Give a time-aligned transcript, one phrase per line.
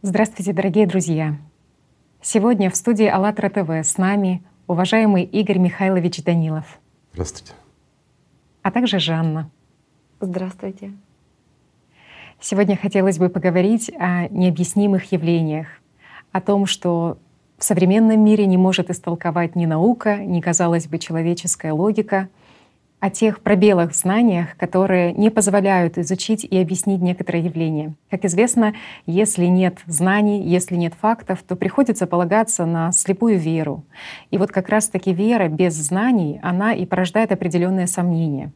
[0.00, 1.36] Здравствуйте, дорогие друзья!
[2.22, 6.78] Сегодня в студии АЛЛАТРА ТВ с нами уважаемый Игорь Михайлович Данилов.
[7.14, 7.54] Здравствуйте.
[8.62, 9.50] А также Жанна.
[10.20, 10.92] Здравствуйте.
[12.38, 15.66] Сегодня хотелось бы поговорить о необъяснимых явлениях,
[16.30, 17.18] о том, что
[17.58, 22.28] в современном мире не может истолковать ни наука, ни, казалось бы, человеческая логика—
[23.00, 27.94] о тех пробелах в знаниях, которые не позволяют изучить и объяснить некоторые явления.
[28.10, 28.74] Как известно,
[29.06, 33.84] если нет знаний, если нет фактов, то приходится полагаться на слепую веру.
[34.30, 38.52] И вот как раз-таки вера без знаний, она и порождает определенные сомнения.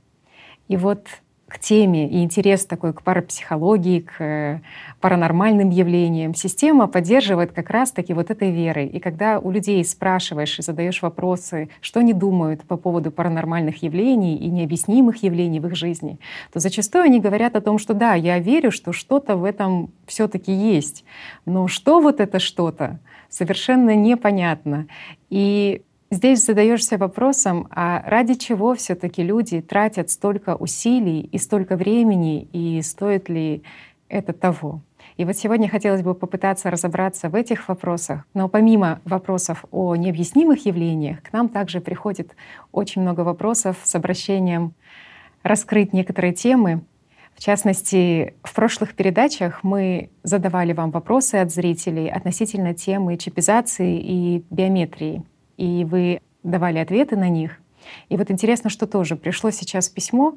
[0.69, 1.07] И вот
[1.53, 4.61] к теме и интерес такой к парапсихологии, к э,
[5.01, 8.87] паранормальным явлениям, система поддерживает как раз-таки вот этой верой.
[8.87, 14.37] И когда у людей спрашиваешь и задаешь вопросы, что они думают по поводу паранормальных явлений
[14.37, 16.19] и необъяснимых явлений в их жизни,
[16.55, 20.53] то зачастую они говорят о том, что да, я верю, что что-то в этом все-таки
[20.53, 21.05] есть.
[21.45, 24.87] Но что вот это что-то, совершенно непонятно.
[25.29, 25.83] И
[26.13, 32.83] Здесь задаешься вопросом, а ради чего все-таки люди тратят столько усилий и столько времени, и
[32.83, 33.63] стоит ли
[34.11, 34.83] это того?
[35.17, 38.27] И вот сегодня хотелось бы попытаться разобраться в этих вопросах.
[38.35, 42.37] Но помимо вопросов о необъяснимых явлениях, к нам также приходит
[42.73, 44.75] очень много вопросов с обращением
[45.43, 46.83] раскрыть некоторые темы.
[47.35, 54.45] В частности, в прошлых передачах мы задавали вам вопросы от зрителей относительно темы чипизации и
[54.51, 55.25] биометрии
[55.63, 57.61] и вы давали ответы на них.
[58.09, 60.35] И вот интересно, что тоже пришло сейчас письмо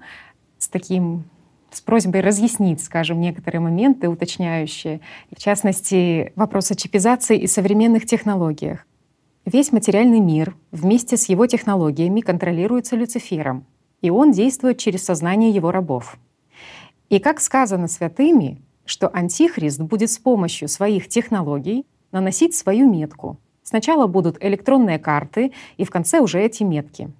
[0.59, 1.23] с таким
[1.71, 5.01] с просьбой разъяснить, скажем, некоторые моменты уточняющие,
[5.35, 8.85] в частности, вопрос о чипизации и современных технологиях.
[9.45, 13.65] Весь материальный мир вместе с его технологиями контролируется Люцифером,
[14.01, 16.17] и он действует через сознание его рабов.
[17.09, 24.05] И как сказано святыми, что Антихрист будет с помощью своих технологий наносить свою метку— Сначала
[24.05, 27.11] будут электронные карты, и в конце уже эти метки.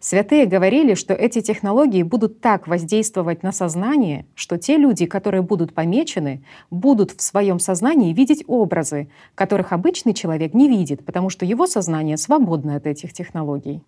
[0.00, 5.74] Святые говорили, что эти технологии будут так воздействовать на сознание, что те люди, которые будут
[5.74, 11.66] помечены, будут в своем сознании видеть образы, которых обычный человек не видит, потому что его
[11.66, 13.82] сознание свободно от этих технологий.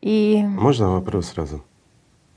[0.00, 0.42] И...
[0.46, 1.62] Можно вопрос сразу?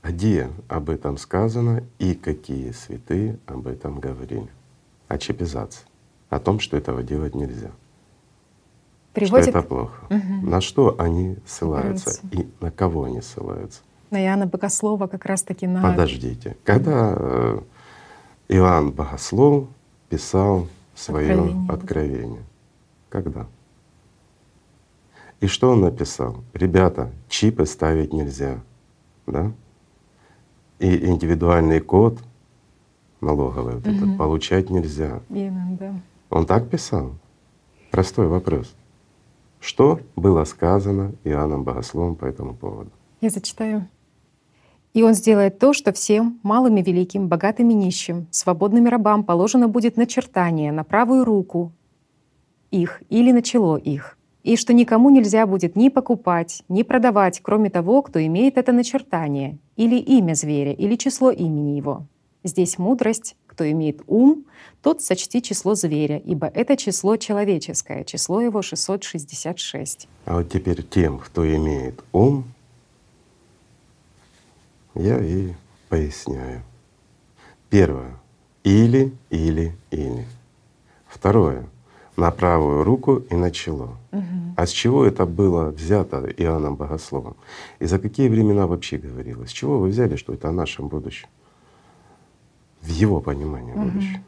[0.02, 4.48] Где об этом сказано и какие святые об этом говорили?
[5.08, 5.86] О чипизации,
[6.28, 7.70] о том, что этого делать нельзя
[9.12, 9.48] приводит...
[9.48, 10.04] Что это плохо.
[10.10, 10.50] Угу.
[10.50, 13.80] На что они ссылаются и на кого они ссылаются?
[14.10, 15.82] На Иоанна Богослова как раз-таки на…
[15.82, 16.56] Подождите.
[16.64, 17.60] Когда э,
[18.48, 19.68] Иоанн Богослов
[20.08, 21.70] писал свое откровение.
[21.70, 22.42] откровение?
[23.08, 23.46] Когда?
[25.40, 26.44] И что он написал?
[26.54, 28.60] Ребята, чипы ставить нельзя,
[29.26, 29.50] да?
[30.78, 32.18] И индивидуальный код
[33.20, 33.96] налоговый вот угу.
[33.96, 35.20] этот получать нельзя.
[35.30, 35.94] Именно, да.
[36.30, 37.12] Он так писал?
[37.90, 38.74] Простой вопрос.
[39.62, 42.90] Что было сказано Иоанном Богословом по этому поводу?
[43.20, 43.88] Я зачитаю.
[44.92, 49.68] «И он сделает то, что всем, малым и великим, богатым и нищим, свободными рабам положено
[49.68, 51.72] будет начертание на правую руку
[52.72, 57.70] их или на чело их, и что никому нельзя будет ни покупать, ни продавать, кроме
[57.70, 62.06] того, кто имеет это начертание, или имя зверя, или число имени его.
[62.42, 64.46] Здесь мудрость, кто имеет ум,
[64.80, 70.08] тот сочти число зверя, ибо это число человеческое, число его 666.
[70.24, 72.44] А вот теперь тем, кто имеет ум,
[74.94, 75.52] я и
[75.90, 76.62] поясняю.
[77.68, 78.16] Первое.
[78.64, 80.26] Или, или, или.
[81.06, 81.66] Второе.
[82.16, 83.96] На правую руку и на чело.
[84.12, 84.54] Угу.
[84.56, 87.36] А с чего это было взято Иоанном Богословом?
[87.80, 89.50] И за какие времена вообще говорилось?
[89.50, 91.28] С чего вы взяли, что это о нашем будущем?
[92.82, 93.84] В его понимании угу.
[93.84, 94.20] будущего.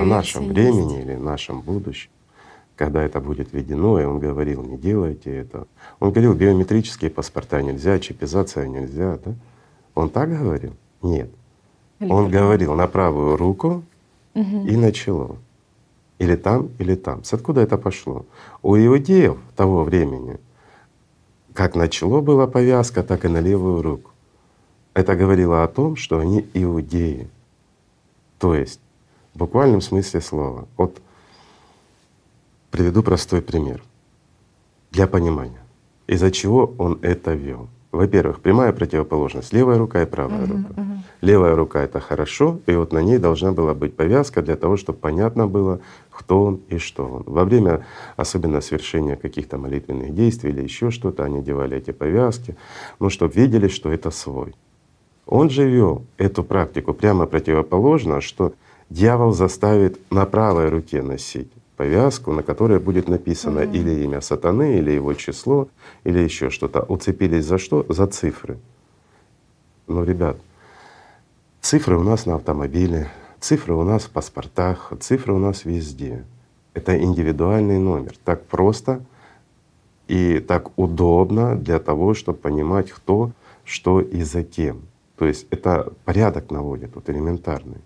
[0.00, 1.06] О нашем времени есть.
[1.06, 2.10] или нашем будущем,
[2.74, 5.66] когда это будет введено, и он говорил, не делайте это.
[6.00, 9.34] Он говорил, биометрические паспорта нельзя, чипизация нельзя, да?
[9.94, 10.74] Он так говорил?
[11.02, 11.30] Нет.
[12.00, 13.82] Или он говорил на правую руку
[14.34, 14.66] угу.
[14.66, 15.36] и на чело.
[16.18, 17.24] Или там, или там.
[17.24, 18.24] С откуда это пошло?
[18.62, 20.38] У иудеев того времени
[21.58, 24.12] как на чело была повязка, так и на левую руку.
[24.94, 27.28] Это говорило о том, что они иудеи.
[28.38, 28.80] То есть
[29.34, 30.68] в буквальном смысле слова.
[30.76, 31.00] Вот
[32.70, 33.82] приведу простой пример
[34.90, 35.60] для понимания,
[36.06, 37.68] из-за чего он это вел.
[37.90, 40.80] Во-первых, прямая противоположность— левая рука и правая uh-huh, рука.
[40.80, 40.98] Uh-huh.
[41.22, 44.98] Левая рука— это хорошо, и вот на ней должна была быть повязка для того, чтобы
[44.98, 45.80] понятно было,
[46.10, 47.22] кто он и что он.
[47.26, 47.86] Во время
[48.16, 52.56] особенно совершения каких-то молитвенных действий или еще что-то, они делали эти повязки,
[53.00, 54.54] ну, чтобы видели, что это свой.
[55.28, 58.54] Он же вел эту практику прямо противоположно, что
[58.88, 64.78] дьявол заставит на правой руке носить повязку, на которой будет написано mm или имя сатаны,
[64.78, 65.68] или его число,
[66.04, 66.80] или еще что-то.
[66.80, 67.84] Уцепились за что?
[67.90, 68.56] За цифры.
[69.86, 70.38] Ну, ребят,
[71.60, 73.08] цифры у нас на автомобиле,
[73.38, 76.24] цифры у нас в паспортах, цифры у нас везде.
[76.72, 78.14] Это индивидуальный номер.
[78.24, 79.02] Так просто
[80.08, 83.32] и так удобно для того, чтобы понимать, кто,
[83.64, 84.87] что и за кем.
[85.18, 87.80] То есть это порядок наводит, вот элементарный.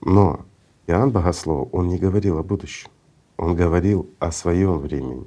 [0.00, 0.40] Но
[0.86, 2.90] Иоанн Богослов, он не говорил о будущем,
[3.36, 5.26] он говорил о своем времени.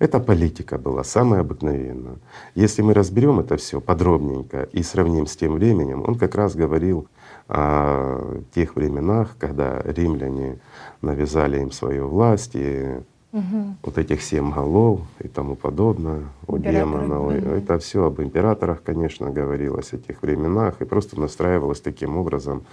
[0.00, 2.16] Это политика была самая обыкновенная.
[2.56, 7.06] Если мы разберем это все подробненько и сравним с тем временем, он как раз говорил
[7.46, 10.58] о тех временах, когда римляне
[11.00, 13.00] навязали им свою власть и
[13.34, 13.76] угу.
[13.82, 17.20] вот этих семь голов и тому подобное у демона.
[17.20, 17.30] Угу.
[17.30, 22.64] Это все об императорах, конечно, говорилось о тех временах и просто настраивалась таким образом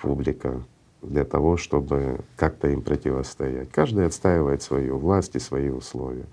[0.00, 0.60] публика
[1.02, 3.70] для того, чтобы как-то им противостоять.
[3.70, 6.26] Каждый отстаивает свою власть и свои условия.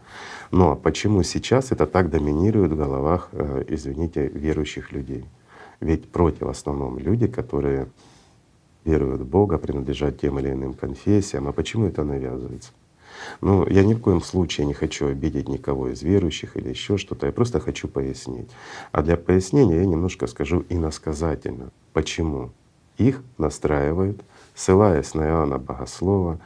[0.52, 5.26] Но почему сейчас это так доминирует в головах, э, извините, верующих людей?
[5.80, 7.88] Ведь против в основном люди, которые
[8.86, 11.48] веруют в Бога, принадлежат тем или иным конфессиям.
[11.48, 12.72] А почему это навязывается?
[13.42, 17.26] Ну, я ни в коем случае не хочу обидеть никого из верующих или еще что-то,
[17.26, 18.50] я просто хочу пояснить.
[18.92, 21.72] А для пояснения я немножко скажу иносказательно.
[21.94, 22.52] Почему?
[22.98, 24.22] Их настраивают
[24.56, 26.40] ссылаясь на Иоанна Богослова,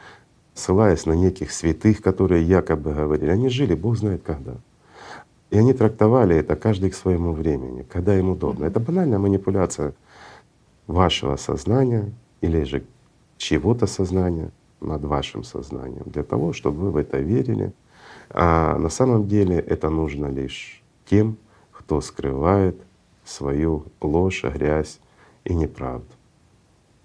[0.52, 4.56] ссылаясь на неких святых, которые якобы говорили, они жили Бог знает когда.
[5.50, 8.66] И они трактовали это каждый к своему времени, когда им удобно.
[8.66, 9.94] Это банальная манипуляция
[10.86, 12.84] вашего сознания или же
[13.36, 14.50] чего-то сознания
[14.80, 17.72] над вашим сознанием для того, чтобы вы в это верили.
[18.30, 21.36] А на самом деле это нужно лишь тем,
[21.72, 22.76] кто скрывает
[23.24, 25.00] свою ложь, грязь
[25.44, 26.06] и неправду.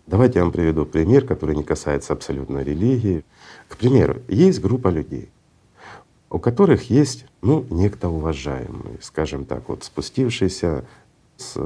[0.07, 3.25] Давайте я вам приведу пример, который не касается абсолютно религии.
[3.67, 5.29] К примеру, есть группа людей,
[6.29, 10.85] у которых есть ну, некто уважаемый, скажем так, вот спустившийся
[11.37, 11.57] с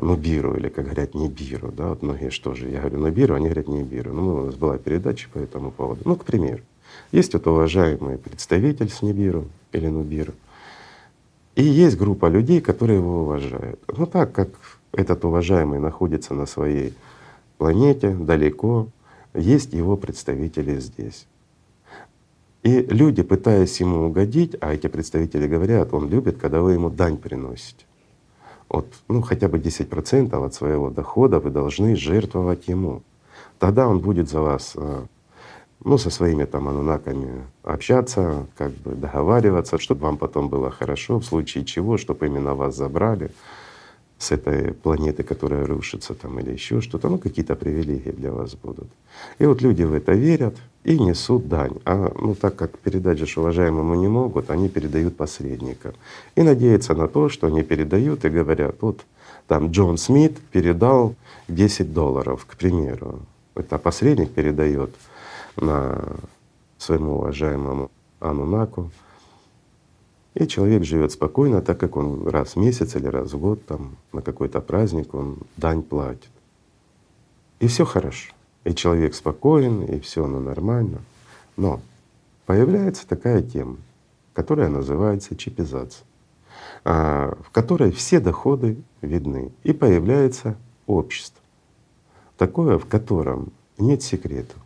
[0.00, 3.68] Нубиру, или, как говорят, Нибиру, да, вот многие что же, я говорю Нубиру, они говорят
[3.68, 4.12] Нибиру.
[4.12, 6.02] Ну, у нас была передача по этому поводу.
[6.04, 6.62] Ну, к примеру,
[7.12, 10.32] есть вот уважаемый представитель с Нибиру или Нубиру,
[11.58, 13.80] и есть группа людей, которые его уважают.
[13.96, 14.48] Ну так как
[14.92, 16.94] этот уважаемый находится на своей
[17.56, 18.86] планете, далеко,
[19.34, 21.26] есть его представители здесь.
[22.62, 27.16] И люди, пытаясь ему угодить, а эти представители говорят, он любит, когда вы ему дань
[27.16, 27.87] приносите.
[28.68, 33.02] Вот, ну хотя бы 10% от своего дохода вы должны жертвовать ему.
[33.58, 35.02] Тогда он будет за вас, э,
[35.84, 41.24] ну, со своими там анунаками общаться, как бы договариваться, чтобы вам потом было хорошо, в
[41.24, 43.30] случае чего, чтобы именно вас забрали
[44.18, 48.88] с этой планеты, которая рушится там или еще что-то, ну какие-то привилегии для вас будут.
[49.38, 51.76] И вот люди в это верят и несут дань.
[51.84, 55.92] А ну так как передать же уважаемому не могут, они передают посредникам.
[56.34, 59.04] И надеются на то, что они передают и говорят, вот
[59.46, 61.14] там Джон Смит передал
[61.48, 63.20] 10 долларов, к примеру.
[63.54, 64.90] Это посредник передает
[65.56, 66.16] на
[66.78, 67.90] своему уважаемому
[68.20, 68.90] Анунаку
[70.38, 73.96] и человек живет спокойно, так как он раз в месяц или раз в год там,
[74.12, 76.30] на какой-то праздник он дань платит.
[77.58, 78.32] И все хорошо.
[78.62, 81.00] И человек спокоен, и все оно нормально.
[81.56, 81.80] Но
[82.46, 83.78] появляется такая тема,
[84.32, 86.06] которая называется чипизация,
[86.84, 89.50] а, в которой все доходы видны.
[89.64, 91.42] И появляется общество.
[92.36, 94.58] Такое, в котором нет секретов.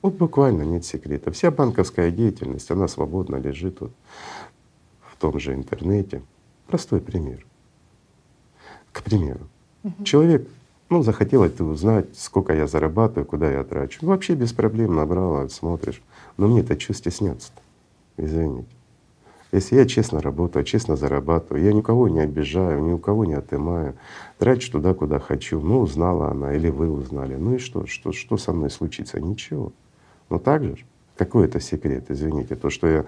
[0.00, 1.32] Вот буквально нет секрета.
[1.32, 3.90] Вся банковская деятельность, она свободно лежит вот
[5.18, 6.22] том же интернете.
[6.66, 7.44] Простой пример.
[8.92, 9.48] К примеру,
[9.82, 10.04] угу.
[10.04, 10.48] человек
[10.90, 13.98] ну, захотел это узнать, сколько я зарабатываю, куда я трачу.
[14.02, 16.02] Ну, вообще без проблем набрал, смотришь.
[16.36, 17.60] Но мне это что стесняться-то?
[18.16, 18.68] Извините.
[19.50, 23.94] Если я честно работаю, честно зарабатываю, я никого не обижаю, ни у кого не отымаю,
[24.36, 25.60] трачу туда, куда хочу.
[25.60, 27.34] Ну, узнала она или вы узнали.
[27.36, 27.86] Ну и что?
[27.86, 29.20] Что, что со мной случится?
[29.20, 29.72] Ничего.
[30.28, 30.76] Но так же,
[31.16, 33.04] какой это секрет, извините, то, что я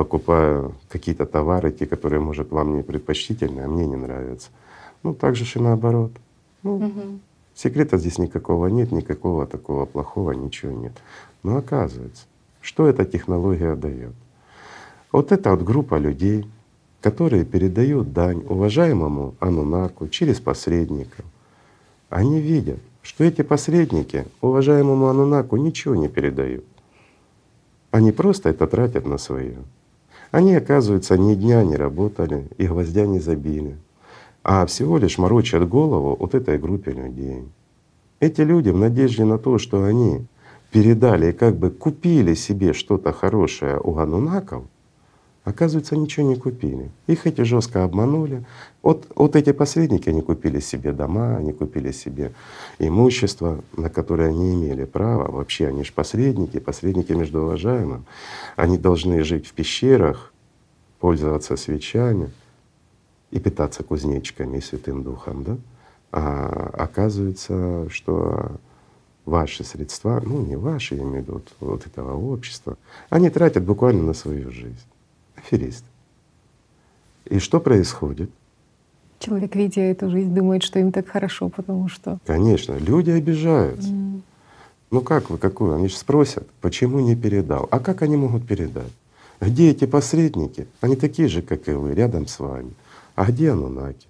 [0.00, 4.48] покупаю какие-то товары, те, которые, может, вам не предпочтительны, а мне не нравятся.
[5.02, 6.12] Ну, так же и наоборот.
[6.62, 7.18] Ну, угу.
[7.54, 10.92] Секрета здесь никакого нет, никакого такого плохого, ничего нет.
[11.42, 12.24] Но оказывается,
[12.62, 14.14] что эта технология дает?
[15.12, 16.46] Вот это вот группа людей,
[17.02, 21.26] которые передают дань уважаемому Анунаку через посредников.
[22.08, 26.64] Они видят, что эти посредники уважаемому Анунаку ничего не передают.
[27.90, 29.58] Они просто это тратят на свое.
[30.30, 33.76] Они, оказывается, ни дня не работали и гвоздя не забили,
[34.44, 37.44] а всего лишь морочат голову вот этой группе людей.
[38.20, 40.26] Эти люди в надежде на то, что они
[40.70, 44.64] передали и как бы купили себе что-то хорошее у анунаков,
[45.44, 46.90] Оказывается, ничего не купили.
[47.06, 48.44] Их эти жестко обманули.
[48.82, 52.32] Вот, вот эти посредники, они купили себе дома, они купили себе
[52.78, 55.32] имущество, на которое они имели право.
[55.32, 58.04] Вообще они же посредники, посредники между уважаемым.
[58.56, 60.32] Они должны жить в пещерах,
[60.98, 62.30] пользоваться свечами
[63.30, 65.56] и питаться кузнечиками и Святым Духом, да?
[66.12, 68.56] А оказывается, что
[69.24, 72.76] ваши средства, ну не ваши, я имею в виду вот этого общества,
[73.08, 74.89] они тратят буквально на свою жизнь
[75.40, 75.84] аферист.
[77.26, 78.30] И что происходит?
[79.18, 82.18] Человек, видя эту жизнь, думает, что им так хорошо, потому что…
[82.26, 83.88] Конечно, люди обижаются.
[83.88, 84.22] Mm.
[84.90, 85.74] Ну как вы, какую?
[85.74, 87.68] Они же спросят, почему не передал.
[87.70, 88.92] А как они могут передать?
[89.40, 90.66] Где эти посредники?
[90.80, 92.72] Они такие же, как и вы, рядом с вами.
[93.14, 94.06] А где Анунаки?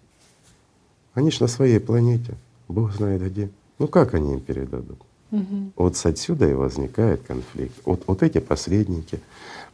[1.15, 2.35] Они же на своей планете.
[2.69, 3.51] Бог знает где.
[3.79, 4.99] Ну как они им передадут?
[5.33, 5.73] Угу.
[5.77, 7.75] Вот отсюда и возникает конфликт.
[7.85, 9.21] Вот, вот эти посредники,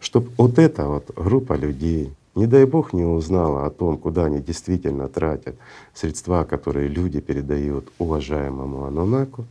[0.00, 4.41] чтобы вот эта вот группа людей, не дай Бог, не узнала о том, куда они
[4.41, 5.57] действительно тратят
[5.95, 9.45] средства, которые люди передают уважаемому Анунаку,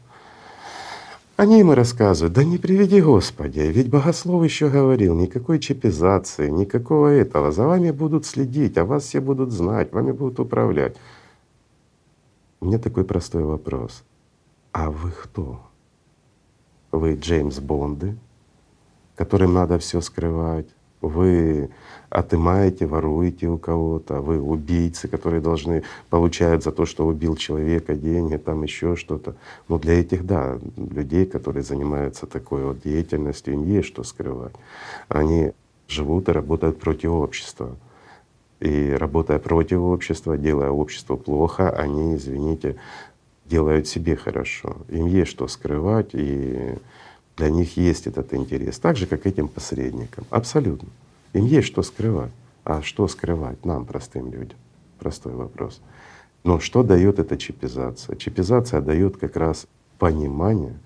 [1.38, 7.52] они и рассказывают, да не приведи Господи, ведь Богослов еще говорил, никакой чипизации, никакого этого,
[7.52, 10.96] за вами будут следить, а вас все будут знать, вами будут управлять.
[12.62, 14.04] У меня такой простой вопрос.
[14.72, 15.60] А вы кто?
[16.92, 18.16] Вы Джеймс Бонды,
[19.15, 20.67] которым надо все скрывать.
[21.01, 21.69] Вы
[22.10, 28.38] отымаете, воруете у кого-то, вы убийцы, которые должны получают за то, что убил человека деньги,
[28.38, 29.36] там еще что-то.
[29.67, 34.53] Но для этих, да, людей, которые занимаются такой вот деятельностью, им есть что скрывать.
[35.10, 35.51] Они
[35.88, 37.75] живут и работают против общества.
[38.62, 42.77] И работая против общества, делая обществу плохо, они, извините,
[43.45, 44.77] делают себе хорошо.
[44.89, 46.75] Им есть что скрывать, и
[47.38, 50.25] для них есть этот интерес, так же, как этим посредникам.
[50.30, 50.89] Абсолютно.
[51.34, 52.32] Им есть что скрывать.
[52.63, 54.58] А что скрывать нам, простым людям?
[55.00, 55.82] Простой вопрос.
[56.44, 58.15] Но что дает эта чипизация?
[58.15, 59.68] Чипизация дает как раз
[60.00, 60.77] понимание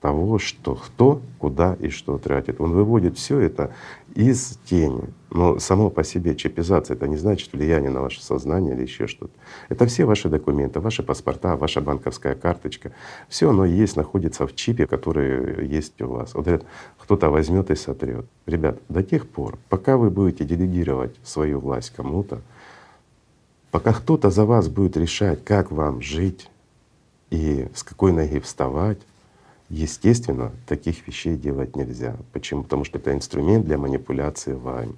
[0.00, 2.60] того, что кто, куда и что тратит.
[2.60, 3.72] Он выводит все это
[4.14, 5.04] из тени.
[5.30, 9.32] Но само по себе чипизация это не значит влияние на ваше сознание или еще что-то.
[9.68, 12.90] Это все ваши документы, ваши паспорта, ваша банковская карточка.
[13.28, 16.34] Все оно есть, находится в чипе, который есть у вас.
[16.34, 16.64] Вот говорят,
[16.98, 18.26] кто-то возьмет и сотрет.
[18.46, 22.40] Ребят, до тех пор, пока вы будете делегировать свою власть кому-то,
[23.70, 26.50] пока кто-то за вас будет решать, как вам жить
[27.30, 28.98] и с какой ноги вставать,
[29.70, 32.16] Естественно, таких вещей делать нельзя.
[32.32, 32.64] Почему?
[32.64, 34.96] Потому что это инструмент для манипуляции вами.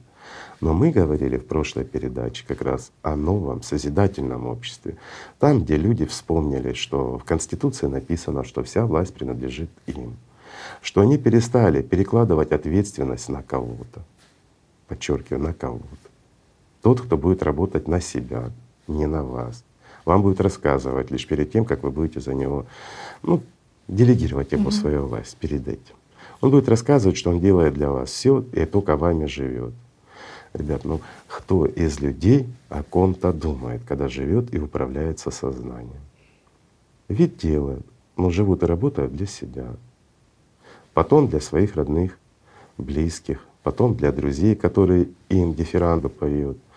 [0.61, 4.97] Но мы говорили в прошлой передаче как раз о новом созидательном обществе,
[5.39, 10.17] там, где люди вспомнили, что в Конституции написано, что вся власть принадлежит им,
[10.81, 14.03] что они перестали перекладывать ответственность на кого-то,
[14.87, 15.87] подчеркиваю, на кого-то.
[16.83, 18.51] Тот, кто будет работать на себя,
[18.87, 19.65] не на вас,
[20.05, 22.67] вам будет рассказывать лишь перед тем, как вы будете за него
[23.23, 23.43] ну,
[23.89, 24.73] делегировать ему mm-hmm.
[24.73, 25.95] свою власть перед этим.
[26.41, 29.73] Он будет рассказывать, что он делает для вас все и только вами живет.
[30.55, 36.03] Ребят, ну кто из людей о ком-то думает, когда живет и управляется сознанием?
[37.09, 39.67] Ведь делают, но живут и работают для себя.
[40.95, 42.19] Потом для своих родных,
[42.77, 46.59] близких, потом для друзей, которые им дифиранду поют—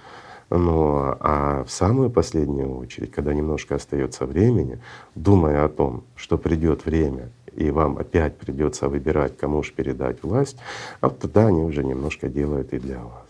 [0.49, 4.79] но а в самую последнюю очередь, когда немножко остается времени,
[5.15, 10.57] думая о том, что придет время и вам опять придется выбирать, кому же передать власть,
[10.99, 13.24] а вот тогда они уже немножко делают и для вас.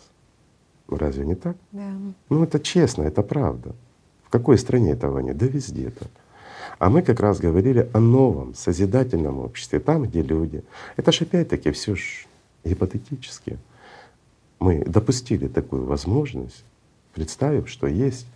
[0.90, 1.56] Разве не так?
[1.72, 1.92] Да.
[2.30, 3.74] Ну это честно, это правда.
[4.24, 5.38] В какой стране этого нет?
[5.38, 6.10] Да везде так.
[6.78, 10.64] А мы как раз говорили о новом созидательном обществе, там, где люди.
[10.98, 12.28] Это же опять-таки все ж
[12.64, 13.58] гипотетически.
[14.60, 16.64] Мы допустили такую возможность
[17.16, 18.28] представив, что есть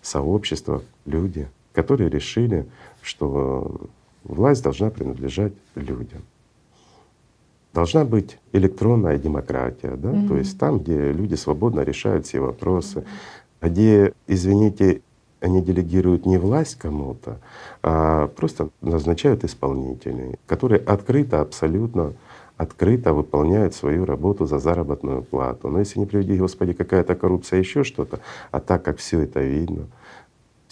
[0.00, 2.66] сообщество, люди, которые решили,
[3.02, 3.80] что
[4.24, 6.22] власть должна принадлежать людям.
[7.72, 10.10] Должна быть электронная демократия, да?
[10.10, 10.28] Mm-hmm.
[10.28, 13.68] то есть там, где люди свободно решают все вопросы, mm-hmm.
[13.68, 15.00] где, извините,
[15.40, 17.38] они делегируют не власть кому-то,
[17.82, 22.12] а просто назначают исполнителей, которые открыто абсолютно
[22.56, 25.68] открыто выполняют свою работу за заработную плату.
[25.68, 29.86] Но если не приведи Господи какая-то коррупция, еще что-то, а так как все это видно,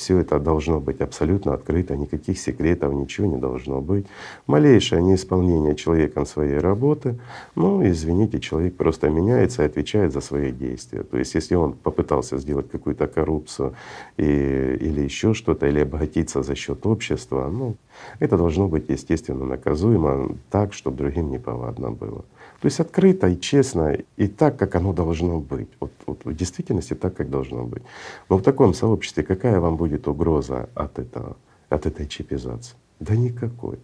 [0.00, 4.06] все это должно быть абсолютно открыто, никаких секретов, ничего не должно быть.
[4.46, 7.18] Малейшее неисполнение человеком своей работы,
[7.54, 11.02] ну, извините, человек просто меняется и отвечает за свои действия.
[11.02, 13.74] То есть если он попытался сделать какую-то коррупцию
[14.16, 17.76] и, или еще что-то, или обогатиться за счет общества, ну,
[18.18, 22.24] Это должно быть естественно наказуемо так, чтобы другим неповадно было.
[22.60, 25.68] То есть открыто и честно, и так, как оно должно быть.
[25.80, 27.82] Вот, вот в действительности так, как должно быть.
[28.28, 31.36] Но в таком сообществе какая вам будет угроза от этого,
[31.70, 32.76] от этой чипизации?
[33.00, 33.78] Да никакой.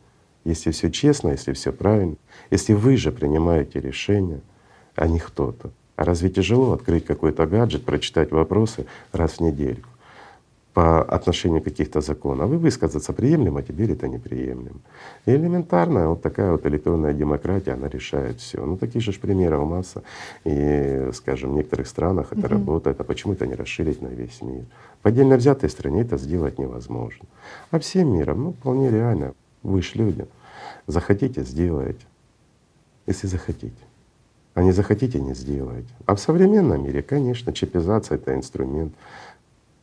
[0.44, 2.16] Если все честно, если все правильно,
[2.50, 4.40] если вы же принимаете решения,
[4.94, 5.70] а не кто-то.
[5.96, 9.82] А разве тяжело открыть какой-то гаджет, прочитать вопросы раз в неделю?
[10.76, 14.80] По отношению каких-то законов, а вы высказаться приемлемо, а теперь это неприемлемо.
[15.24, 18.62] И элементарно вот такая вот электронная демократия, она решает все.
[18.62, 20.02] Ну таких же примеров масса.
[20.44, 22.48] И, скажем, в некоторых странах это угу.
[22.48, 24.64] работает, а почему это не расширить на весь мир?
[25.02, 27.24] В отдельно взятой стране это сделать невозможно.
[27.70, 30.26] А всем миром, ну вполне реально, вы ж люди.
[30.86, 32.04] Захотите— сделаете,
[33.06, 33.82] если захотите.
[34.52, 35.88] А не захотите— не сделаете.
[36.04, 38.92] А в современном мире, конечно, чипизация— это инструмент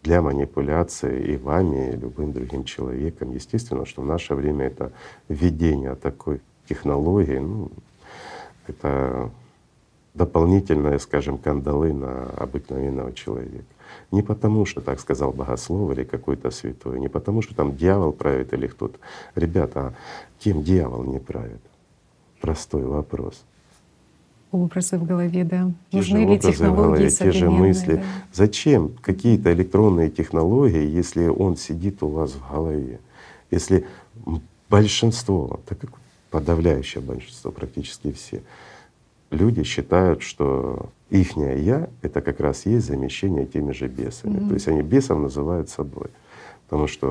[0.03, 3.31] для манипуляции и вами, и любым другим человеком.
[3.31, 4.91] Естественно, что в наше время это
[5.29, 7.71] введение такой технологии, ну,
[8.67, 9.31] это
[10.13, 13.65] дополнительные, скажем, кандалы на обыкновенного человека.
[14.11, 18.53] Не потому, что так сказал богослов или какой-то святой, не потому, что там дьявол правит
[18.53, 18.99] или кто-то.
[19.35, 19.93] Ребята, а
[20.39, 21.61] кем дьявол не правит?
[22.41, 23.43] Простой вопрос
[24.53, 25.71] образы в голове, да.
[25.91, 27.95] Те Нужны ли технологии голове, те же мысли.
[27.95, 28.03] Да?
[28.31, 32.99] Зачем какие-то электронные технологии, если он сидит у вас в голове?
[33.51, 33.85] Если
[34.69, 35.91] большинство, так как
[36.31, 38.41] подавляющее большинство, практически все,
[39.29, 44.37] люди считают, что ихнее я— это как раз есть замещение теми же бесами.
[44.37, 44.47] Mm-hmm.
[44.47, 46.07] То есть они бесов называют собой
[46.73, 47.07] потому что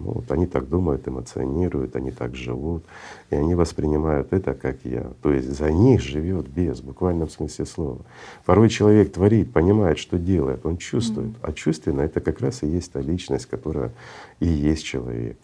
[0.00, 2.82] ну, вот они так думают, эмоционируют, они так живут,
[3.28, 5.06] и они воспринимают это как я.
[5.20, 7.98] То есть за них живет без, в буквальном смысле слова.
[8.46, 11.42] Порой человек творит, понимает, что делает, он чувствует, mm-hmm.
[11.42, 13.92] а чувственно это как раз и есть та личность, которая
[14.40, 15.36] и есть человек.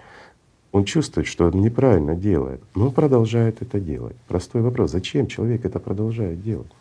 [0.72, 4.16] Он чувствует, что он неправильно делает, но продолжает это делать.
[4.28, 6.72] Простой вопрос: зачем человек это продолжает делать?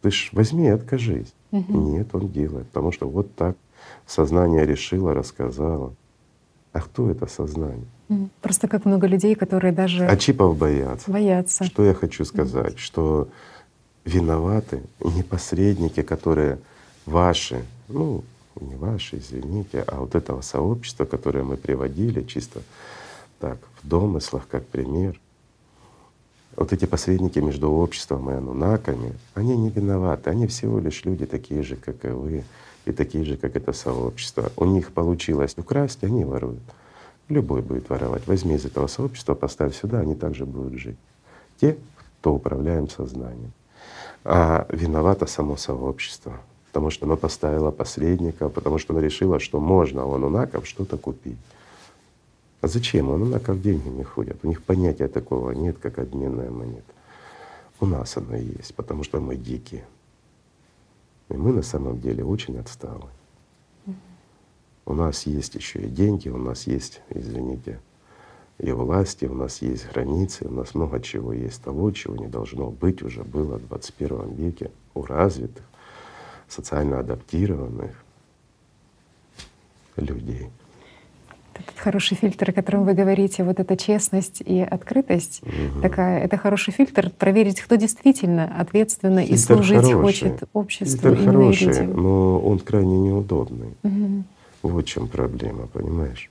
[0.00, 1.34] Ты ж возьми и откажись.
[1.52, 1.72] Угу.
[1.92, 3.56] Нет, он делает, потому что вот так
[4.06, 5.94] Сознание решило, рассказало.
[6.72, 7.86] А кто это сознание?
[8.40, 10.06] Просто как много людей, которые даже…
[10.06, 11.10] А чипов боятся.
[11.10, 11.64] Боятся.
[11.64, 12.74] Что я хочу сказать?
[12.74, 12.78] Mm.
[12.78, 13.28] Что
[14.04, 16.58] виноваты не посредники, которые
[17.04, 18.22] ваши, ну
[18.60, 22.62] не ваши, извините, а вот этого сообщества, которое мы приводили чисто
[23.40, 25.20] так в домыслах как пример.
[26.56, 31.62] Вот эти посредники между обществом и анунаками, они не виноваты, они всего лишь люди такие
[31.62, 32.44] же, как и вы
[32.86, 34.50] и такие же, как это сообщество.
[34.56, 36.62] У них получилось украсть, они воруют.
[37.28, 38.26] Любой будет воровать.
[38.26, 40.96] Возьми из этого сообщества, поставь сюда, они также будут жить.
[41.60, 41.76] Те,
[42.20, 43.52] кто управляем сознанием.
[44.24, 46.32] А виновато само сообщество,
[46.66, 51.38] потому что оно поставило посредника, потому что оно решило, что можно у анунаков что-то купить.
[52.60, 53.10] А зачем?
[53.10, 54.36] У анунаков деньги не ходят.
[54.44, 56.92] У них понятия такого нет, как обменная монета.
[57.80, 59.84] У нас оно есть, потому что мы дикие.
[61.28, 63.08] И мы на самом деле очень отсталы.
[64.84, 67.80] У нас есть еще и деньги, у нас есть, извините,
[68.58, 72.70] и власти, у нас есть границы, у нас много чего есть того, чего не должно
[72.70, 75.64] быть, уже было в 21 веке у развитых,
[76.48, 77.96] социально адаптированных
[79.96, 80.50] людей
[81.60, 85.80] этот хороший фильтр, о котором вы говорите, вот эта честность и открытость, угу.
[85.82, 90.02] такая, это хороший фильтр, проверить, кто действительно ответственно фильтр и служить хороший.
[90.02, 91.10] хочет обществу.
[91.10, 92.02] Фильтр хороший, людям.
[92.02, 93.74] но он крайне неудобный.
[93.82, 94.24] Угу.
[94.62, 96.30] Вот в чем проблема, понимаешь?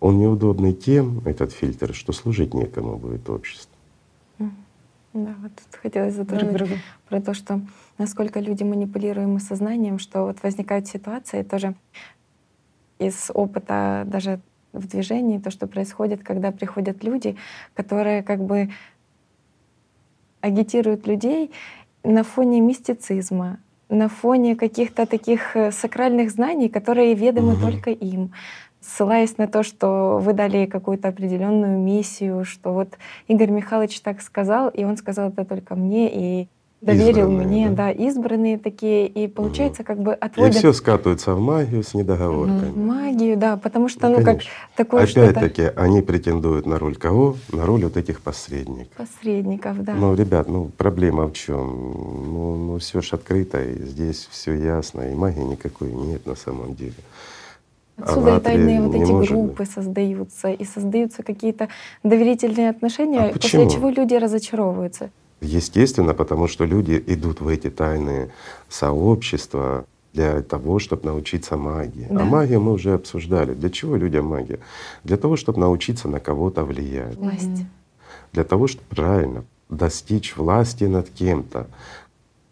[0.00, 3.72] Он неудобный тем, этот фильтр, что служить некому будет обществу.
[5.14, 7.60] Да, вот тут хотелось затронуть про то, что
[7.96, 11.74] насколько люди манипулируемы сознанием, что вот возникают ситуации тоже
[12.98, 14.40] из опыта даже
[14.72, 17.36] в движении, то, что происходит, когда приходят люди,
[17.74, 18.70] которые как бы
[20.40, 21.50] агитируют людей
[22.04, 23.58] на фоне мистицизма,
[23.88, 27.62] на фоне каких-то таких э, сакральных знаний, которые ведомы угу.
[27.62, 28.32] только им,
[28.80, 34.68] ссылаясь на то, что вы дали какую-то определенную миссию, что вот Игорь Михайлович так сказал,
[34.68, 36.48] и он сказал это только мне, и
[36.80, 37.76] доверил избранные, мне, да?
[37.76, 40.54] да, избранные такие, и получается как бы отводят...
[40.54, 42.70] И все скатывается в магию с недоговорками.
[42.70, 44.40] В магию, да, потому что, ну, ну как
[44.76, 47.36] такое Опять-таки, они претендуют на роль кого?
[47.52, 48.92] На роль вот этих посредников.
[48.96, 49.94] Посредников, да.
[49.94, 51.56] Ну, ребят, ну проблема в чем?
[51.56, 56.74] Ну, ну все ж открыто, и здесь все ясно, и магии никакой нет на самом
[56.74, 56.94] деле.
[57.96, 59.70] Отсюда и тайные вот эти группы быть.
[59.70, 61.68] создаются, и создаются какие-то
[62.04, 65.10] доверительные отношения, а после чего люди разочаровываются.
[65.40, 68.30] Естественно, потому что люди идут в эти тайные
[68.68, 72.06] сообщества для того, чтобы научиться магии.
[72.10, 72.22] Да.
[72.22, 73.54] А магию мы уже обсуждали.
[73.54, 74.58] Для чего людям магия?
[75.04, 77.16] Для того, чтобы научиться на кого-то влиять.
[77.16, 77.64] Власть.
[78.32, 81.68] Для того, чтобы правильно достичь власти над кем-то.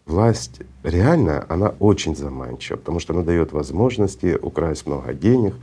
[0.05, 5.55] Власть реально, она очень заманчива, потому что она дает возможности украсть много денег,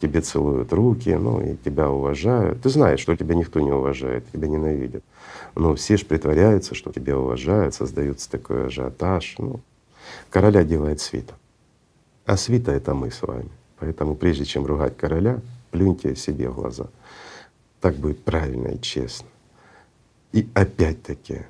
[0.00, 2.62] тебе целуют руки, ну и тебя уважают.
[2.62, 5.02] Ты знаешь, что тебя никто не уважает, тебя ненавидят.
[5.54, 9.36] Но все же притворяются, что тебя уважают, создается такой ажиотаж.
[9.38, 9.60] Ну,
[10.30, 11.34] короля делает свита.
[12.26, 13.50] А свита— это мы с вами.
[13.78, 16.86] Поэтому прежде чем ругать короля, плюньте себе в глаза.
[17.80, 19.28] Так будет правильно и честно.
[20.32, 21.42] И опять-таки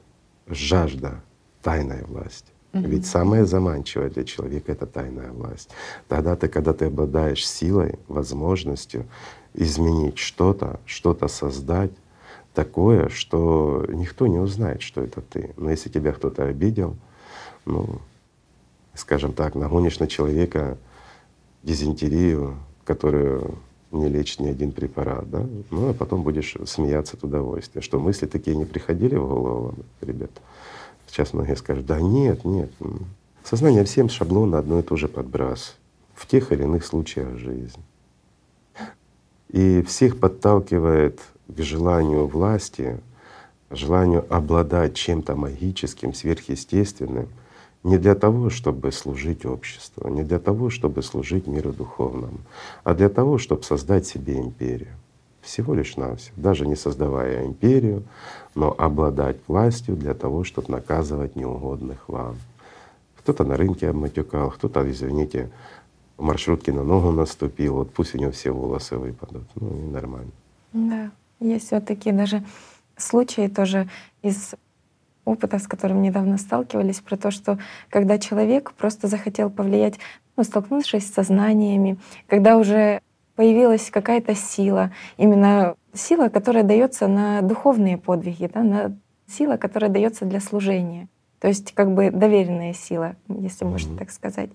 [0.47, 1.21] жажда
[1.63, 2.53] тайной власти.
[2.73, 5.71] Ведь самое заманчивое для человека— это тайная власть.
[6.07, 9.07] Тогда ты, когда ты обладаешь силой, возможностью
[9.55, 11.91] изменить что-то, что-то создать
[12.59, 15.55] такое, что никто не узнает, что это ты.
[15.57, 16.97] Но если тебя кто-то обидел,
[17.65, 18.01] ну,
[18.95, 20.77] скажем так, нагонишь на человека
[21.63, 23.55] дизентерию, которую
[23.93, 25.47] не лечит ни один препарат, да?
[25.71, 27.81] Ну а потом будешь смеяться от удовольствия.
[27.81, 30.33] Что мысли такие не приходили в голову вам, ребят?
[31.07, 32.73] Сейчас многие скажут, да нет, нет.
[33.45, 35.77] Сознание всем шаблоны одно и то же подбрасывает
[36.17, 37.85] в тех или иных случаях жизни.
[39.49, 43.01] И всех подталкивает к желанию власти,
[43.71, 47.29] желанию обладать чем-то магическим, сверхъестественным,
[47.85, 52.39] не для того, чтобы служить обществу, не для того, чтобы служить миру духовному,
[52.85, 54.95] а для того, чтобы создать себе империю.
[55.41, 58.03] Всего лишь навсего, даже не создавая империю,
[58.55, 62.37] но обладать властью для того, чтобы наказывать неугодных вам.
[63.19, 65.51] Кто-то на рынке обматюкал, кто-то, извините,
[66.19, 69.45] в маршрутке на ногу наступил, вот пусть у него все волосы выпадут.
[69.55, 70.33] Ну и нормально.
[70.73, 72.43] Да, есть вот такие даже
[72.97, 73.89] случаи тоже
[74.23, 74.55] из
[75.25, 77.59] опыта, с которым недавно сталкивались, про то, что
[77.91, 79.99] когда человек просто захотел повлиять,
[80.37, 83.03] ну, столкнувшись с сознаниями, когда уже
[83.37, 88.97] появилась какая-то сила, именно сила, которая дается на духовные подвиги, да, на
[89.29, 91.09] сила, которая дается для служения.
[91.41, 93.71] То есть как бы доверенная сила, если mm-hmm.
[93.71, 94.51] можно так сказать.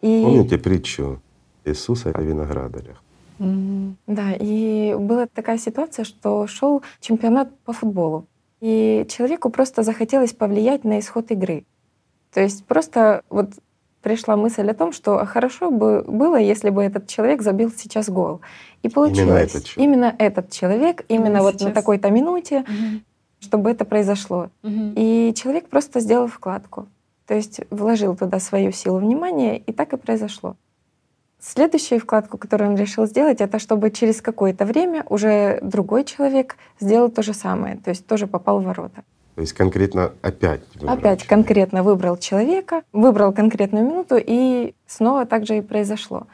[0.00, 0.22] И...
[0.24, 1.20] Помните притчу
[1.64, 3.03] Иисуса о виноградарях?
[3.38, 3.94] Mm-hmm.
[4.06, 8.26] Да, и была такая ситуация, что шел чемпионат по футболу,
[8.60, 11.64] и человеку просто захотелось повлиять на исход игры.
[12.32, 13.50] То есть просто вот
[14.04, 18.40] пришла мысль о том, что хорошо бы было, если бы этот человек забил сейчас гол.
[18.82, 21.68] И получилось именно этот человек, именно, этот человек, именно вот сейчас.
[21.68, 23.00] на такой-то минуте, угу.
[23.40, 24.50] чтобы это произошло.
[24.62, 24.92] Угу.
[24.96, 26.86] И человек просто сделал вкладку.
[27.26, 30.56] То есть вложил туда свою силу внимания, и так и произошло.
[31.46, 37.10] Следующую вкладку, которую он решил сделать, это чтобы через какое-то время уже другой человек сделал
[37.10, 39.02] то же самое, то есть тоже попал в ворота.
[39.34, 41.28] То есть конкретно опять выбрал Опять человека.
[41.28, 46.26] конкретно выбрал человека, выбрал конкретную минуту, и снова так же и произошло.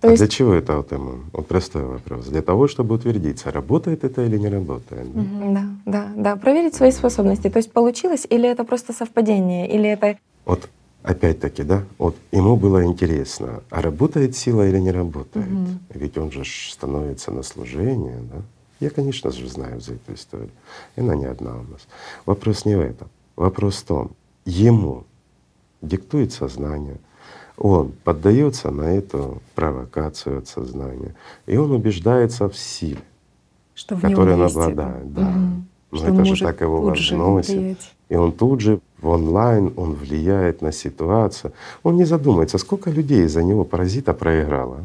[0.00, 0.20] То а есть...
[0.20, 1.20] для чего это вот ему?
[1.32, 2.26] Вот простой вопрос.
[2.26, 5.12] Для того, чтобы утвердиться, работает это или не работает.
[5.12, 5.20] Да?
[5.20, 5.54] Угу.
[5.54, 6.36] да, да, да.
[6.36, 7.48] Проверить свои способности.
[7.48, 10.18] То есть получилось, или это просто совпадение, или это.
[10.44, 10.68] Вот
[11.06, 15.46] опять-таки, да, вот ему было интересно, а работает сила или не работает.
[15.46, 15.68] Угу.
[15.94, 18.42] Ведь он же становится на служение, да.
[18.80, 20.50] Я, конечно же, знаю за эту историю.
[20.96, 21.86] И она не одна у нас.
[22.26, 23.08] Вопрос не в этом.
[23.36, 24.10] Вопрос в том,
[24.44, 25.04] ему
[25.80, 26.98] диктует сознание,
[27.56, 31.14] он поддается на эту провокацию от сознания,
[31.46, 33.00] и он убеждается в силе,
[33.74, 35.14] что в которой он обладает.
[35.14, 35.28] Да.
[35.28, 35.62] Угу.
[35.90, 37.78] Но что это же так его возносит.
[38.08, 41.52] И он тут же в онлайн, он влияет на ситуацию.
[41.82, 44.78] Он не задумается, сколько людей из-за него паразита проиграло.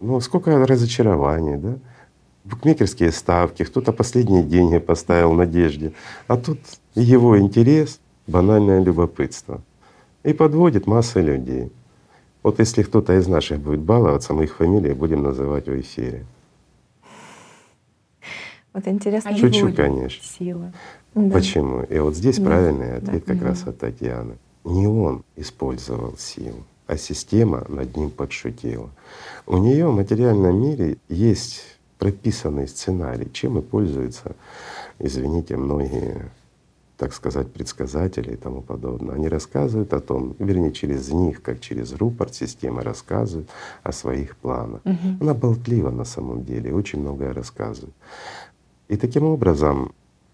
[0.00, 1.74] Ну, сколько разочарований, да?
[2.44, 5.92] букмекерские ставки, кто-то последние деньги поставил в надежде,
[6.28, 6.58] а тут
[6.94, 9.60] его интерес, банальное любопытство.
[10.22, 11.72] И подводит масса людей.
[12.42, 16.24] Вот если кто-то из наших будет баловаться, мы их фамилии будем называть в эфире.
[18.74, 19.30] Вот интересно.
[19.30, 20.22] А Шучу, конечно.
[20.22, 20.72] Сила.
[21.14, 21.30] Да.
[21.30, 21.82] Почему?
[21.84, 22.44] И вот здесь да.
[22.44, 23.32] правильный ответ да.
[23.32, 23.46] как да.
[23.46, 24.34] раз от Татьяны.
[24.64, 28.90] Не он использовал силу, а система над ним подшутила.
[29.46, 31.62] У нее в материальном мире есть
[31.98, 34.34] прописанный сценарий, чем и пользуются,
[34.98, 36.30] извините, многие,
[36.96, 39.14] так сказать, предсказатели и тому подобное.
[39.14, 43.48] Они рассказывают о том, вернее, через них, как через рупорт системы, рассказывают
[43.82, 44.80] о своих планах.
[44.84, 45.16] Угу.
[45.20, 47.94] Она болтлива на самом деле, очень многое рассказывает.
[48.88, 49.92] И таким образом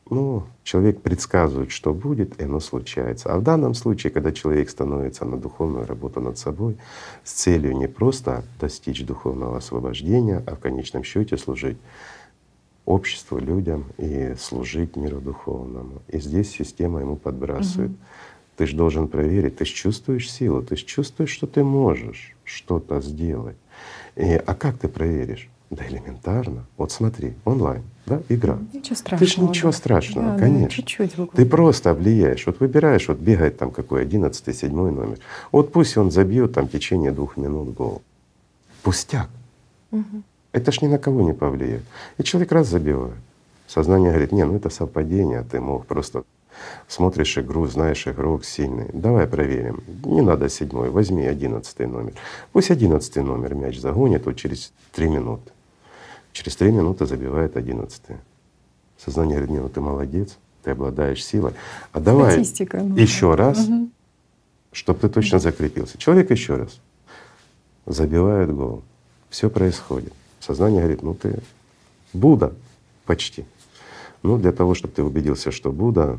[0.09, 3.33] ну, человек предсказывает, что будет, и оно случается.
[3.33, 6.77] А в данном случае, когда человек становится на духовную работу над собой
[7.23, 11.79] с целью не просто достичь духовного освобождения, а в конечном счете служить
[12.87, 16.03] обществу, людям и служить миру духовному.
[16.09, 17.99] И здесь система ему подбрасывает угу.
[18.61, 23.01] Ты же должен проверить, ты же чувствуешь силу, ты же чувствуешь, что ты можешь что-то
[23.01, 23.57] сделать.
[24.17, 25.49] И, а как ты проверишь?
[25.71, 26.67] Да элементарно.
[26.77, 28.59] Вот смотри, онлайн, да, игра.
[28.73, 29.19] Ничего страшного.
[29.19, 30.69] Ты же ничего страшного, Да, конечно.
[30.69, 31.33] чуть-чуть буквально.
[31.37, 32.45] Ты просто влияешь.
[32.47, 35.19] Вот выбираешь, вот бегает там какой одиннадцатый, седьмой номер.
[35.53, 38.03] Вот пусть он забьет там в течение двух минут гол.
[38.83, 39.29] Пустяк.
[39.93, 40.25] Мгм.
[40.51, 41.85] Это ж ни на кого не повлияет.
[42.19, 43.15] И человек раз забивает.
[43.69, 46.25] Сознание говорит, не, ну это совпадение, а ты мог просто
[46.89, 48.87] смотришь игру, знаешь, игрок сильный.
[48.93, 49.85] Давай проверим.
[50.05, 52.15] Не надо седьмой, возьми одиннадцатый номер.
[52.53, 55.53] Пусть одиннадцатый номер мяч загонит вот через три минуты.
[56.33, 58.17] Через три минуты забивает одиннадцатый.
[58.99, 61.53] Сознание говорит, не, ну ты молодец, ты обладаешь силой.
[61.93, 62.79] А давай Статистика.
[62.83, 63.91] ну, еще раз, Мгм.
[64.73, 65.99] чтобы ты точно закрепился.
[65.99, 66.81] Человек еще раз
[67.87, 68.83] забивает гол.
[69.31, 70.13] Все происходит.
[70.41, 71.41] Сознание говорит, ну ты
[72.13, 72.53] Будда
[73.07, 73.45] почти.
[74.23, 76.19] Ну, для того, чтобы ты убедился, что Будда,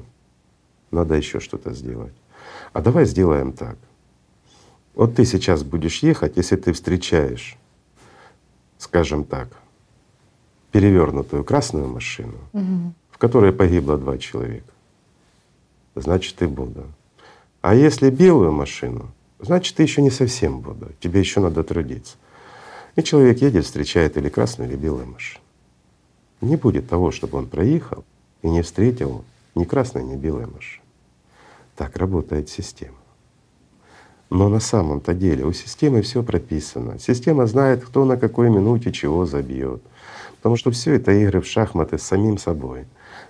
[0.89, 2.13] надо еще что-то сделать.
[2.73, 3.77] А давай сделаем так.
[4.95, 7.57] Вот ты сейчас будешь ехать, если ты встречаешь,
[8.77, 9.49] скажем так,
[10.71, 12.93] перевернутую красную машину, Мгм.
[13.11, 14.71] в которой погибло два человека,
[15.95, 16.83] значит ты Будда.
[17.61, 22.15] А если белую машину, значит ты еще не совсем Будда, тебе еще надо трудиться.
[22.95, 25.43] И человек едет, встречает или красную, или белую машину.
[26.41, 28.03] Не будет того, чтобы он проехал
[28.41, 29.23] и не встретил
[29.55, 30.83] ни красной, ни белой машины.
[31.75, 32.95] Так работает система.
[34.29, 36.99] Но на самом-то деле у системы все прописано.
[36.99, 39.81] Система знает, кто на какой минуте чего забьет.
[40.41, 42.85] Потому что все это игры в шахматы с самим собой,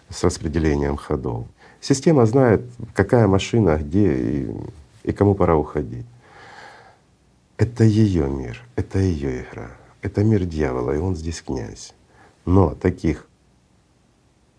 [0.09, 1.45] с распределением ходов.
[1.81, 2.61] Система знает,
[2.93, 4.55] какая машина, где и,
[5.03, 6.05] и кому пора уходить.
[7.57, 9.71] Это ее мир, это ее игра,
[10.01, 11.93] это мир дьявола, и он здесь князь.
[12.45, 13.27] Но таких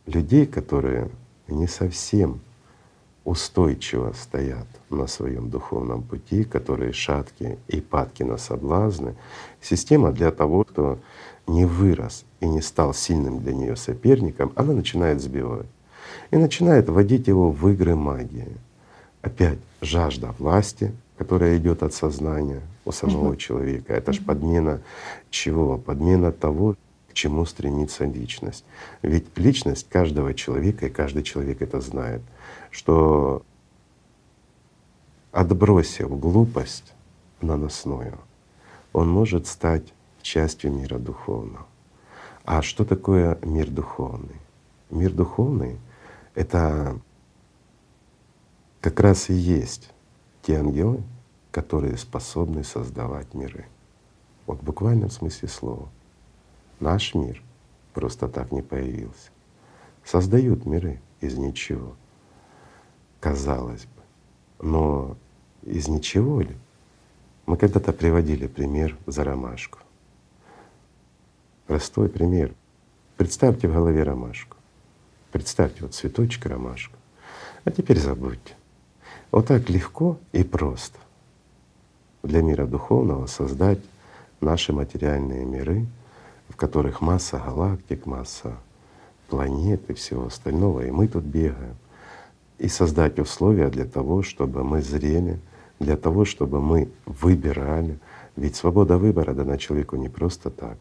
[0.05, 1.09] людей, которые
[1.49, 2.41] не совсем
[3.25, 9.15] устойчиво стоят на своем духовном пути, которые шатки и падки на соблазны,
[9.61, 10.99] система для того, кто
[11.47, 15.67] не вырос и не стал сильным для нее соперником, она начинает сбивать
[16.31, 18.57] и начинает вводить его в игры магии.
[19.23, 23.93] Опять жажда власти, которая идет от сознания у самого человека.
[23.93, 24.83] Это же подмена
[25.31, 25.79] чего?
[25.79, 26.77] Подмена того,
[27.09, 28.65] к чему стремится личность.
[29.03, 32.23] Ведь личность каждого человека, и каждый человек это знает,
[32.71, 33.43] что
[35.31, 36.93] отбросив глупость
[37.41, 38.19] наносную,
[38.93, 41.67] он может стать частью мира духовного.
[42.45, 44.41] А что такое мир духовный?
[44.91, 45.79] Мир духовный—
[46.35, 46.99] это
[48.81, 49.91] как раз и есть
[50.43, 51.03] те ангелы,
[51.51, 53.67] которые способны создавать миры.
[54.47, 55.89] Вот в буквальном смысле слова.
[56.81, 57.41] Наш мир
[57.95, 59.31] просто так не появился.
[60.05, 61.95] Создают миры из ничего,
[63.21, 64.67] казалось бы.
[64.67, 65.17] Но
[65.63, 66.57] из ничего ли?
[67.47, 69.79] Мы когда-то приводили пример за ромашку.
[71.73, 72.53] Простой пример.
[73.17, 74.59] Представьте в голове ромашку.
[75.31, 76.95] Представьте вот цветочек ромашку.
[77.65, 78.53] А теперь забудьте.
[79.31, 80.99] Вот так легко и просто
[82.23, 83.79] для мира духовного создать
[84.43, 85.87] наши материальные миры,
[86.51, 88.59] в которых масса галактик, масса
[89.29, 91.77] планет и всего остального, и мы тут бегаем.
[92.59, 95.41] И создать условия для того, чтобы мы зрели,
[95.81, 97.99] для того, чтобы мы выбирали.
[98.37, 100.77] Ведь свобода выбора дана человеку не просто так.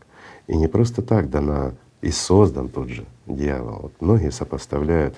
[0.52, 3.84] И не просто так дана и создан тот же дьявол.
[3.84, 5.16] Вот многие сопоставляют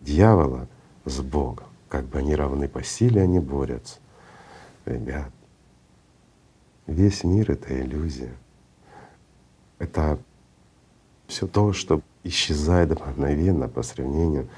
[0.00, 0.66] дьявола
[1.04, 1.66] с Богом.
[1.88, 4.00] Как бы они равны по силе, они борются.
[4.84, 5.30] Ребят,
[6.88, 8.32] весь мир— это иллюзия.
[9.78, 10.18] Это
[11.28, 14.48] все то, что исчезает мгновенно по сравнению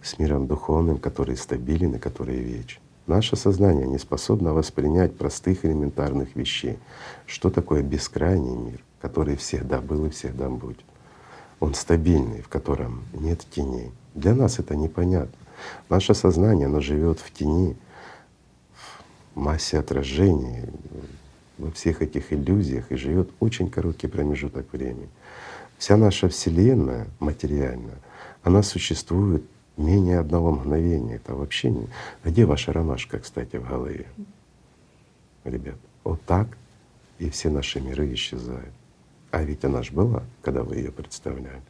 [0.00, 2.80] с миром духовным, который стабилен и который вечен.
[3.08, 6.78] Наше сознание не способно воспринять простых элементарных вещей.
[7.26, 10.80] Что такое бескрайний мир, который всегда был и всегда будет?
[11.58, 13.92] Он стабильный, в котором нет теней.
[14.14, 15.36] Для нас это непонятно.
[15.88, 17.76] Наше сознание, оно живет в тени,
[19.34, 20.64] в массе отражений,
[21.58, 25.08] во всех этих иллюзиях и живет очень короткий промежуток времени.
[25.78, 27.98] Вся наша Вселенная материальная,
[28.42, 29.44] она существует
[29.76, 31.16] менее одного мгновения.
[31.16, 31.88] Это вообще не…
[32.24, 34.06] Где ваша ромашка, кстати, в голове?
[35.44, 36.48] Ребят, вот так
[37.18, 38.72] и все наши миры исчезают.
[39.30, 41.62] А ведь она ж была, когда вы ее представляли.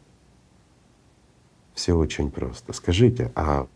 [1.75, 2.73] Все очень просто.
[2.73, 3.66] Скажите, а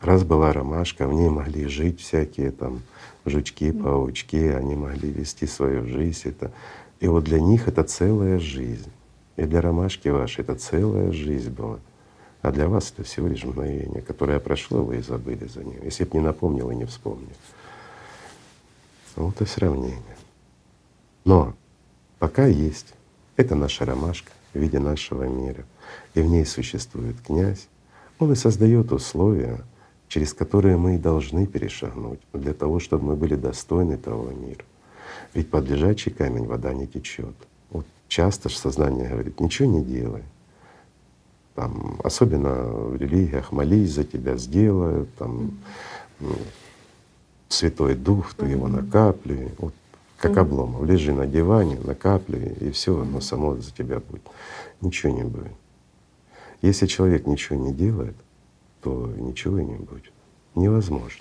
[0.00, 2.82] раз была ромашка, в ней могли жить всякие там
[3.24, 6.28] жучки, паучки, они могли вести свою жизнь.
[6.28, 6.52] Это,
[7.00, 8.90] и вот для них это целая жизнь.
[9.36, 11.78] И для ромашки вашей это целая жизнь была.
[12.42, 15.82] А для вас это всего лишь мгновение, которое прошло, вы и забыли за ним.
[15.82, 17.32] Если бы не напомнил и не вспомнил.
[19.16, 20.16] Вот и сравнение.
[21.24, 21.54] Но
[22.18, 22.94] пока есть.
[23.36, 25.64] Это наша ромашка в виде нашего мира.
[26.14, 27.68] И в ней существует князь.
[28.18, 29.60] Он и создает условия,
[30.08, 34.64] через которые мы и должны перешагнуть для того, чтобы мы были достойны того мира.
[35.34, 37.34] Ведь под лежачий камень вода не течет.
[37.70, 40.22] Вот часто же сознание говорит, ничего не делай.
[41.56, 45.58] Там, особенно в религиях, молись за тебя сделают, там,
[46.20, 46.36] ну,
[47.48, 49.52] Святой Дух, ты его накапли.
[49.58, 49.74] Вот
[50.28, 50.84] как обломов.
[50.84, 54.22] Лежи на диване, накапли, и все, оно само за тебя будет.
[54.80, 55.52] Ничего не будет.
[56.62, 58.16] Если человек ничего не делает,
[58.80, 60.12] то ничего и не будет.
[60.54, 61.20] Невозможно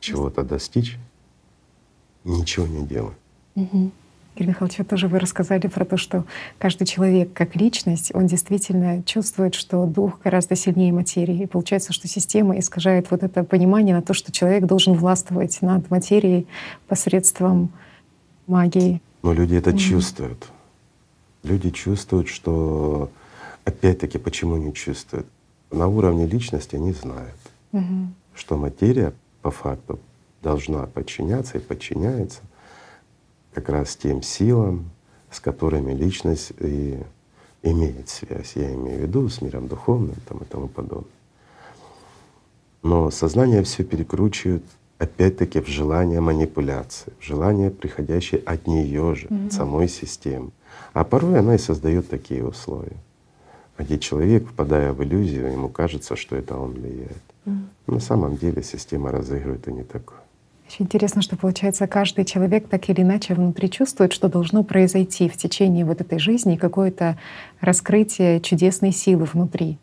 [0.00, 0.98] чего-то достичь,
[2.24, 3.14] ничего не делая.
[4.36, 6.24] Игорь Михайлович, вот тоже вы рассказали про то, что
[6.58, 11.42] каждый человек как личность, он действительно чувствует, что дух гораздо сильнее материи.
[11.42, 15.90] И получается, что система искажает вот это понимание на то, что человек должен властвовать над
[15.90, 16.46] материей
[16.86, 17.70] посредством
[18.46, 19.02] магии.
[19.22, 19.78] Но люди это mm-hmm.
[19.78, 20.48] чувствуют.
[21.42, 23.10] Люди чувствуют, что
[23.64, 25.26] опять-таки почему не чувствуют?
[25.70, 27.38] На уровне личности они знают,
[27.72, 28.06] mm-hmm.
[28.34, 29.12] что материя
[29.42, 29.98] по факту
[30.42, 32.40] должна подчиняться и подчиняется
[33.52, 34.90] как раз тем силам,
[35.30, 36.98] с которыми личность и
[37.62, 38.52] имеет связь.
[38.54, 41.10] Я имею в виду с миром духовным там, и тому подобное.
[42.82, 44.64] Но сознание все перекручивает
[44.98, 49.46] опять-таки в желание манипуляции, в желание, приходящее от нее же, mm-hmm.
[49.46, 50.50] от самой системы.
[50.92, 52.96] А порой она и создает такие условия,
[53.78, 57.22] где человек, впадая в иллюзию, ему кажется, что это он влияет.
[57.44, 57.66] Mm-hmm.
[57.86, 60.19] На самом деле система разыгрывает и не такое.
[60.70, 65.36] Очень интересно, что получается, каждый человек так или иначе внутри чувствует, что должно произойти в
[65.36, 67.18] течение вот этой жизни какое-то
[67.60, 69.78] раскрытие чудесной силы внутри.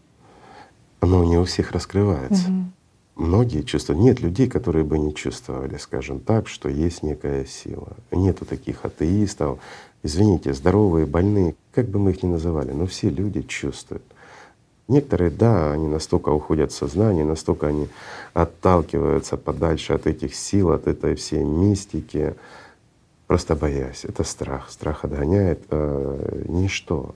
[1.02, 2.50] Оно не у всех раскрывается.
[2.50, 3.26] Угу.
[3.28, 4.00] Многие чувствуют.
[4.00, 7.98] Нет людей, которые бы не чувствовали, скажем так, что есть некая сила.
[8.12, 9.60] Нету таких атеистов.
[10.04, 14.04] Извините, здоровые, больные, как бы мы их ни называли, но все люди чувствуют.
[14.88, 17.90] Некоторые, да, они настолько уходят в сознание, настолько они
[18.34, 22.36] отталкиваются подальше от этих сил, от этой всей мистики,
[23.28, 24.06] просто боясь.
[24.06, 24.70] Это страх.
[24.70, 25.66] Страх отгоняет.
[25.70, 27.16] Э, ничто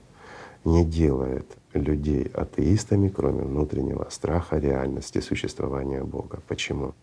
[0.64, 6.40] не делает людей атеистами, кроме внутреннего страха реальности существования Бога.
[6.48, 6.94] Почему?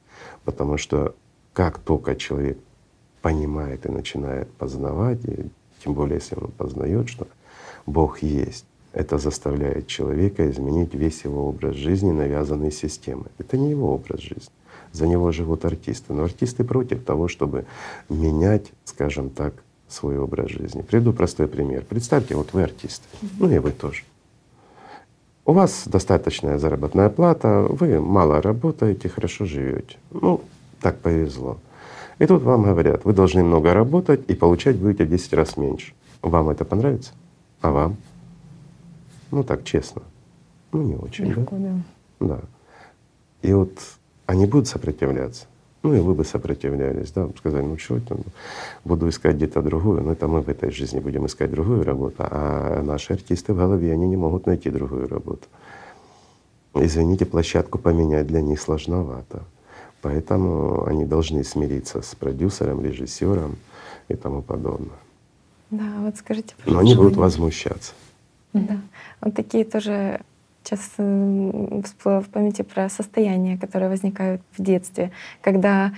[0.46, 1.16] Потому что
[1.54, 2.60] как только человек
[3.22, 5.50] понимает и начинает познавать, и
[5.84, 7.28] тем более если он познает, что
[7.86, 8.66] Бог есть,
[9.00, 13.32] это заставляет человека изменить весь его образ жизни, навязанный системой.
[13.38, 14.54] Это не его образ жизни.
[14.92, 16.12] За него живут артисты.
[16.14, 17.66] Но артисты против того, чтобы
[18.10, 19.54] менять, скажем так,
[19.88, 20.82] свой образ жизни.
[20.82, 21.86] Приведу простой пример.
[21.88, 23.02] Представьте, вот вы артист,
[23.40, 24.04] ну и вы тоже.
[25.46, 29.96] У вас достаточная заработная плата, вы мало работаете, хорошо живете.
[30.12, 30.42] Ну,
[30.82, 31.58] так повезло.
[32.20, 35.94] И тут вам говорят, вы должны много работать и получать будете в 10 раз меньше.
[36.22, 37.14] Вам это понравится?
[37.62, 37.96] А вам?
[39.32, 40.02] Ну так, честно.
[40.72, 41.74] Ну не очень, Легко, да?
[42.20, 42.28] да?
[42.28, 42.42] Да.
[43.42, 43.72] И вот
[44.26, 45.46] они будут сопротивляться.
[45.82, 48.18] Ну и вы бы сопротивлялись, да, сказали, ну что это,
[48.84, 52.84] буду искать где-то другую, но это мы в этой жизни будем искать другую работу, а
[52.84, 55.48] наши артисты в голове, они не могут найти другую работу.
[56.76, 59.44] Извините, площадку поменять для них сложновато.
[60.02, 63.56] Поэтому они должны смириться с продюсером, режиссером
[64.10, 64.98] и тому подобное.
[65.72, 66.72] Да, вот скажите, пожалуйста.
[66.72, 67.94] Но они будут возмущаться.
[68.54, 68.82] Да.
[69.22, 70.22] Вот такие тоже
[70.64, 70.80] сейчас
[71.86, 75.94] всплыло в памяти про состояния, которые возникают в детстве, когда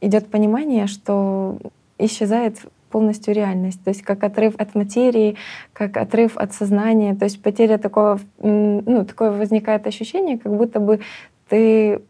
[0.00, 1.58] идет понимание, что
[1.98, 2.58] исчезает
[2.90, 5.36] полностью реальность, то есть как отрыв от материи,
[5.72, 11.00] как отрыв от сознания, то есть потеря такого, ну, такое возникает ощущение, как будто бы
[11.48, 12.02] ты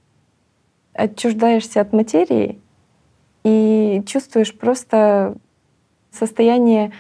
[0.93, 2.59] отчуждаешься от материи
[3.45, 5.37] и чувствуешь просто
[6.11, 6.93] состояние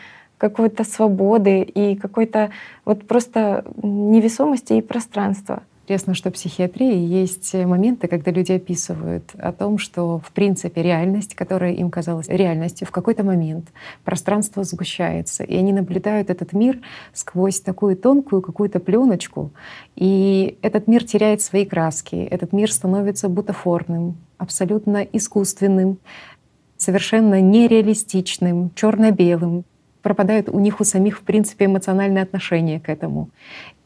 [0.42, 2.50] какой-то свободы и какой-то
[2.84, 5.62] вот просто невесомости и пространства.
[5.84, 11.36] Интересно, что в психиатрии есть моменты, когда люди описывают о том, что в принципе реальность,
[11.36, 13.68] которая им казалась реальностью, в какой-то момент
[14.04, 16.80] пространство сгущается, и они наблюдают этот мир
[17.12, 19.52] сквозь такую тонкую какую-то пленочку,
[19.94, 25.98] и этот мир теряет свои краски, этот мир становится бутафорным, абсолютно искусственным,
[26.78, 29.64] совершенно нереалистичным, черно-белым,
[30.02, 33.28] пропадает у них у самих, в принципе, эмоциональное отношение к этому.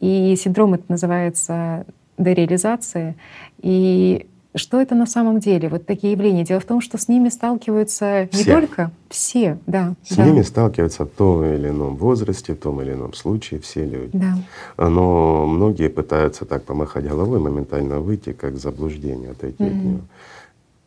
[0.01, 1.85] И синдром это называется
[2.19, 3.15] дереализация.
[3.61, 6.43] И Что это на самом деле, вот такие явления?
[6.43, 8.53] Дело в том, что с ними сталкиваются не Все.
[8.55, 9.95] только все, да.
[10.03, 13.85] С да, ними сталкиваются в том или ином возрасте, в том или ином случае все
[13.85, 14.13] люди.
[14.17, 14.35] Да.
[14.79, 19.89] Но многие пытаются так помахать головой, моментально выйти, как заблуждение, отойти от Мгм.
[19.91, 20.01] него.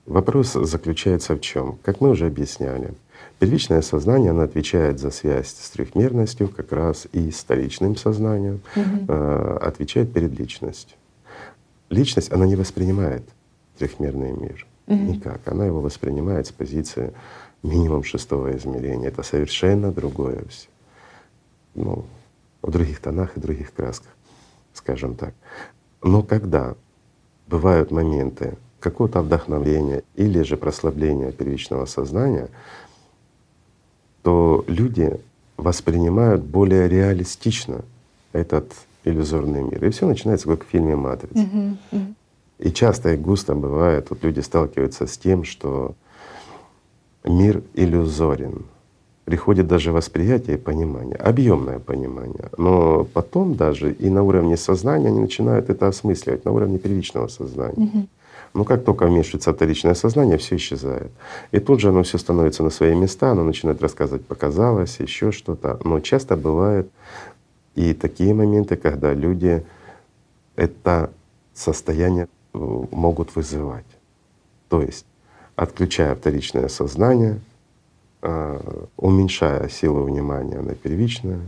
[0.08, 1.78] Вопрос заключается в чем?
[1.84, 2.94] Как мы уже объясняли,
[3.40, 9.58] первичное сознание, оно отвечает за связь с трехмерностью, как раз и с вторичным сознанием, э,
[9.62, 10.98] отвечает перед личностью.
[11.90, 13.24] Личность, она не воспринимает
[13.78, 15.08] трехмерный мир Мгм.
[15.14, 15.48] никак.
[15.48, 17.14] Она его воспринимает с позиции
[17.64, 19.08] минимум шестого измерения.
[19.08, 20.68] Это совершенно другое все.
[21.76, 22.06] Ну,
[22.62, 24.12] в других тонах и других красках,
[24.74, 25.34] скажем так.
[26.04, 26.76] Но когда
[27.48, 32.50] бывают моменты какого-то вдохновления или же прослабления первичного сознания,
[34.24, 35.20] то люди
[35.58, 37.82] воспринимают более реалистично
[38.34, 38.72] этот
[39.04, 39.84] иллюзорный мир.
[39.86, 41.38] И все начинается как в фильме «Матрица».
[41.38, 42.16] Мгм.
[42.60, 45.96] И часто и густо бывает, вот люди сталкиваются с тем, что
[47.24, 48.66] мир иллюзорен.
[49.24, 52.50] Приходит даже восприятие и понимание, объемное понимание.
[52.58, 57.76] Но потом даже и на уровне сознания они начинают это осмысливать, на уровне первичного сознания.
[57.78, 58.08] Мгм.
[58.54, 61.12] Но как только вмешивается вторичное сознание, все исчезает.
[61.52, 65.80] И тут же оно все становится на свои места, оно начинает рассказывать, показалось, еще что-то.
[65.84, 66.90] Но часто бывает
[67.76, 69.64] и такие моменты, когда люди
[70.56, 71.12] это
[71.54, 72.58] состояние э,
[72.92, 73.86] могут вызывать.
[74.68, 75.06] То есть
[75.56, 77.40] отключая вторичное сознание,
[78.22, 81.40] а, уменьшая силу внимания на первичное,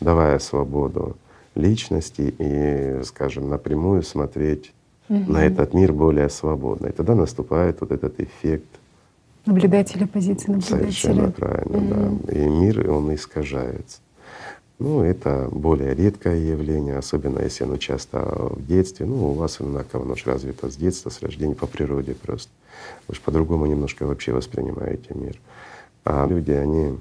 [0.00, 1.16] давая свободу
[1.54, 4.72] личности и, скажем, напрямую смотреть
[5.08, 5.32] Мгм.
[5.32, 6.88] на этот мир более свободно.
[6.88, 8.66] И тогда наступает вот этот эффект
[9.46, 11.46] Наблюдателя, позиции Совершенно наблюдателя.
[11.64, 12.20] правильно, Мгм.
[12.24, 12.32] да.
[12.34, 14.00] И мир, он искажается.
[14.78, 19.06] Ну, это более редкое явление, особенно если оно часто в детстве.
[19.06, 22.50] Ну, у вас одинаково оно ж развито с детства, с рождения, по природе просто.
[23.08, 25.36] Вы же по-другому немножко вообще воспринимаете мир.
[26.04, 26.96] А люди, они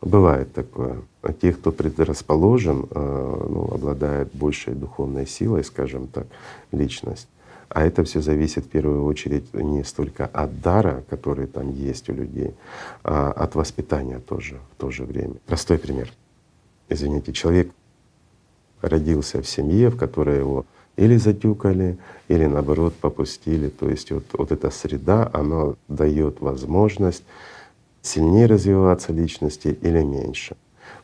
[0.00, 0.98] Бывает такое.
[1.28, 6.26] А те, кто предрасположен, э, ну, обладает большей духовной силой, скажем так,
[6.72, 7.28] личность.
[7.68, 12.14] А это все зависит в первую очередь не столько от дара, который там есть у
[12.14, 12.54] людей,
[13.04, 15.34] а от воспитания тоже в то же время.
[15.46, 16.10] Простой пример.
[16.88, 17.72] Извините, человек
[18.80, 20.64] родился в семье, в которой его
[20.96, 21.98] или затюкали,
[22.28, 23.68] или наоборот попустили.
[23.68, 27.24] То есть вот, вот эта среда, она дает возможность
[28.00, 30.56] сильнее развиваться личности или меньше.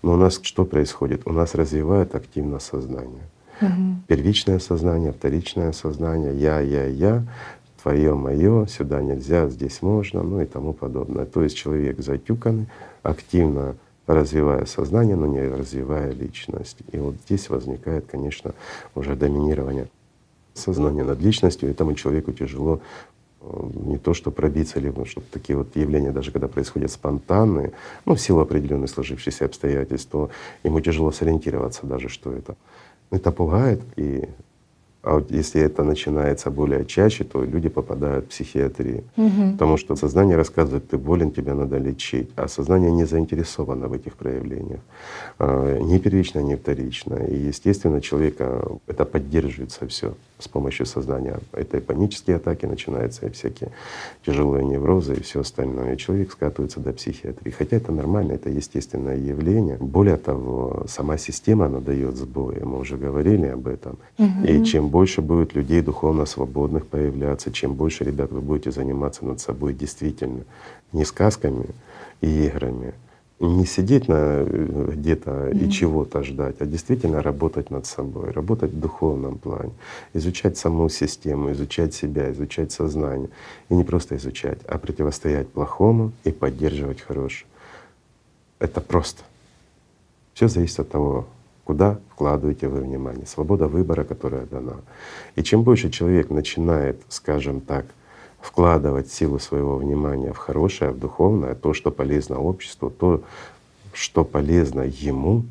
[0.05, 1.23] Но у нас что происходит?
[1.25, 3.23] У нас развивают активно сознание.
[3.63, 4.03] Мгм.
[4.07, 7.25] Первичное сознание, вторичное сознание, я, я, я,
[7.83, 11.25] твое, мое, сюда нельзя, здесь можно, ну и тому подобное.
[11.25, 12.67] То есть человек затюканный,
[13.03, 13.77] активно
[14.07, 16.77] развивая сознание, но не развивая личность.
[16.93, 18.53] И вот здесь возникает, конечно,
[18.95, 19.89] уже доминирование
[20.53, 22.81] сознания над личностью, и этому человеку тяжело
[23.75, 27.73] не то что пробиться, либо чтобы такие вот явления, даже когда происходят спонтанные,
[28.05, 30.31] ну, в силу определенных сложившихся обстоятельств, то
[30.63, 32.57] ему тяжело сориентироваться даже, что это.
[33.11, 34.29] Это пугает, и
[35.05, 39.05] а вот если это начинается более чаще, то люди попадают в психиатрию.
[39.17, 39.53] Мгм.
[39.53, 44.15] Потому что сознание рассказывает, ты болен, тебя надо лечить, а сознание не заинтересовано в этих
[44.15, 44.81] проявлениях.
[45.39, 47.15] А, Ни первично, ни вторично.
[47.17, 51.39] И естественно, человека это поддерживается все с помощью сознания.
[51.53, 53.71] Это и панические атаки начинаются, и всякие
[54.27, 55.95] тяжелые неврозы и все остальное.
[55.95, 57.51] И человек скатывается до психиатрии.
[57.51, 59.77] Хотя это нормально, это естественное явление.
[59.81, 62.61] Более того, сама система, она дает сбои.
[62.65, 63.97] Мы уже говорили об этом.
[64.19, 64.45] Мгм.
[64.45, 69.41] И чем больше будет людей духовно свободных появляться, чем больше, ребят, вы будете заниматься над
[69.41, 70.45] собой действительно,
[70.93, 71.67] не сказками
[72.21, 72.95] и играми,
[73.41, 75.71] не сидеть на э, где-то и Мгм.
[75.71, 79.73] чего-то ждать, а действительно работать над собой, работать в духовном плане,
[80.15, 83.31] изучать саму систему, изучать себя, изучать сознание.
[83.71, 87.49] И не просто изучать, а противостоять плохому и поддерживать хорошее.
[88.61, 89.25] Это просто.
[90.35, 91.27] Все зависит от того,
[91.65, 93.27] куда вкладываете вы внимание.
[93.27, 94.77] Свобода выбора, которая дана.
[95.35, 97.87] И чем больше человек начинает, скажем так,
[98.41, 103.23] вкладывать силу своего внимания в хорошее, в духовное, то, что полезно обществу, то,
[103.95, 105.45] что полезно ему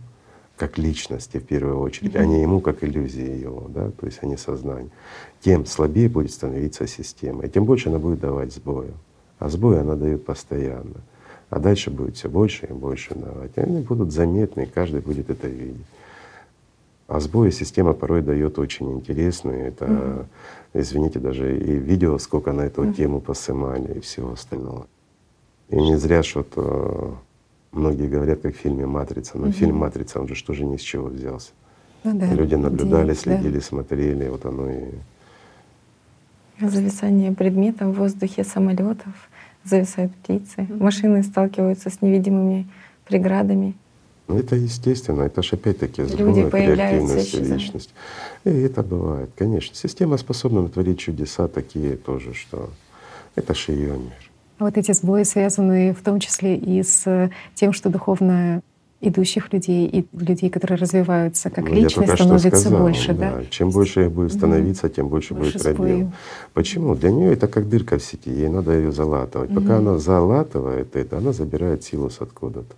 [0.55, 4.27] как личности в первую очередь, а не ему как иллюзии его, да, то есть а
[4.27, 4.91] не сознание,
[5.41, 8.91] тем слабее будет становиться система, и тем больше она будет давать сбоя.
[9.39, 11.01] А сбои она дает постоянно.
[11.49, 13.51] А дальше будет все больше и больше давать.
[13.55, 15.85] И они будут заметны, и каждый будет это видеть.
[17.07, 19.67] А сбои система порой дает очень интересные.
[19.67, 20.27] Это,
[20.73, 22.93] извините, даже и видео, сколько на эту Мгм.
[22.93, 24.87] тему посымали и всего остального.
[25.69, 27.17] И не зря что то
[27.71, 29.37] многие говорят, как в фильме «Матрица».
[29.37, 29.51] Но Мгм.
[29.53, 31.51] фильм «Матрица», он же что же ни с чего взялся.
[32.03, 33.15] Ну да, Люди наблюдали, да.
[33.15, 34.83] следили, смотрели, вот оно и…
[36.59, 39.13] Зависание предметов в воздухе самолетов,
[39.63, 42.67] зависают птицы, машины сталкиваются с невидимыми
[43.05, 43.73] преградами.
[44.27, 47.93] Ну, это естественно, это же опять-таки сбой реактивности личности.
[48.45, 49.75] И это бывает, конечно.
[49.75, 52.69] Система способна натворить чудеса такие тоже, что
[53.35, 54.31] это же ее мир.
[54.59, 58.61] Вот эти сбои связаны в том числе и с тем, что духовно
[59.03, 63.33] идущих людей и людей, которые развиваются как ну, личность, становится сказал, больше, да?
[63.35, 63.45] да?
[63.49, 66.11] Чем больше их будет становиться, тем больше, больше будет пробел.
[66.53, 66.95] Почему?
[66.95, 69.51] Для нее это как дырка в сети, ей надо ее залатывать.
[69.51, 69.59] Угу.
[69.59, 72.75] Пока она залатывает это, она забирает силу с откуда-то.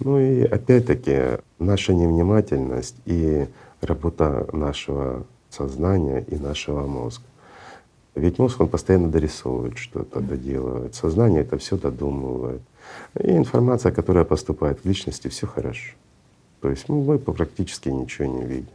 [0.00, 3.46] Ну и опять-таки наша невнимательность и
[3.80, 7.24] работа нашего сознания и нашего мозга.
[8.14, 10.94] Ведь мозг, он постоянно дорисовывает что-то, доделывает.
[10.94, 12.62] Сознание это все додумывает.
[13.20, 15.94] И информация, которая поступает в личности, все хорошо.
[16.60, 18.68] То есть ну, мы практически ничего не видим.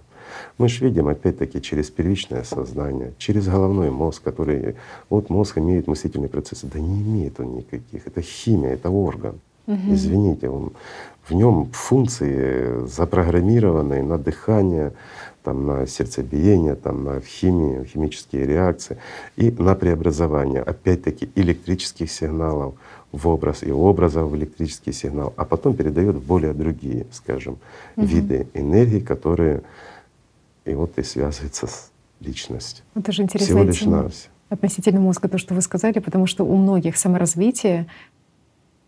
[0.57, 4.75] Мы же видим опять-таки через первичное сознание, через головной мозг, который…
[5.09, 6.67] Вот мозг имеет мыслительные процессы.
[6.67, 8.07] Да не имеет он никаких.
[8.07, 9.39] Это химия, это орган.
[9.67, 9.93] Угу.
[9.93, 10.71] Извините, он,
[11.27, 14.93] в нем функции запрограммированные на дыхание,
[15.43, 18.97] там, на сердцебиение, там, на химию, химические реакции
[19.37, 22.75] и на преобразование, опять-таки, электрических сигналов
[23.11, 27.57] в образ и образа в электрический сигнал, а потом передает в более другие, скажем,
[27.95, 28.05] угу.
[28.05, 29.61] виды энергии, которые
[30.65, 32.85] и вот и связываются с личностью.
[32.95, 33.45] Это же интересно.
[33.47, 34.31] Всего лишь навсего.
[34.49, 37.87] Относительно мозга, то, что вы сказали, потому что у многих саморазвитие,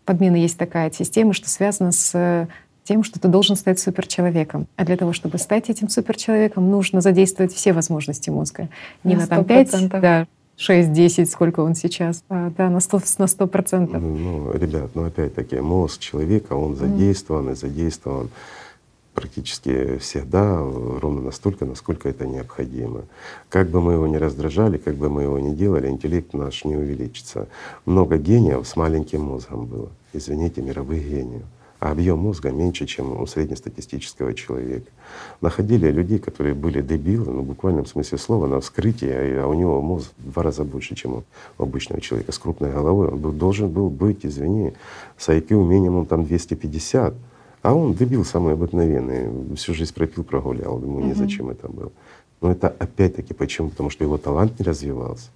[0.04, 2.48] подмена есть такая система, что связана с
[2.84, 4.66] тем, что ты должен стать суперчеловеком.
[4.76, 8.68] А для того, чтобы стать этим суперчеловеком, нужно задействовать все возможности мозга.
[9.02, 10.26] Не на, на там 5, да,
[10.58, 13.14] 6-10, сколько он сейчас, а, да, на 100%.
[13.18, 13.98] На 100%.
[13.98, 17.52] Ну, ну, ребят, ну опять-таки, мозг человека, он задействован mm.
[17.52, 18.30] и задействован
[19.14, 23.02] практически всегда ровно настолько, насколько это необходимо.
[23.48, 26.76] Как бы мы его ни раздражали, как бы мы его ни делали, интеллект наш не
[26.76, 27.48] увеличится.
[27.86, 29.88] Много гениев с маленьким мозгом было.
[30.12, 31.44] Извините, мировых гениев
[31.84, 34.90] а объем мозга меньше, чем у среднестатистического человека.
[35.42, 39.82] Находили людей, которые были дебилы, ну, в буквальном смысле слова, на вскрытии, а, у него
[39.82, 41.24] мозг в два раза больше, чем
[41.58, 43.08] у обычного человека с крупной головой.
[43.08, 44.72] Он должен был быть, извини,
[45.18, 47.12] с IQ минимум там 250,
[47.64, 51.06] а он дебил самый обыкновенный, всю жизнь пропил, прогулял, ему угу.
[51.06, 51.90] незачем это было.
[52.42, 53.70] Но это опять-таки почему?
[53.70, 55.30] Потому что его талант не развивался.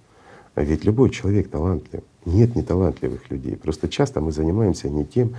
[0.53, 2.03] А ведь любой человек талантлив.
[2.25, 3.55] Нет неталантливых людей.
[3.55, 5.35] Просто часто мы занимаемся не тем,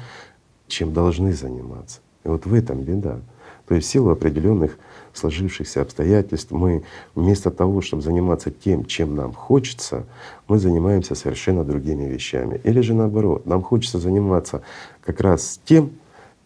[0.66, 2.00] чем должны заниматься.
[2.24, 3.20] И вот в этом беда.
[3.68, 4.76] То есть в силу определенных
[5.12, 6.82] сложившихся обстоятельств мы
[7.14, 10.06] вместо того, чтобы заниматься тем, чем нам хочется,
[10.48, 12.60] мы занимаемся совершенно другими вещами.
[12.64, 14.62] Или же наоборот, нам хочется заниматься
[15.04, 15.92] как раз тем,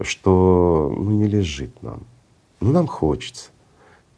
[0.01, 2.01] что ну, не лежит нам.
[2.61, 3.51] Но нам хочется.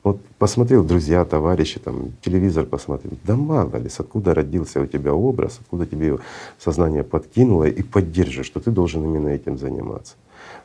[0.02, 3.14] Вот посмотрел друзья, товарищи, там, телевизор посмотрел.
[3.24, 6.18] Да мало ли, откуда родился у тебя образ, откуда тебе
[6.58, 10.14] сознание подкинуло и поддерживает, что ты должен именно этим заниматься.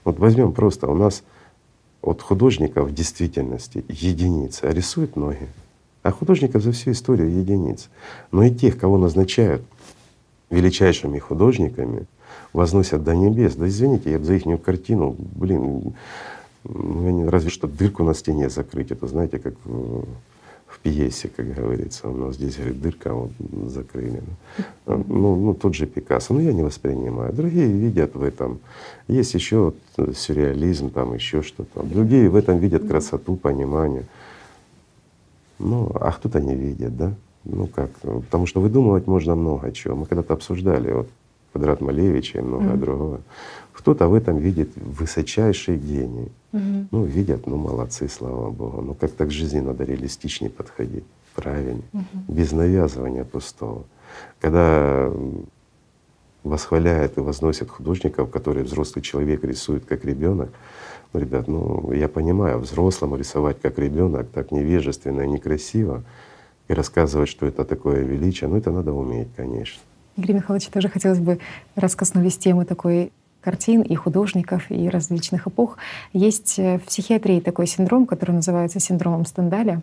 [0.04, 1.24] Вот возьмем просто, у нас
[2.04, 5.48] от художников в действительности единицы, а рисуют ноги.
[6.04, 7.90] А художников за всю историю единиц.
[8.32, 9.64] Но и тех, кого назначают
[10.52, 12.06] величайшими художниками,
[12.54, 13.56] возносят до небес.
[13.56, 15.94] Да извините, я бы за их картину, блин,
[16.64, 18.92] ну, разве что дырку на стене закрыть.
[18.92, 20.06] Это знаете, как в,
[20.68, 22.08] в пьесе, как говорится.
[22.08, 23.32] У нас здесь говорит, дырка, а вот
[23.68, 24.22] закрыли.
[24.86, 26.34] Ну, ну, тот же Пикассо.
[26.34, 27.34] Но я не воспринимаю.
[27.34, 28.60] Другие видят в этом.
[29.08, 29.74] Есть еще
[30.16, 31.84] сюрреализм, там еще что-то.
[31.84, 34.06] Другие в этом видят красоту, понимание.
[35.58, 37.14] Ну, а кто-то не видит, да?
[37.44, 37.90] Ну как?
[38.00, 39.96] Потому что выдумывать можно много чего.
[39.96, 41.10] Мы когда-то обсуждали вот
[41.52, 42.80] квадрат Малевича и многое mm-hmm.
[42.80, 43.20] другое.
[43.74, 46.32] Кто-то в этом видит высочайший гений.
[46.54, 46.88] Угу.
[46.92, 48.82] Ну, видят, ну молодцы, слава Богу.
[48.82, 52.04] Ну как-то к жизни надо реалистичнее подходить, правильно, угу.
[52.28, 53.86] без навязывания пустого.
[54.40, 55.12] Когда
[56.44, 60.50] восхваляет и возносит художников, которые взрослый человек рисует как ребенок,
[61.14, 66.04] ну, ребят, ну я понимаю, взрослому рисовать как ребенок так невежественно и некрасиво
[66.68, 69.82] и рассказывать, что это такое величие, ну это надо уметь, конечно.
[70.18, 71.40] Игорь Михайлович, тоже хотелось бы,
[71.76, 75.78] раз коснулись темы такой картин и художников и различных эпох.
[76.14, 79.82] Есть э, в психиатрии такой синдром, который называется синдромом Стендаля.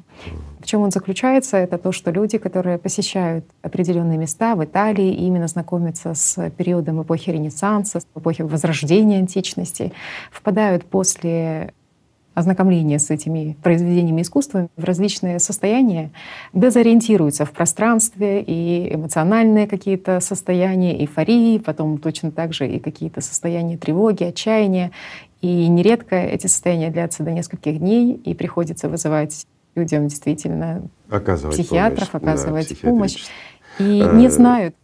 [0.60, 1.56] В чем он заключается?
[1.56, 7.30] Это то, что люди, которые посещают определенные места в Италии именно знакомятся с периодом эпохи
[7.30, 9.92] Ренессанса, эпохи Возрождения античности,
[10.30, 11.72] впадают после
[12.38, 16.10] ознакомления с этими произведениями искусства в различные состояния,
[16.52, 23.76] дезориентируются в пространстве и эмоциональные какие-то состояния эйфории, потом точно так же и какие-то состояния
[23.76, 24.92] тревоги, отчаяния.
[25.40, 32.10] И нередко эти состояния длятся до нескольких дней, и приходится вызывать людям действительно оказывать психиатров,
[32.10, 32.22] помощь.
[32.22, 33.24] оказывать да, помощь.
[33.78, 34.74] И не знают.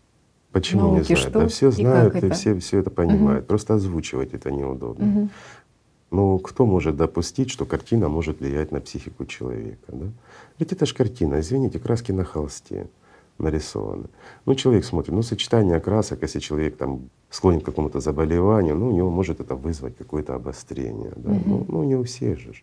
[0.55, 1.20] Почему науки, не знают?
[1.20, 2.30] что да все и знают и это.
[2.30, 3.40] все, все это понимают.
[3.40, 3.46] Мгм.
[3.48, 5.05] Просто озвучивать это неудобно.
[5.05, 5.30] Мгм.
[6.14, 9.88] Но кто может допустить, что картина может влиять на психику человека?
[9.88, 10.06] Да?
[10.60, 12.86] Ведь это же картина, извините, краски на холсте
[13.38, 14.04] нарисованы.
[14.46, 18.92] Ну, человек смотрит, ну, сочетание красок, если человек там склонен к какому-то заболеванию, ну, у
[18.92, 21.12] него может это вызвать какое-то обострение.
[21.16, 21.32] Да?
[21.46, 22.54] Ну, ну, не у всех же.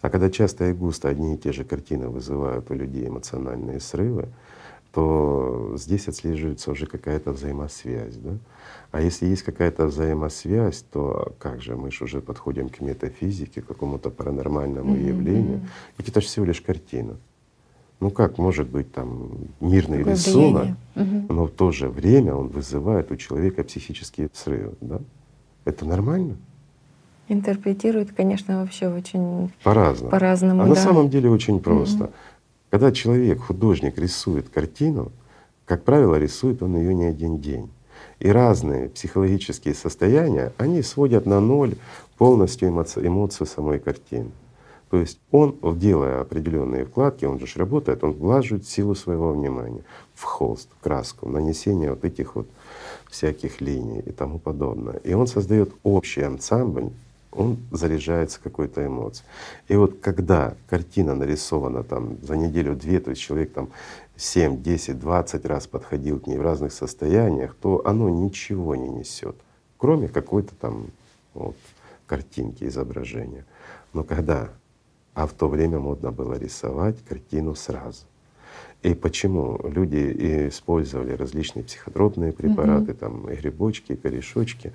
[0.00, 4.28] А когда часто и густо одни и те же картины вызывают у людей эмоциональные срывы,
[4.92, 8.14] то здесь отслеживается уже какая-то взаимосвязь.
[8.14, 8.38] Да?
[8.90, 13.66] А если есть какая-то взаимосвязь, то как же мы же уже подходим к метафизике, к
[13.66, 15.60] какому-то паранормальному Мгм, явлению.
[15.98, 17.16] Ведь это же всего лишь картина.
[18.00, 21.26] Ну как может быть там мирный Какое рисунок, влияние.
[21.28, 25.00] Но в то же время он вызывает у человека психические срывы, да?
[25.64, 26.36] Это нормально?
[27.28, 30.10] Интерпретирует, конечно, вообще очень По-разному.
[30.10, 30.62] по-разному.
[30.62, 30.80] А на да.
[30.80, 32.10] самом деле очень просто.
[32.70, 35.12] Когда человек, художник, рисует картину,
[35.64, 37.70] как правило, рисует он ее не один день.
[38.22, 41.74] И разные психологические состояния, они сводят на ноль
[42.18, 44.30] полностью эмоци- эмоцию самой картины.
[44.90, 49.82] То есть он, делая определенные вкладки, он же работает, он влаживает силу своего внимания
[50.14, 52.46] в холст, в краску, в нанесение вот этих вот
[53.10, 55.00] всяких линий и тому подобное.
[55.02, 56.90] И он создает общий ансамбль,
[57.32, 59.26] он заряжается какой-то эмоцией.
[59.66, 63.70] И вот когда картина нарисована там за неделю-две, то есть человек там
[64.16, 69.36] 7, 10, 20 раз подходил к ней в разных состояниях, то оно ничего не несет,
[69.78, 70.86] кроме какой-то там
[71.34, 71.56] вот
[72.06, 73.44] картинки, изображения.
[73.92, 74.50] Но когда,
[75.14, 78.04] а в то время модно было рисовать картину сразу.
[78.82, 84.72] И почему люди использовали различные психотропные препараты, там и грибочки, и корешочки,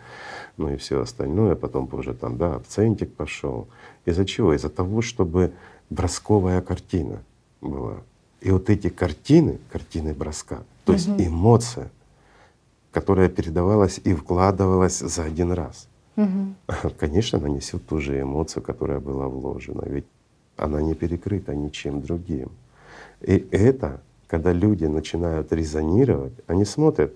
[0.56, 3.68] ну и все остальное, потом уже там, да, акцентик пошел.
[4.06, 4.54] Из-за чего?
[4.54, 5.52] Из-за того, чтобы
[5.90, 7.22] бросковая картина
[7.60, 7.98] была.
[8.42, 11.90] И вот эти картины, картины броска, то есть эмоция,
[12.92, 15.88] которая передавалась и вкладывалась за один раз.
[16.16, 16.56] Мгм.
[17.00, 20.06] Конечно, она несет ту же эмоцию, которая была вложена, ведь
[20.56, 22.50] она не перекрыта ничем другим.
[23.22, 27.14] И это, когда люди начинают резонировать, они смотрят,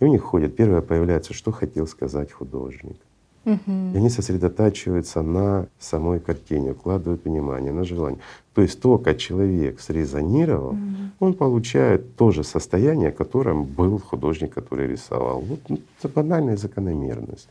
[0.00, 2.96] и у них ходит, первое появляется, что хотел сказать художник.
[3.44, 3.92] Мгм.
[3.94, 8.20] И они сосредотачиваются на самой картине, вкладывают внимание на желание.
[8.54, 10.76] То есть только человек срезонировал,
[11.18, 15.40] он получает то же состояние, которым был художник, который рисовал.
[15.40, 17.48] Вот ну, это банальная закономерность.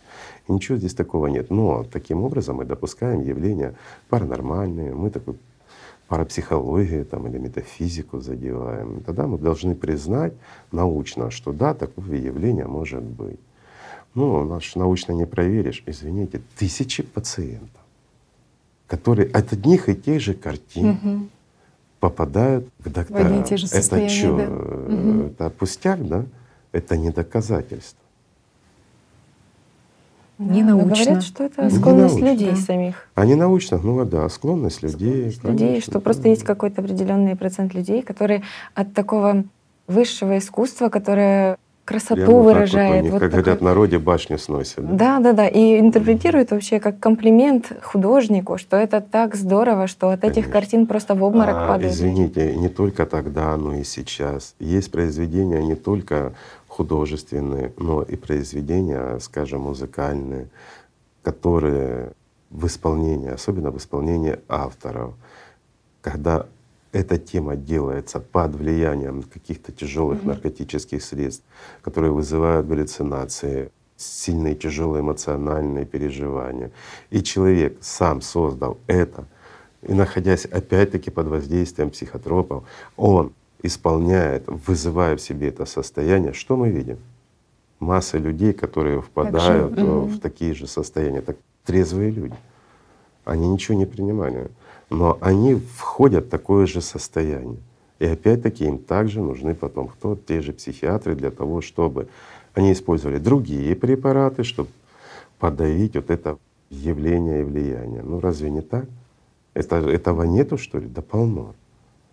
[0.47, 1.49] И ничего здесь такого нет.
[1.49, 3.73] Но таким образом мы допускаем явления
[4.09, 5.35] паранормальные, мы такой
[6.07, 8.97] парапсихологию там, или метафизику задеваем.
[8.97, 10.33] И Тогда мы должны признать
[10.71, 13.39] научно, что да, такое явление может быть.
[14.13, 15.83] Ну, у нас научно не проверишь.
[15.85, 17.69] Извините, тысячи пациентов,
[18.87, 21.29] которые от одних и тех же картин Мгм.
[21.99, 23.27] попадают к докторам.
[23.27, 24.37] одни и те же это что?
[24.37, 24.45] да.
[24.47, 25.21] Мгм.
[25.27, 26.25] Это пустяк, да?
[26.73, 27.97] Это не доказательство.
[30.37, 31.03] Да, Не но научно.
[31.05, 32.55] Говорят, что это склонность людей Да.
[32.55, 33.07] самих.
[33.13, 35.31] А не научно, ну да, склонность людей.
[35.31, 36.29] Склонность людей, конечно, что просто да.
[36.29, 38.41] есть какой-то определенный процент людей, которые
[38.73, 39.43] от такого
[39.87, 41.57] высшего искусства, которое
[41.91, 43.03] красоту Прямо так вот у выражает.
[43.03, 44.85] вот как такой- говорят, в народе башню сносят.
[44.87, 44.93] да?
[44.95, 45.47] Да, да, да.
[45.47, 50.51] И интерпретирует вообще как комплимент художнику, что это так здорово, что от этих Конечно.
[50.53, 51.93] картин просто в обморок А, падают.
[51.93, 54.55] извините, не только тогда, но и сейчас.
[54.59, 56.33] Есть произведения не только
[56.67, 60.47] художественные, но и произведения, скажем, музыкальные,
[61.21, 62.13] которые
[62.49, 65.13] в исполнении, особенно в исполнении авторов,
[66.01, 66.45] когда
[66.91, 71.43] эта тема делается под влиянием каких-то тяжелых наркотических средств,
[71.81, 76.71] которые вызывают галлюцинации, сильные тяжелые эмоциональные переживания.
[77.09, 79.25] И человек сам создал это,
[79.81, 82.63] и находясь опять-таки под воздействием психотропов,
[82.97, 83.33] он
[83.63, 86.97] исполняет, вызывая в себе это состояние, что мы видим?
[87.79, 90.05] Масса людей, которые впадают мгм.
[90.05, 92.35] в такие же состояния, так трезвые люди.
[93.23, 94.49] Они ничего не принимали,
[94.91, 97.59] но они входят в такое же состояние.
[97.99, 100.15] И опять-таки им также нужны потом кто?
[100.15, 102.09] Те же психиатры для того, чтобы
[102.53, 104.69] они использовали другие препараты, чтобы
[105.39, 106.37] подавить вот это
[106.69, 108.01] явление и влияние.
[108.03, 108.85] Ну разве не так?
[109.53, 110.87] Это, этого нету, что ли?
[110.87, 111.55] Да полно.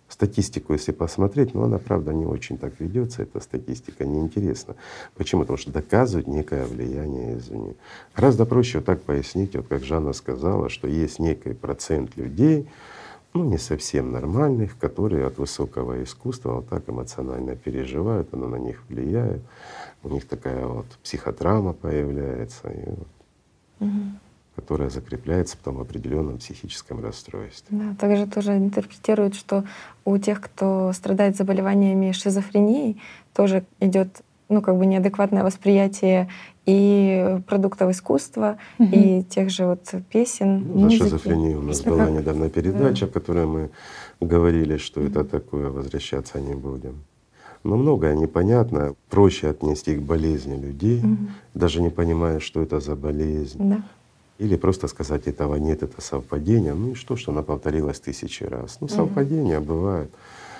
[0.09, 4.75] Статистику, если посмотреть, ну она, правда, не очень так ведется, эта статистика неинтересна.
[5.15, 5.41] Почему?
[5.41, 7.75] Потому что доказывает некое влияние извне.
[8.15, 12.67] Гораздо проще вот так пояснить, вот как Жанна сказала, что есть некий процент людей,
[13.33, 18.81] ну не совсем нормальных, которые от высокого искусства вот так эмоционально переживают, оно на них
[18.89, 19.41] влияет,
[20.01, 22.67] у них такая вот психотравма появляется.
[22.69, 23.89] И вот
[24.59, 27.77] которая закрепляется потом в определенном психическом расстройстве.
[27.77, 29.63] Да, также тоже интерпретируют, что
[30.03, 32.97] у тех, кто страдает заболеваниями шизофрении,
[33.33, 36.27] тоже идет ну, как бы неадекватное восприятие
[36.65, 38.89] и продуктов искусства, угу.
[38.91, 40.67] и тех же вот песен.
[40.73, 42.15] Ну, за шизофрению у нас была как...
[42.15, 43.07] недавно передача, да.
[43.07, 43.69] в которой мы
[44.19, 47.05] говорили, что это такое, возвращаться не будем.
[47.63, 51.17] Но многое непонятно, проще отнести к болезни людей, угу.
[51.53, 53.57] даже не понимая, что это за болезнь.
[53.59, 53.83] Да.
[54.39, 56.73] Или просто сказать, этого нет, это совпадение.
[56.73, 58.77] Ну и что, что она повторилась тысячи раз.
[58.79, 59.67] Ну, совпадения угу.
[59.67, 60.11] бывают.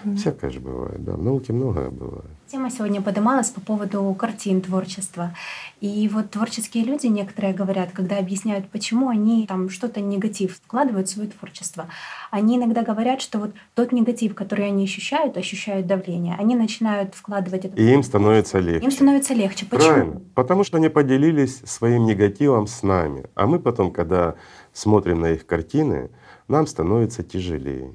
[0.03, 0.15] Mm-hmm.
[0.15, 1.13] Всякое же бывает, да.
[1.13, 2.38] В науке многое бывает.
[2.51, 5.35] Тема сегодня поднималась по поводу картин творчества.
[5.81, 11.11] И вот творческие люди некоторые говорят, когда объясняют, почему они там что-то негатив вкладывают в
[11.11, 11.85] свое творчество,
[12.31, 17.65] они иногда говорят, что вот тот негатив, который они ощущают, ощущают давление, они начинают вкладывать
[17.65, 17.75] это.
[17.79, 18.83] И им становится легче.
[18.83, 19.67] Им становится легче.
[19.67, 19.87] Почему?
[19.87, 20.21] Правильно.
[20.33, 23.25] Потому что они поделились своим негативом с нами.
[23.35, 24.33] А мы потом, когда
[24.73, 26.09] смотрим на их картины,
[26.47, 27.93] нам становится тяжелее.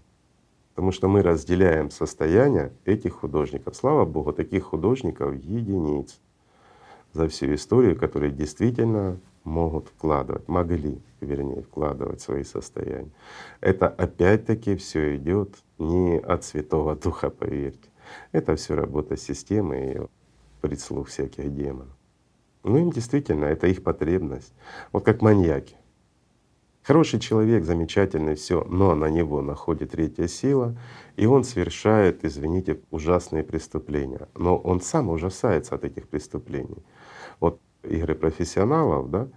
[0.74, 3.76] Потому что мы разделяем состояние этих художников.
[3.76, 6.20] Слава Богу, таких художников единиц
[7.12, 13.10] за всю историю, которые действительно могут вкладывать, могли, вернее, вкладывать свои состояния.
[13.60, 17.88] Это опять-таки все идет не от Святого Духа, поверьте.
[18.32, 20.00] Это все работа системы и
[20.60, 21.96] предслух всяких демонов.
[22.64, 24.52] Ну им действительно, это их потребность.
[24.92, 25.76] Вот как маньяки.
[26.84, 30.76] Хороший человек, замечательный, все, но на него находит третья сила,
[31.16, 34.28] и он совершает, извините, ужасные преступления.
[34.34, 36.84] Но он сам ужасается от этих преступлений.
[37.40, 39.28] Вот игры профессионалов, да,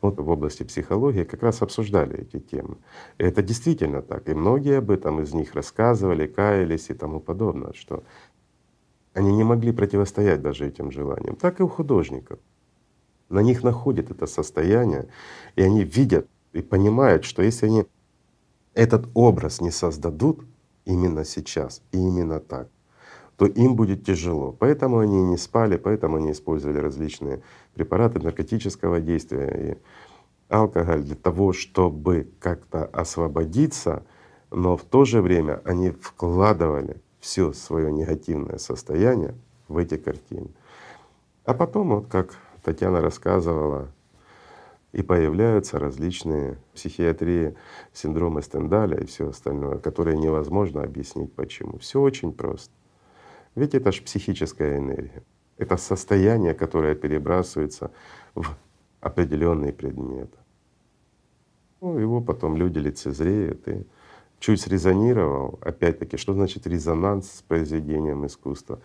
[0.00, 2.76] вот в области психологии как раз обсуждали эти темы.
[3.18, 4.28] И это действительно так.
[4.28, 8.04] И многие об этом из них рассказывали, каялись и тому подобное, что
[9.12, 11.34] они не могли противостоять даже этим желаниям.
[11.34, 12.38] Так и у художников
[13.28, 15.08] на них находит это состояние,
[15.56, 17.84] и они видят и понимают, что если они
[18.74, 20.44] этот образ не создадут
[20.84, 22.68] именно сейчас и именно так,
[23.36, 24.52] то им будет тяжело.
[24.52, 27.42] Поэтому они не спали, поэтому они использовали различные
[27.74, 29.78] препараты наркотического действия и
[30.48, 34.04] алкоголь для того, чтобы как-то освободиться,
[34.50, 39.34] но в то же время они вкладывали все свое негативное состояние
[39.68, 40.48] в эти картины.
[41.44, 43.88] А потом, вот как Татьяна рассказывала,
[44.92, 47.54] и появляются различные психиатрии,
[47.92, 51.78] синдромы Стендаля и все остальное, которые невозможно объяснить почему.
[51.78, 52.72] Все очень просто.
[53.54, 55.22] Ведь это же психическая энергия.
[55.58, 57.90] Это состояние, которое перебрасывается
[58.34, 58.46] в
[59.00, 60.30] определенный предмет.
[61.80, 63.86] Ну, его потом люди лицезреют и
[64.38, 68.80] чуть срезонировал, опять-таки, что значит резонанс с произведением искусства?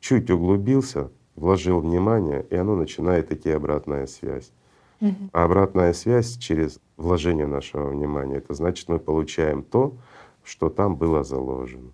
[0.00, 4.52] Чуть углубился, вложил внимание, и оно начинает идти обратная связь.
[5.00, 5.30] Угу.
[5.32, 9.96] А обратная связь через вложение нашего внимания, это значит, мы получаем то,
[10.44, 11.92] что там было заложено.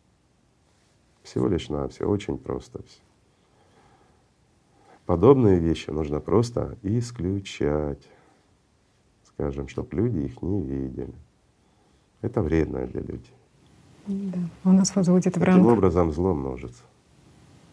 [1.23, 3.01] Всего лишь на все, очень просто все.
[5.07, 8.07] Подобные вещи нужно просто исключать,
[9.25, 11.15] скажем, чтобы люди их не видели.
[12.21, 13.35] Это вредно для людей.
[14.07, 15.59] Да, у нас возводит в ранг.
[15.59, 16.83] Таким образом зло множится.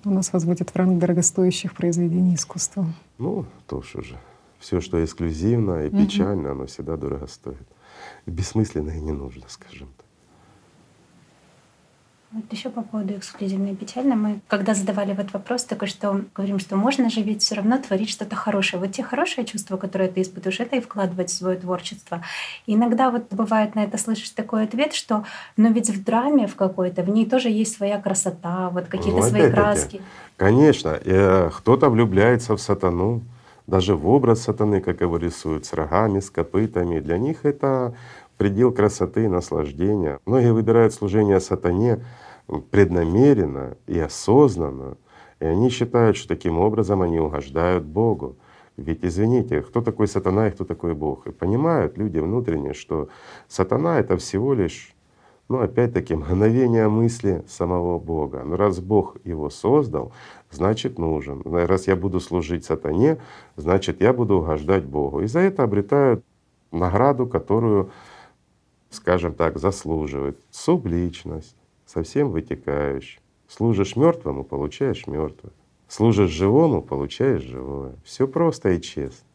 [0.05, 2.85] У нас возводит в ранг дорогостоящих произведений искусства.
[3.17, 4.17] Ну, тоже уже.
[4.59, 6.59] Все, что эксклюзивно и печально, угу.
[6.59, 7.67] оно всегда дорого стоит.
[8.27, 10.04] Бессмысленно и не нужно, скажем так.
[12.31, 14.15] Вот еще по поводу эксклюзивно и печально.
[14.15, 18.09] Мы, когда задавали этот вопрос, такой, что говорим, что можно же ведь все равно творить
[18.09, 18.81] что-то хорошее.
[18.81, 22.23] Вот те хорошие чувства, которые ты испытываешь, это и вкладывать в свое творчество.
[22.65, 25.23] И иногда вот бывает на это слышишь такой ответ, что
[25.55, 29.29] ну ведь в драме в какой-то, в ней тоже есть своя красота, вот какие-то ну,
[29.29, 30.01] свои краски.
[30.35, 33.21] Конечно, э, кто-то влюбляется в сатану,
[33.67, 36.99] даже в образ сатаны, как его рисуют, с рогами, с копытами.
[36.99, 37.93] Для них это
[38.37, 40.19] предел красоты и наслаждения.
[40.25, 42.03] Многие выбирают служение сатане
[42.71, 44.97] преднамеренно и осознанно,
[45.39, 48.35] и они считают, что таким образом они угождают Богу.
[48.77, 51.27] Ведь извините, кто такой сатана и кто такой Бог?
[51.27, 53.07] И понимают люди внутренне, что
[53.47, 54.93] сатана— это всего лишь,
[55.47, 58.43] ну опять-таки, мгновение мысли самого Бога.
[58.43, 60.11] Но раз Бог его создал,
[60.51, 61.41] значит нужен.
[61.45, 63.17] Раз я буду служить сатане,
[63.55, 65.21] значит я буду угождать Богу.
[65.21, 66.23] И за это обретают
[66.71, 67.91] награду, которую,
[68.95, 70.39] скажем так, заслуживает.
[70.51, 73.19] Субличность, совсем вытекающая.
[73.47, 75.51] Служишь мертвому, получаешь мертвое.
[75.87, 77.93] Служишь живому, получаешь живое.
[78.03, 79.25] Все просто и честно.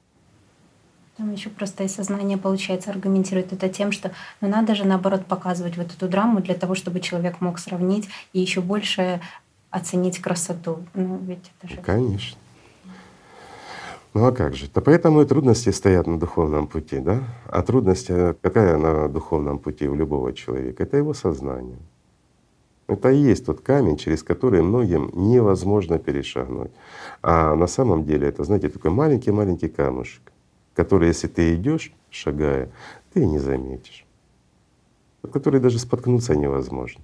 [1.17, 5.77] Там еще просто и сознание, получается, аргументирует это тем, что ну надо же наоборот показывать
[5.77, 9.21] вот эту драму для того, чтобы человек мог сравнить и еще больше
[9.71, 10.83] оценить красоту.
[10.95, 11.81] Ну, ведь это же...
[11.83, 12.39] Конечно.
[14.13, 14.69] Ну а как же?
[14.75, 17.23] Да поэтому и трудности стоят на духовном пути, да?
[17.47, 20.83] А трудность какая на духовном пути у любого человека?
[20.83, 21.79] Это его сознание.
[22.89, 26.73] Это и есть тот камень, через который многим невозможно перешагнуть.
[27.23, 30.33] А на самом деле это, знаете, такой маленький-маленький камушек,
[30.75, 32.69] который, если ты идешь, шагая,
[33.13, 34.05] ты не заметишь,
[35.33, 37.01] который даже споткнуться невозможно,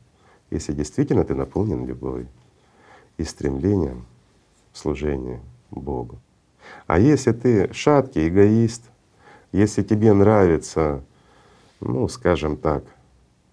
[0.50, 2.26] если действительно ты наполнен любовью
[3.16, 4.07] и стремлением
[4.72, 5.40] служения
[5.70, 6.18] Богу.
[6.87, 8.83] А если ты шаткий эгоист,
[9.53, 11.03] если тебе нравится,
[11.81, 12.85] ну, скажем так,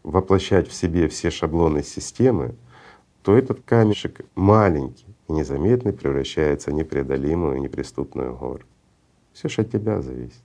[0.04, 2.56] воплощать в себе все шаблоны системы,
[3.24, 8.64] то этот камешек маленький и незаметный превращается в непреодолимую, неприступную гору.
[9.34, 10.44] Все же от тебя зависит.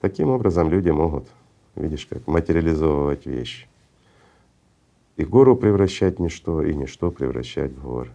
[0.00, 1.28] Таким образом люди могут,
[1.74, 3.66] видишь, как материализовывать вещи.
[5.16, 8.12] И гору превращать в ничто, и ничто превращать в горы.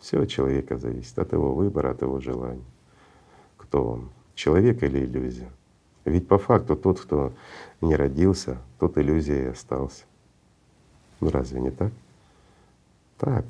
[0.00, 2.64] Все от человека зависит, от его выбора, от его желания.
[3.58, 5.50] Кто он, человек или иллюзия?
[6.04, 7.32] Ведь по факту тот, кто
[7.80, 10.04] не родился, тот иллюзией остался.
[11.20, 11.92] Ну разве не так?
[13.18, 13.44] Так.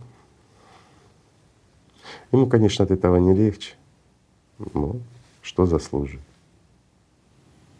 [2.32, 3.74] Ему, конечно, от этого не легче,
[4.74, 4.96] но
[5.42, 6.20] что заслужит.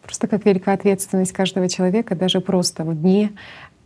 [0.01, 3.33] Просто как велика ответственность каждого человека, даже просто в дне,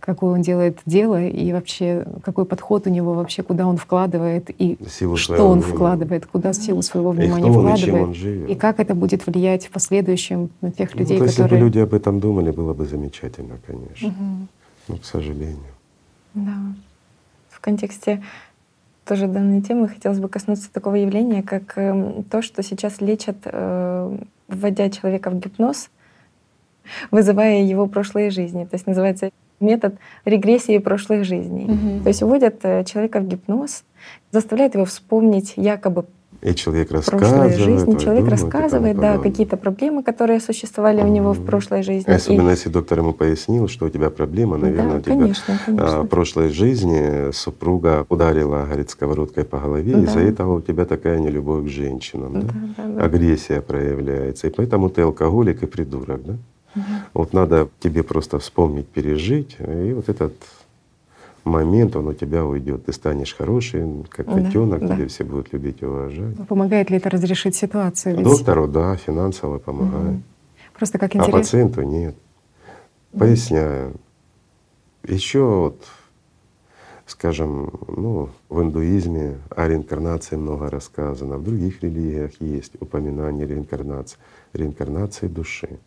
[0.05, 4.77] какое он делает дело и вообще какой подход у него вообще, куда он вкладывает и
[4.87, 5.73] силу что он внимания.
[5.73, 9.71] вкладывает, куда силу своего внимания и вкладывает, он, и, и как это будет влиять в
[9.71, 11.59] последующем на тех ну, людей, ну, если которые…
[11.59, 14.09] Если бы люди об этом думали, было бы замечательно, конечно.
[14.09, 14.47] Угу.
[14.89, 15.73] Но, к сожалению.
[16.35, 16.57] Да.
[17.49, 18.21] В контексте
[19.05, 24.17] тоже данной темы хотелось бы коснуться такого явления, как эм, то, что сейчас лечат, э,
[24.47, 25.89] вводя человека в гипноз,
[27.11, 28.65] вызывая его прошлые жизни.
[28.65, 29.95] То есть называется метод
[30.25, 31.65] регрессии прошлых жизней.
[31.65, 32.03] Угу.
[32.03, 33.83] То есть уводят э, человека в гипноз,
[34.31, 36.05] заставляют его вспомнить якобы
[36.45, 37.57] и человек рассказывает.
[37.57, 37.97] жизни.
[37.97, 42.11] Человек рассказывает, да, какие-то проблемы, которые существовали у него в прошлой жизни.
[42.11, 42.51] Особенно и...
[42.51, 46.01] если доктор ему пояснил, что у тебя проблема, наверное, да, у тебя конечно, конечно.
[46.03, 50.03] в прошлой жизни супруга ударила, говорит, сковородкой по голове, да.
[50.03, 52.41] из-за этого у тебя такая нелюбовь к женщинам, да?
[52.41, 53.05] Да, да, да.
[53.05, 54.47] агрессия проявляется.
[54.47, 56.33] И поэтому ты алкоголик и придурок, да?
[56.75, 56.83] Угу.
[57.13, 60.33] Вот надо тебе просто вспомнить, пережить, и вот этот
[61.45, 62.85] момент, он у тебя уйдет.
[62.85, 66.35] Ты станешь хороший, как котенок, да, тебя все будут любить и уважать.
[66.47, 68.17] Помогает ли это разрешить ситуацию?
[68.17, 68.25] Ведь...
[68.25, 70.15] Доктору, да, финансово помогает.
[70.15, 70.21] Угу.
[70.77, 71.39] Просто как а интересно.
[71.39, 72.15] А пациенту нет.
[73.17, 73.93] Поясняю.
[75.07, 75.85] Еще вот,
[77.05, 84.17] скажем, ну, в индуизме о реинкарнации много рассказано, в других религиях есть упоминание реинкарнации,
[84.53, 85.79] реинкарнации души.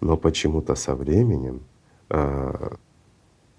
[0.00, 1.60] Но почему-то со временем
[2.08, 2.76] а,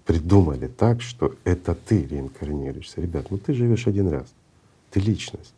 [0.04, 3.00] придумали так, что это ты реинкарнируешься.
[3.00, 4.32] Ребят, ну ты живешь один раз,
[4.90, 5.54] ты личность.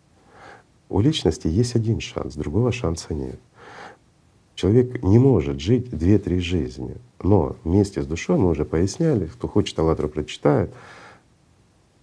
[0.88, 3.38] У личности есть один шанс, другого шанса нет.
[4.54, 9.78] Человек не может жить две-три жизни, но вместе с душой мы уже поясняли, кто хочет
[9.78, 10.72] «АЛЛАТРА» прочитает,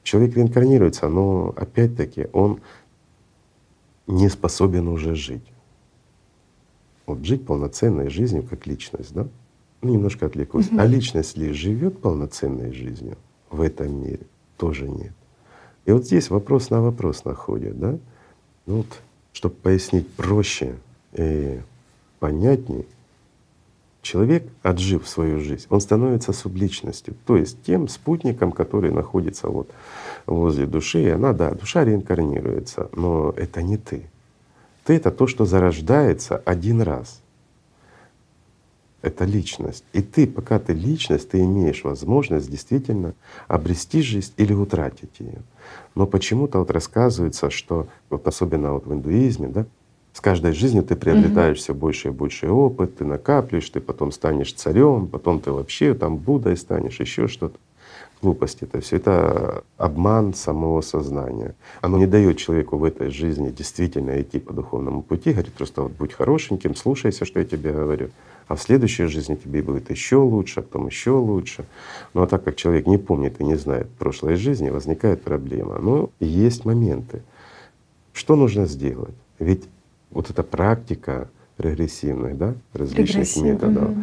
[0.03, 2.59] человек реинкарнируется, но опять-таки он
[4.05, 5.43] не способен уже жить.
[7.06, 9.28] Вот жить полноценной жизнью как личность, да?
[9.84, 10.68] ну, немножко отвлекусь.
[10.68, 10.80] Угу.
[10.80, 13.18] А личность ли живет полноценной жизнью
[13.49, 14.22] в этом мире?
[14.58, 15.14] Тоже нет.
[15.86, 17.97] И вот здесь вопрос на вопрос находит, да?
[18.66, 19.01] Ну вот,
[19.34, 20.76] чтобы пояснить проще
[21.12, 21.60] и
[22.20, 22.86] понятнее,
[24.01, 29.70] человек, отжив свою жизнь, он становится субличностью, то есть тем спутником, который находится вот
[30.26, 31.04] возле души.
[31.04, 34.04] И она, да, душа реинкарнируется, но это не ты.
[34.84, 37.23] Ты— это то, что зарождается один раз
[39.03, 39.84] это личность.
[39.91, 43.13] И ты, пока ты личность, ты имеешь возможность действительно
[43.47, 45.41] обрести жизнь или утратить ее.
[45.93, 49.65] Но почему-то вот рассказывается, что вот особенно вот в индуизме, да,
[50.13, 51.61] с каждой жизнью ты приобретаешь mm-hmm.
[51.61, 56.17] все больше и больше опыт, ты накапливаешь, ты потом станешь царем, потом ты вообще там
[56.17, 57.57] Буддой станешь, еще что-то.
[58.24, 61.55] Глупости это все это обман самого сознания.
[61.82, 65.91] Оно не дает человеку в этой жизни действительно идти по духовному пути, говорит просто вот
[65.91, 68.09] будь хорошеньким, слушайся, что я тебе говорю
[68.47, 71.65] а в следующей жизни тебе будет еще лучше, а потом еще лучше.
[72.13, 75.80] Ну а так как человек не помнит и не знает прошлой жизни, возникает проблема.
[75.80, 77.21] Но есть моменты.
[78.13, 79.15] Что нужно сделать?
[79.39, 79.63] Ведь
[80.11, 84.01] вот эта практика регрессивных, да, различных методов, угу.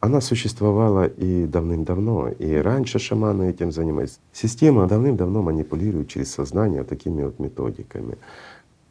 [0.00, 4.20] Она существовала и давным-давно, и раньше шаманы этим занимались.
[4.32, 8.16] Система давным-давно манипулирует через сознание такими вот методиками.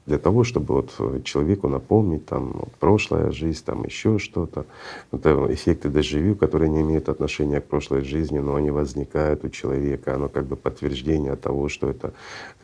[0.07, 4.65] для того, чтобы вот человеку напомнить там прошлая жизнь, там еще что-то.
[5.11, 10.15] Это эффекты дежавю, которые не имеют отношения к прошлой жизни, но они возникают у человека.
[10.15, 12.13] Оно как бы подтверждение того, что это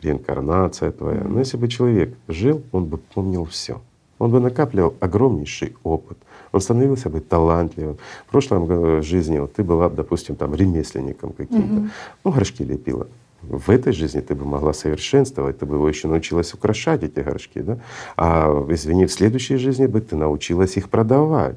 [0.02, 1.22] реинкарнация твоя.
[1.22, 3.80] Но если бы человек жил, он бы помнил все.
[4.18, 6.16] Он бы накапливал огромнейший опыт,
[6.54, 7.98] он становился бы талантливым.
[8.26, 11.88] В прошлом жизни вот ты была, допустим, там ремесленником каким-то, угу.
[12.24, 13.06] ну горшки лепила
[13.48, 17.60] в этой жизни ты бы могла совершенствовать, ты бы его еще научилась украшать эти горшки,
[17.60, 17.78] да?
[18.16, 21.56] А извини, в следующей жизни бы ты научилась их продавать.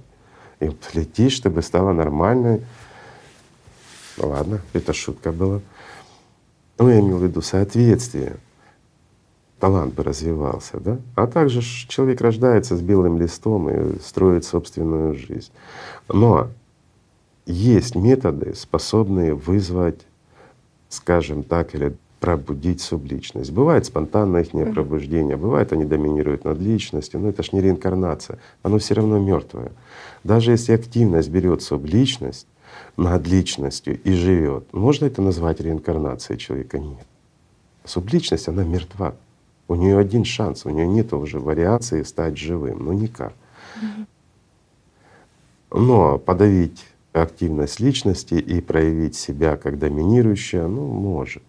[0.59, 2.61] И вот летишь, ты бы стала нормальной.
[4.17, 5.61] Ну ладно, это шутка была.
[6.79, 8.37] Ну, я имел в виду соответствие.
[9.59, 10.99] Талант бы развивался, да?
[11.15, 15.51] А также человек рождается с белым листом и строит собственную жизнь.
[16.09, 16.49] Но
[17.45, 20.05] есть методы, способные вызвать
[20.89, 23.51] скажем так, или пробудить субличность.
[23.51, 28.79] Бывает спонтанное их пробуждение, бывает они доминируют над личностью, но это ж не реинкарнация, оно
[28.79, 29.71] все равно мертвое.
[30.23, 32.47] Даже если активность берет субличность
[32.95, 36.79] над личностью и живет, можно это назвать реинкарнацией человека?
[36.79, 37.05] Нет.
[37.85, 39.13] Субличность, она мертва.
[39.68, 43.34] У нее один шанс, у нее нет уже вариации стать живым, ну никак.
[45.72, 51.43] Но подавить активность личности и проявить себя как доминирующая, ну, может.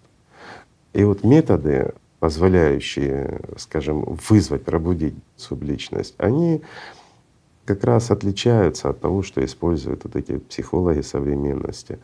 [0.93, 6.62] И вот методы, позволяющие, скажем, вызвать, пробудить субличность, они
[7.64, 11.99] как раз отличаются от того, что используют вот эти психологи современности.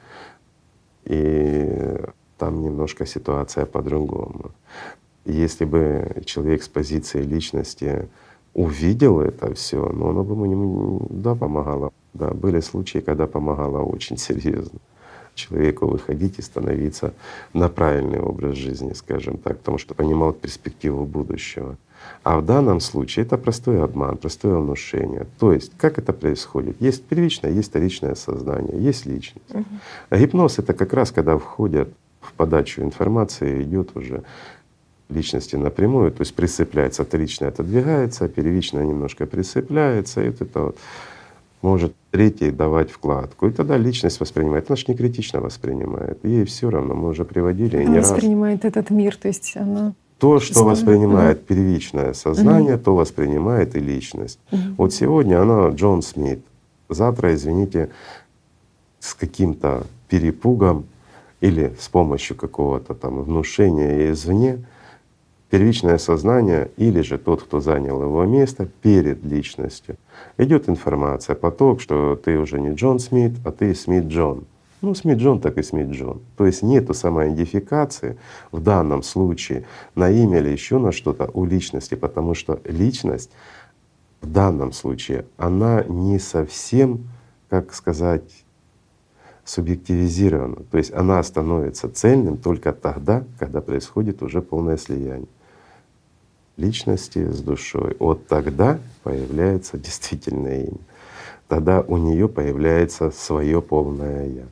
[1.04, 1.98] И
[2.38, 4.52] там немножко ситуация по-другому.
[5.24, 8.08] Если бы человек с позиции личности
[8.52, 11.92] увидел это все, но оно бы ему да, помогало.
[12.12, 14.78] Да, были случаи, когда помогала очень серьезно
[15.34, 17.12] человеку выходить и становиться
[17.52, 21.76] на правильный образ жизни, скажем так, потому что понимал перспективу будущего.
[22.22, 25.26] А в данном случае это простой обман, простое внушение.
[25.38, 26.80] То есть как это происходит?
[26.80, 29.50] Есть первичное, есть вторичное сознание, есть личность.
[29.50, 29.64] Угу.
[30.10, 31.88] А гипноз это как раз когда входят
[32.20, 34.22] в подачу информации, идет уже
[35.14, 40.76] личности напрямую, то есть присыпляется, вторичное отодвигается, первичное немножко присыпляется, и вот это вот
[41.62, 43.46] может третий давать вкладку.
[43.48, 44.68] И тогда личность воспринимает.
[44.68, 46.18] Она же не критично воспринимает.
[46.22, 46.94] Ей все равно.
[46.94, 48.70] Мы уже приводили она не воспринимает раз.
[48.72, 50.68] этот мир, то есть она то, что Знаю.
[50.70, 51.46] воспринимает угу.
[51.48, 52.84] первичное сознание, угу.
[52.84, 54.38] то воспринимает и личность.
[54.52, 54.60] Угу.
[54.78, 56.40] Вот сегодня она Джон Смит,
[56.88, 57.90] завтра, извините,
[59.00, 60.84] с каким-то перепугом
[61.40, 64.64] или с помощью какого-то там внушения извне
[65.54, 69.98] первичное сознание или же тот, кто занял его место перед личностью,
[70.36, 74.46] идет информация, поток, что ты уже не Джон Смит, а ты Смит Джон.
[74.80, 76.22] Ну, Смит Джон, так и Смит Джон.
[76.36, 78.18] То есть нету самоидентификации
[78.50, 83.30] в данном случае на имя или еще на что-то у личности, потому что личность
[84.22, 87.06] в данном случае, она не совсем,
[87.48, 88.44] как сказать,
[89.44, 90.64] субъективизирована.
[90.72, 95.28] То есть она становится цельным только тогда, когда происходит уже полное слияние
[96.56, 97.96] личности с душой.
[97.98, 100.78] Вот тогда появляется действительное имя.
[101.48, 104.44] Тогда у нее появляется свое полное я.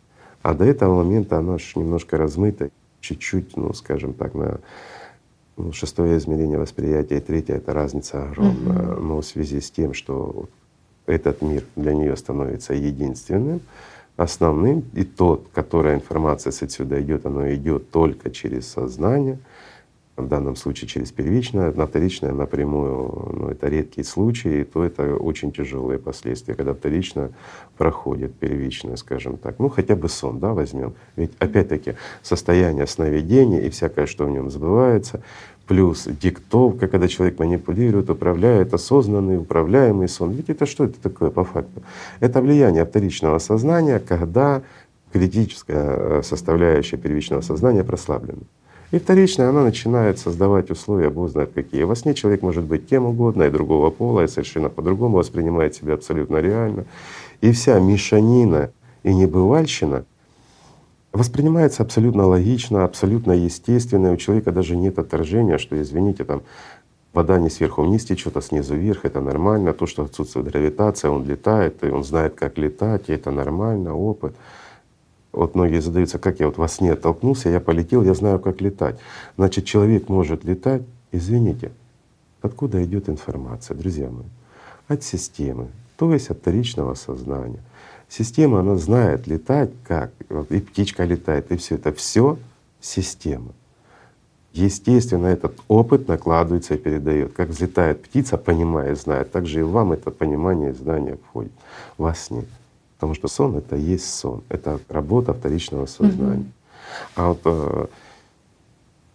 [0.43, 4.61] А до этого момента оно же немножко размыто, чуть-чуть, ну, скажем так, на
[5.57, 8.77] ну, шестое измерение восприятия и третье— это разница огромная.
[8.77, 9.01] Mm-hmm.
[9.01, 10.49] Но в связи с тем, что
[11.07, 13.61] этот мир для нее становится единственным,
[14.17, 19.39] основным, и тот, которая информация с отсюда идет, она идет только через сознание—
[20.25, 25.53] в данном случае через первичное, на вторичное напрямую, ну, это редкие случаи, то это очень
[25.53, 27.31] тяжелые последствия, когда вторично
[27.77, 29.59] проходит первичное, скажем так.
[29.59, 30.95] Ну хотя бы сон, да, возьмем.
[31.17, 35.23] Ведь опять-таки состояние сновидения и всякое, что в нем забывается,
[35.67, 40.33] плюс диктовка, когда человек манипулирует, управляет, осознанный, управляемый сон.
[40.33, 41.83] Ведь это что это такое по факту?
[42.21, 44.63] Это влияние вторичного сознания, когда
[45.13, 48.43] критическая э, составляющая первичного сознания прослаблена.
[48.93, 51.83] И вторичная, она начинает создавать условия, Бог знает какие.
[51.85, 55.95] Во сне человек может быть кем угодно, и другого пола, и совершенно по-другому воспринимает себя
[55.95, 56.85] абсолютно реально.
[57.41, 58.71] И вся мешанина
[59.03, 60.05] и небывальщина
[61.11, 64.13] воспринимается абсолютно логично, абсолютно естественно.
[64.13, 66.43] У человека даже нет отторжения, что, извините, там
[67.15, 69.73] вода не сверху вниз течет, а снизу вверх, это нормально.
[69.73, 74.35] То, что отсутствует гравитация, он летает, и он знает, как летать, и это нормально, опыт.
[75.33, 78.99] Вот многие задаются, как я вот во сне оттолкнулся, я полетел, я знаю, как летать.
[79.37, 81.73] Значит, человек может летать, извините,
[82.43, 84.27] откуда идет информация, друзья мои?
[84.89, 87.61] От системы, то есть от вторичного сознания.
[88.09, 90.13] Система, она знает летать как,
[90.51, 92.37] и птичка летает, и все это все
[92.81, 93.53] система.
[94.53, 97.33] Естественно, этот опыт накладывается и передает.
[97.33, 101.53] Как взлетает птица, понимая, знает, так же и вам это понимание и знание входит
[101.97, 102.45] во сне.
[103.03, 106.45] Потому что сон— это есть сон, это работа вторичного сознания.
[106.45, 107.13] Mm-hmm.
[107.17, 107.87] А вот э,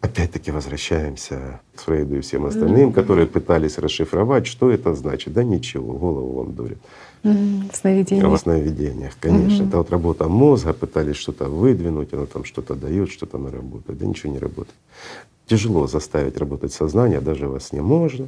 [0.01, 2.93] опять-таки возвращаемся к Фрейду и всем остальным, mm-hmm.
[2.93, 5.31] которые пытались расшифровать, что это значит.
[5.31, 6.79] Да ничего, голову вам дурят.
[7.23, 7.75] Mm-hmm.
[7.75, 8.27] Сновидения.
[8.27, 9.63] В сновидениях, конечно.
[9.63, 9.67] Mm-hmm.
[9.69, 13.97] Это вот работа мозга, пытались что-то выдвинуть, оно там что-то дает, что-то оно работает.
[13.97, 14.75] Да ничего не работает.
[15.45, 18.27] Тяжело заставить работать сознание, даже во сне можно.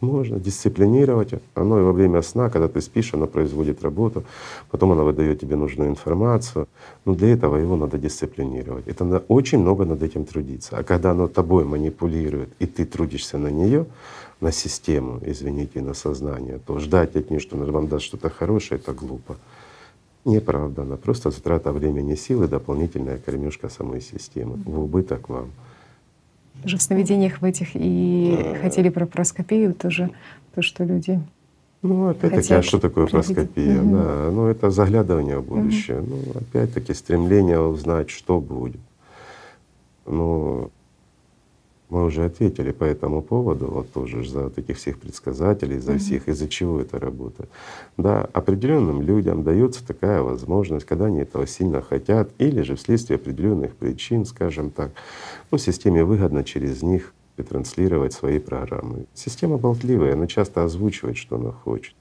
[0.00, 1.30] Можно дисциплинировать.
[1.54, 4.24] Оно и во время сна, когда ты спишь, оно производит работу,
[4.70, 6.68] потом оно выдает тебе нужную информацию.
[7.04, 8.86] Но для этого его надо дисциплинировать.
[8.86, 10.76] Это надо очень много над этим трудиться.
[10.76, 13.86] А когда оно тобой манипулирует, и ты трудишься на нее,
[14.40, 18.80] на систему, извините, на сознание, то ждать от нее, что она вам даст что-то хорошее,
[18.80, 19.36] это глупо.
[20.24, 25.50] Неправда, она просто затрата времени силы, дополнительная кормежка самой системы в убыток вам.
[26.62, 30.10] Даже в сновидениях в этих и хотели про проскопию тоже,
[30.54, 31.20] то, что люди
[31.84, 33.82] ну, опять-таки, а что такое проскопия?
[33.82, 33.94] Угу.
[33.94, 36.00] Да, ну это заглядывание в будущее.
[36.00, 36.08] Угу.
[36.08, 38.80] Ну, опять-таки, стремление узнать, что будет.
[40.06, 40.70] Ну,
[41.90, 46.48] мы уже ответили по этому поводу, вот тоже за таких всех предсказателей, за всех, из-за
[46.48, 47.50] чего это работает.
[47.96, 53.74] Да, определенным людям дается такая возможность, когда они этого сильно хотят, или же вследствие определенных
[53.74, 54.92] причин, скажем так,
[55.50, 57.12] ну, системе выгодно через них
[57.42, 59.06] транслировать свои программы.
[59.14, 61.94] Система болтливая, она часто озвучивает, что она хочет.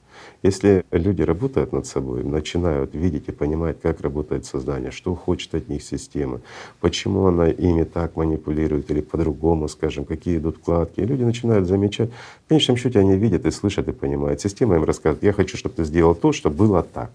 [0.44, 5.70] Если люди работают над собой, начинают видеть и понимать, как работает сознание, что хочет от
[5.70, 6.42] них система,
[6.82, 12.10] почему она ими так манипулирует или по-другому, скажем, какие идут вкладки, и люди начинают замечать.
[12.46, 14.42] В конечном счете они видят и слышат и понимают.
[14.42, 17.10] Система им рассказывает, я хочу, чтобы ты сделал то, чтобы было так.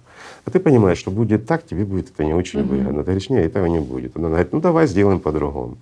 [0.46, 3.00] А ты понимаешь, что будет так, тебе будет это не очень выгодно.
[3.00, 4.16] Ты говоришь, нет, этого не будет.
[4.16, 5.76] Она говорит, ну давай сделаем по-другому.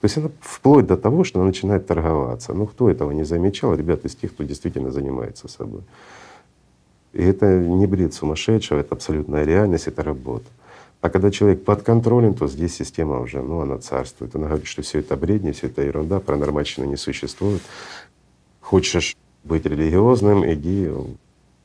[0.00, 2.54] То есть она вплоть до того, что она начинает торговаться.
[2.54, 5.82] Ну кто этого не замечал, ребята, из тех, кто действительно занимается собой.
[7.16, 10.44] И это не бред сумасшедшего, это абсолютная реальность, это работа.
[11.00, 14.36] А когда человек под контролем, то здесь система уже, ну, она царствует.
[14.36, 17.62] Она говорит, что все это бредни, все это ерунда, паранормальщина не существует.
[18.60, 20.90] Хочешь быть религиозным, иди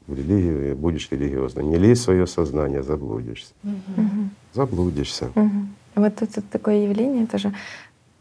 [0.08, 1.70] в религию и будешь религиозным.
[1.70, 3.54] Не лезь в свое сознание, заблудишься.
[3.64, 4.30] Угу.
[4.54, 5.32] Заблудишься.
[5.36, 5.52] Угу.
[5.96, 7.54] Вот тут такое явление тоже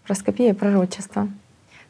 [0.04, 1.28] проскопия пророчества.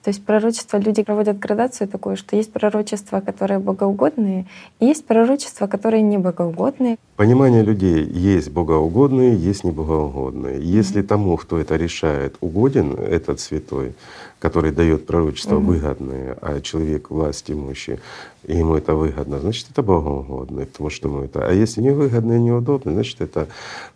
[0.02, 4.46] То есть пророчество люди проводят градацию такую, что есть пророчества, которые богоугодные,
[4.80, 6.96] и есть пророчества, которые не богоугодные.
[7.16, 10.58] Понимание людей есть богоугодные, есть небогоугодные.
[10.62, 11.06] Если mm-hmm.
[11.06, 13.92] тому, кто это решает, угоден этот святой,
[14.38, 15.64] который дает пророчество mm-hmm.
[15.64, 17.98] выгодные, а человек власть имущий,
[18.44, 21.46] и ему это выгодно, значит это богоугодно, потому что ему это.
[21.46, 23.48] А если невыгодно и неудобно, значит это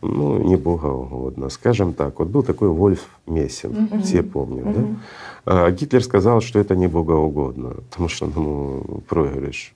[0.03, 1.49] ну, не богоугодно.
[1.49, 4.03] Скажем так, вот был такой Вольф Мессин, mm-hmm.
[4.03, 4.93] все помнят, mm-hmm.
[4.93, 4.97] да?
[5.45, 9.75] А Гитлер сказал, что это не богоугодно, потому что он ему проигрыш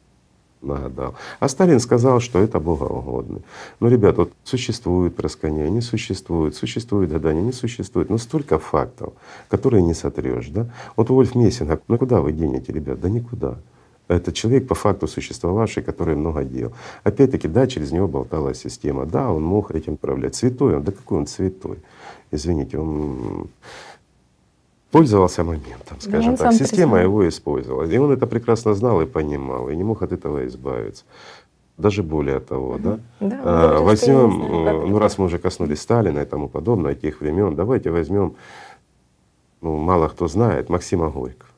[0.62, 1.14] нагадал.
[1.40, 3.40] А Сталин сказал, что это богоугодно.
[3.80, 8.10] Ну, ребят, вот существует проскание, не существует, существует гадание, не существует.
[8.10, 9.12] Но столько фактов,
[9.48, 10.66] которые не сотрешь, да?
[10.96, 13.00] Вот Вольф Мессинг, ну куда вы денете, ребят?
[13.00, 13.58] Да никуда.
[14.08, 16.72] Это человек по факту существовавший, который много дел.
[17.04, 19.04] Опять-таки, да, через него болтала система.
[19.04, 20.34] Да, он мог этим управлять.
[20.34, 21.78] Святой он, да какой он святой?
[22.30, 23.48] Извините, он
[24.91, 26.53] пользовался моментом, скажем да, так.
[26.55, 27.03] Система признал.
[27.03, 27.84] его использовала.
[27.84, 31.05] И он это прекрасно знал и понимал, и не мог от этого избавиться.
[31.76, 32.78] Даже более того, угу.
[32.78, 32.99] да?
[33.20, 37.55] да а, возьмем, э, ну раз мы уже коснулись Сталина и тому подобное, тех времен,
[37.55, 38.34] давайте возьмем,
[39.61, 41.49] ну мало кто знает, Максима Горького.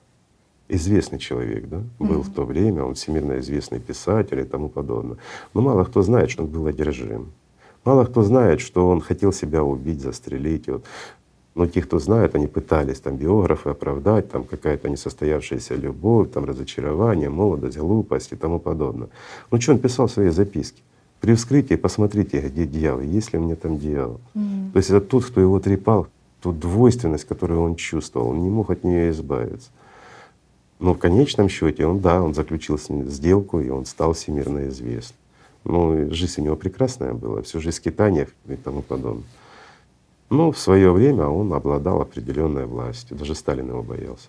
[0.68, 2.22] Известный человек, да, был угу.
[2.22, 5.16] в то время, он всемирно известный писатель и тому подобное.
[5.54, 7.32] Но мало кто знает, что он был одержим.
[7.84, 10.68] Мало кто знает, что он хотел себя убить, застрелить.
[10.68, 10.84] Вот
[11.54, 17.28] но те, кто знает, они пытались, там биографы оправдать, там какая-то несостоявшаяся любовь, там разочарование,
[17.28, 19.08] молодость, глупость и тому подобное.
[19.50, 20.82] Ну что он писал в своей записке?
[21.20, 24.20] При вскрытии посмотрите, где дьявол, есть ли мне там дьявол.
[24.34, 24.72] Mm.
[24.72, 26.06] То есть это тот, кто его трепал,
[26.40, 29.70] ту двойственность, которую он чувствовал, он не мог от нее избавиться.
[30.78, 34.68] Но в конечном счете он, да, он заключил с ним сделку, и он стал всемирно
[34.68, 35.18] известным.
[35.64, 39.26] Ну, жизнь у него прекрасная была, всю жизнь скитаниях и тому подобное.
[40.30, 44.28] Ну, в свое время он обладал определенной властью, даже Сталин его боялся.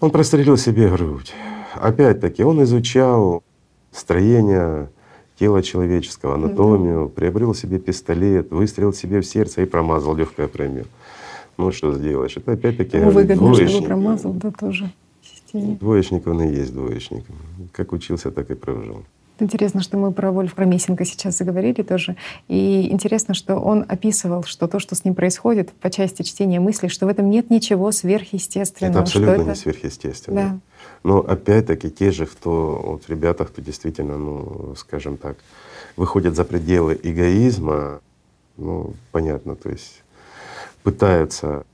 [0.00, 1.34] Он прострелил себе грудь.
[1.74, 3.42] Опять-таки, он изучал
[3.90, 4.90] строение
[5.38, 10.86] тела человеческого, анатомию, mm приобрел себе пистолет, выстрелил себе в сердце и промазал легкое промер.
[11.56, 12.36] Ну что сделаешь?
[12.36, 13.86] Это опять-таки ну, выгодно, двоечник.
[13.86, 14.92] промазал, да тоже.
[15.52, 17.24] Двоечник он и есть двоечник.
[17.72, 19.02] Как учился, так и прожил.
[19.40, 22.16] Интересно, что мы про Вольф Мессинга сейчас заговорили тоже.
[22.48, 26.88] И интересно, что он описывал, что то, что с ним происходит по части чтения мыслей,
[26.88, 28.92] что в этом нет ничего сверхъестественного.
[28.92, 29.50] Это абсолютно это...
[29.50, 30.40] не сверхъестественно.
[30.40, 30.58] Да.
[31.04, 35.36] Но опять-таки те же, кто, вот ребята, кто действительно, ну, скажем так,
[35.96, 38.00] выходят за пределы эгоизма,
[38.56, 40.02] ну, понятно, то есть
[40.82, 41.64] пытаются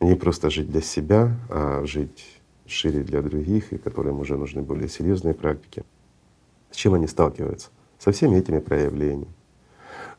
[0.00, 4.88] не просто жить для себя, а жить шире для других, и которым уже нужны более
[4.88, 5.82] серьезные практики.
[6.70, 7.70] С чем они сталкиваются?
[7.98, 9.26] Со всеми этими проявлениями.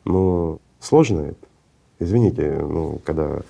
[0.04, 1.46] Но сложно это.
[1.98, 3.42] Извините, ну, когда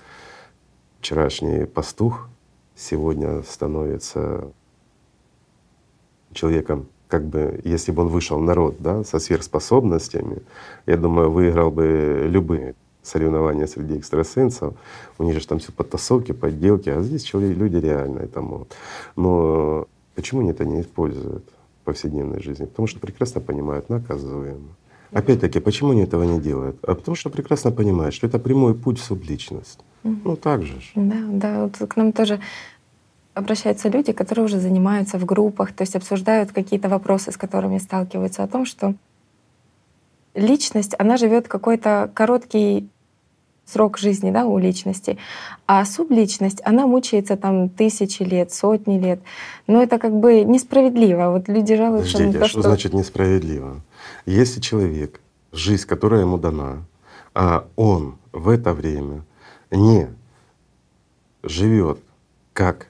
[0.99, 2.29] вчерашний пастух
[2.75, 4.51] сегодня становится
[6.33, 10.41] человеком, как бы, если бы он вышел народ, да, со сверхспособностями,
[10.85, 14.73] я думаю, выиграл бы любые соревнования среди экстрасенсов.
[15.19, 18.75] У них же там все подтасовки, подделки, а здесь люди реально это могут.
[19.15, 21.43] Но почему они это не используют?
[21.83, 24.75] Повседневной жизни, потому что прекрасно понимают, наказуемо.
[25.11, 26.77] Опять-таки, почему они этого не делают?
[26.83, 29.79] А потому что прекрасно понимают, что это прямой путь в субличность.
[30.03, 30.15] Угу.
[30.25, 30.73] Ну так же.
[30.95, 31.63] Да, да.
[31.63, 32.39] Вот к нам тоже
[33.33, 38.43] обращаются люди, которые уже занимаются в группах, то есть обсуждают какие-то вопросы, с которыми сталкиваются,
[38.43, 38.95] о том, что
[40.35, 42.89] личность, она живет какой-то короткий
[43.65, 45.17] срок жизни да, у личности.
[45.65, 49.21] А субличность, она мучается там тысячи лет, сотни лет.
[49.67, 51.29] Но это как бы несправедливо.
[51.31, 53.81] Вот люди жалуются Подождите, на то, а что, что значит несправедливо?
[54.25, 55.19] Если человек,
[55.51, 56.83] жизнь, которая ему дана,
[57.33, 59.23] а он в это время
[59.71, 60.07] не
[61.43, 61.99] живет
[62.53, 62.87] как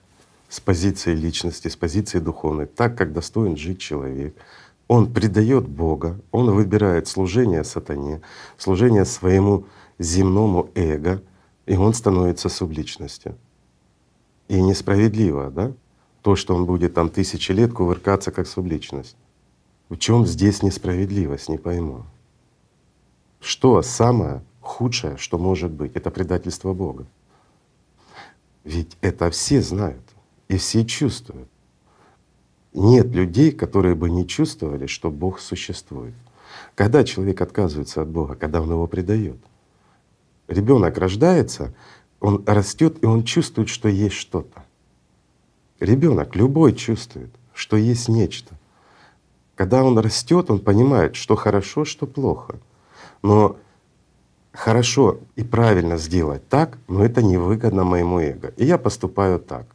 [0.50, 4.36] с позиции личности, с позиции духовной, так, как достоин жить человек,
[4.88, 8.22] он предает Бога, он выбирает служение сатане,
[8.58, 9.66] служение своему
[10.03, 11.21] земному эго,
[11.65, 13.38] и он становится субличностью.
[14.47, 15.73] И несправедливо, да?
[16.21, 19.17] То, что он будет там тысячи лет кувыркаться как субличность.
[19.89, 22.03] В чем здесь несправедливость, не пойму.
[23.39, 25.95] Что самое худшее, что может быть?
[25.95, 27.05] Это предательство Бога.
[28.63, 30.01] Ведь это все знают
[30.47, 31.49] и все чувствуют.
[32.73, 36.13] Нет людей, которые бы не чувствовали, что Бог существует.
[36.75, 39.38] Когда человек отказывается от Бога, когда он его предает,
[40.48, 41.74] ребенок рождается,
[42.20, 44.64] он растет и он чувствует, что есть что-то.
[45.80, 48.56] Ребенок любой чувствует, что есть нечто.
[49.56, 52.56] Когда он растет, он понимает, что хорошо, что плохо.
[53.22, 53.57] Но
[54.52, 58.53] хорошо и правильно сделать так, но это невыгодно моему эго.
[58.57, 59.65] И я поступаю так.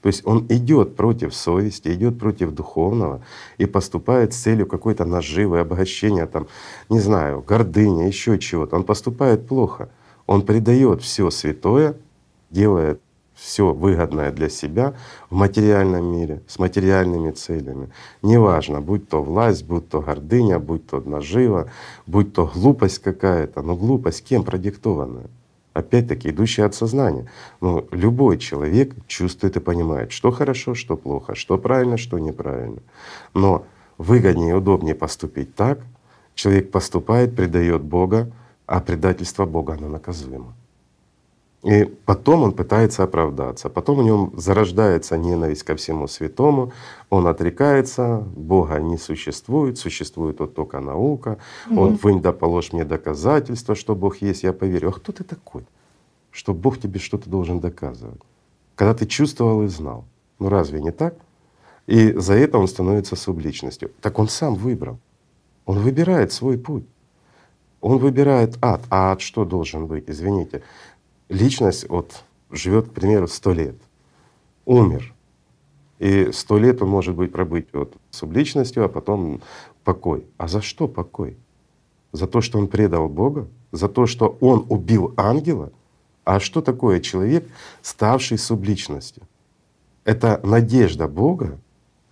[0.00, 3.22] То есть он идет против совести, идет против духовного
[3.58, 6.46] и поступает с целью какой-то наживы, обогащения, там,
[6.88, 8.76] не знаю, гордыни, еще чего-то.
[8.76, 9.90] Он поступает плохо.
[10.28, 11.96] Он предает все святое,
[12.50, 13.00] делает
[13.34, 14.94] все выгодное для себя
[15.30, 17.88] в материальном мире, с материальными целями.
[18.20, 21.70] Неважно, будь то власть, будь то гордыня, будь то нажива,
[22.06, 25.30] будь то глупость какая-то, но глупость кем продиктованная?
[25.72, 27.30] Опять-таки, идущая от сознания.
[27.62, 32.82] Но любой человек чувствует и понимает, что хорошо, что плохо, что правильно, что неправильно.
[33.32, 33.64] Но
[33.96, 35.78] выгоднее и удобнее поступить так,
[36.34, 38.30] человек поступает, предает Бога,
[38.68, 40.54] а предательство Бога, оно наказуемо.
[41.64, 46.72] И потом он пытается оправдаться, потом в нем зарождается ненависть ко всему святому,
[47.10, 51.38] он отрекается, Бога не существует, существует вот только наука,
[51.68, 51.80] угу.
[51.80, 54.90] он вынь да положь мне доказательства, что Бог есть, я поверю.
[54.90, 55.64] А кто ты такой,
[56.30, 58.20] что Бог тебе что-то должен доказывать?
[58.76, 60.04] Когда ты чувствовал и знал.
[60.38, 61.14] Ну разве не так?
[61.86, 63.90] И за это он становится субличностью.
[64.00, 64.98] Так он сам выбрал.
[65.64, 66.84] Он выбирает свой путь.
[67.80, 68.82] Он выбирает ад.
[68.90, 70.04] А ад что должен быть?
[70.08, 70.62] Извините.
[71.28, 73.76] Личность вот живет, к примеру, сто лет.
[74.64, 75.14] Умер.
[75.98, 79.40] И сто лет он может быть пробыть вот субличностью, а потом
[79.84, 80.26] покой.
[80.36, 81.36] А за что покой?
[82.12, 83.46] За то, что он предал Бога?
[83.72, 85.72] За то, что он убил ангела?
[86.24, 87.48] А что такое человек,
[87.82, 89.22] ставший субличностью?
[90.04, 91.58] Это надежда Бога,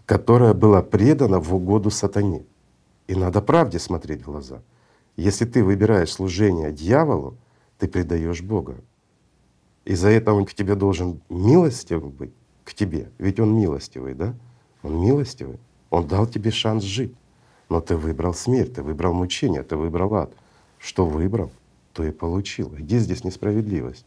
[0.05, 2.45] которая была предана в угоду сатане.
[3.09, 4.61] И надо правде смотреть в глаза—
[5.17, 7.37] если ты выбираешь служение дьяволу,
[7.79, 8.77] ты предаешь Бога.
[9.85, 12.33] И за это он к тебе должен милостив быть,
[12.65, 13.11] к тебе.
[13.19, 14.35] Ведь он милостивый, да?
[14.83, 15.59] Он милостивый.
[15.91, 17.15] Он дал тебе шанс жить.
[17.69, 20.33] Но ты выбрал смерть, ты выбрал мучение, ты выбрал ад.
[20.79, 21.51] Что выбрал,
[21.93, 22.69] то и получил.
[22.69, 24.05] Где здесь несправедливость?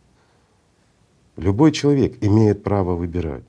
[1.35, 3.43] Любой человек имеет право выбирать.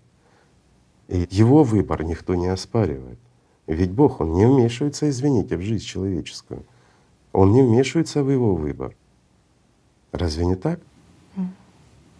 [1.08, 3.18] И его выбор никто не оспаривает.
[3.66, 6.64] Ведь Бог, Он не вмешивается, извините, в жизнь человеческую.
[7.32, 8.94] Он не вмешивается в его выбор.
[10.12, 10.80] Разве не так?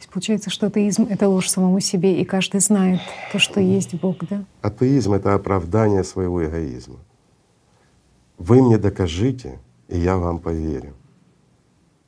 [0.01, 3.01] То есть получается, что атеизм— это ложь самому себе, и каждый знает
[3.33, 4.45] то, что есть Бог, да?
[4.63, 6.97] Атеизм— это оправдание своего эгоизма.
[8.39, 9.59] вы мне докажите,
[9.89, 10.95] и я вам поверю.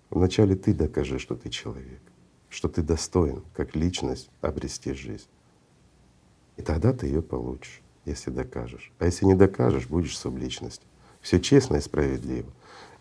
[0.09, 2.01] Вначале ты докажи, что ты человек,
[2.49, 5.27] что ты достоин как личность обрести жизнь.
[6.57, 8.93] И тогда ты ее получишь, если докажешь.
[8.99, 10.87] А если не докажешь, будешь субличностью.
[11.20, 12.49] Все честно и справедливо.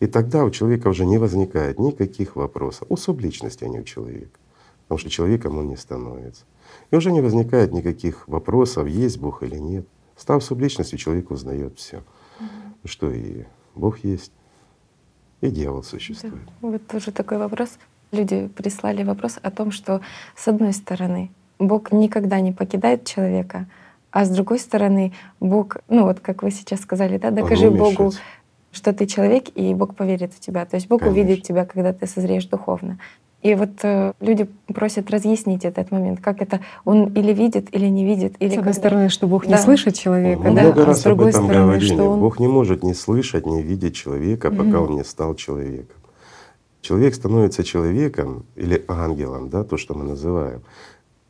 [0.02, 2.88] И тогда у человека уже не возникает никаких вопросов.
[2.90, 4.40] У субличности, а не у человека.
[4.84, 6.44] Потому что человеком он не становится.
[6.90, 9.86] И уже не возникает никаких вопросов, есть Бог или нет.
[10.18, 11.98] Став субличностью, человек узнает все,
[12.40, 12.46] mm
[12.84, 13.44] что и
[13.76, 14.32] Бог есть,
[15.42, 16.34] и дьявол существует.
[16.62, 16.68] Да.
[16.68, 17.78] Вот тоже такой вопрос.
[18.12, 20.02] Люди прислали вопрос о том, что
[20.36, 21.30] с одной стороны
[21.60, 23.68] Бог никогда не покидает человека,
[24.10, 28.14] а с другой стороны Бог, ну вот как вы сейчас сказали, да, докажи Богу,
[28.72, 30.66] что ты человек, и Бог поверит в тебя.
[30.66, 31.22] То есть Бог Конечно.
[31.22, 33.00] увидит тебя, когда ты созреешь духовно.
[33.42, 38.06] И вот э, люди просят разъяснить этот момент, как это он или видит, или не
[38.06, 38.36] видит.
[38.40, 38.80] Или с одной когда...
[38.80, 39.54] стороны, что Бог да.
[39.54, 41.94] не слышит человека, Мы да, много а раз с другой об этом стороны, говорили.
[41.94, 42.20] что он...
[42.20, 44.58] Бог не может не слышать, не видеть человека, mm-hmm.
[44.58, 45.98] пока он не стал человеком.
[46.82, 50.62] Человек становится человеком или ангелом, да, то, что мы называем,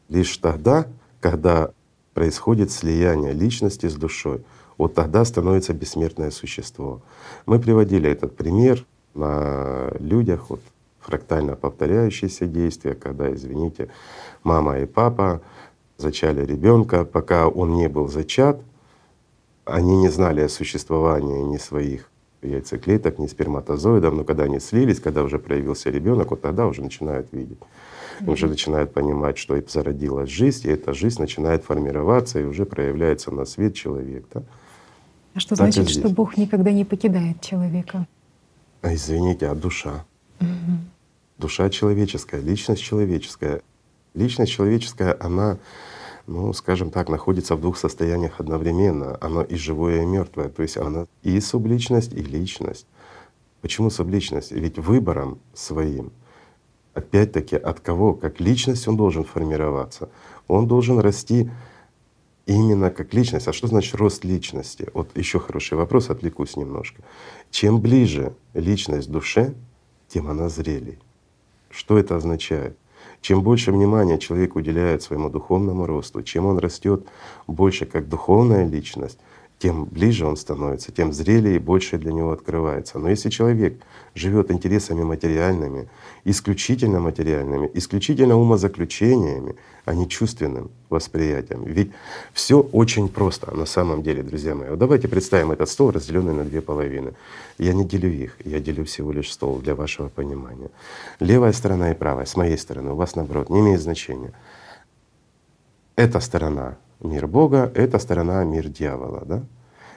[0.10, 0.88] лишь тогда,
[1.22, 1.72] когда
[2.14, 4.44] происходит слияние личности с душой
[4.82, 7.02] вот тогда становится бессмертное существо.
[7.46, 8.84] Мы приводили этот пример
[9.14, 10.60] на людях, вот
[11.00, 13.90] фрактально повторяющиеся действия, когда, извините,
[14.42, 15.42] мама и папа
[15.98, 18.60] зачали ребенка, пока он не был зачат,
[19.66, 22.10] они не знали о существовании ни своих
[22.42, 27.28] яйцеклеток, ни сперматозоидов, но когда они слились, когда уже проявился ребенок, вот тогда уже начинают
[27.32, 27.60] видеть.
[27.60, 28.32] Mm-hmm.
[28.32, 33.30] Уже начинают понимать, что и зародилась жизнь, и эта жизнь начинает формироваться, и уже проявляется
[33.30, 34.26] на свет человек.
[34.34, 34.42] Да?
[35.34, 38.08] А что так значит, что Бог никогда не покидает человека?
[38.82, 40.06] А извините, а душа?
[40.40, 40.48] Угу.
[41.38, 43.62] Душа человеческая, личность человеческая.
[44.14, 45.58] Личность человеческая, она,
[46.28, 49.18] ну, скажем так, находится в двух состояниях одновременно.
[49.22, 50.50] Она и живое, и мертвое.
[50.50, 52.86] То есть она и субличность, и личность.
[53.62, 54.52] Почему субличность?
[54.52, 56.12] Ведь выбором своим,
[56.94, 60.10] опять-таки, от кого, как личность он должен формироваться.
[60.48, 61.50] Он должен расти
[62.46, 63.48] именно как личность.
[63.48, 64.90] А что значит рост личности?
[64.94, 67.02] Вот еще хороший вопрос, отвлекусь немножко.
[67.50, 69.54] Чем ближе личность душе,
[70.08, 71.00] тем она зрелей.
[71.70, 72.78] Что это означает?
[73.22, 77.06] Чем больше внимания человек уделяет своему духовному росту, чем он растет
[77.48, 79.20] больше как духовная личность,
[79.62, 82.98] тем ближе он становится, тем зрелее и больше для него открывается.
[82.98, 83.80] Но если человек
[84.16, 85.88] живет интересами материальными,
[86.26, 89.56] исключительно материальными, исключительно умозаключениями,
[89.86, 91.64] а не чувственным восприятием.
[91.64, 91.92] Ведь
[92.34, 94.70] все очень просто на самом деле, друзья мои.
[94.70, 97.14] Вот давайте представим этот стол, разделенный на две половины.
[97.60, 100.72] Я не делю их, я делю всего лишь стол для вашего понимания.
[101.20, 104.34] Левая сторона и правая, с моей стороны, у вас наоборот, не имеет значения.
[105.96, 109.24] Эта сторона мир Бога, эта сторона мир дьявола.
[109.26, 109.44] Да?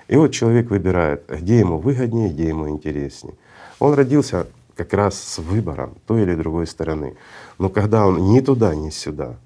[0.08, 3.34] И вот человек выбирает, где ему выгоднее, где ему интереснее.
[3.78, 7.16] Он родился как раз с выбором той или другой стороны.
[7.58, 9.36] Но когда он ни туда, ни сюда,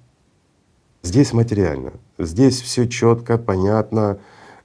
[1.02, 4.18] здесь материально, здесь все четко, понятно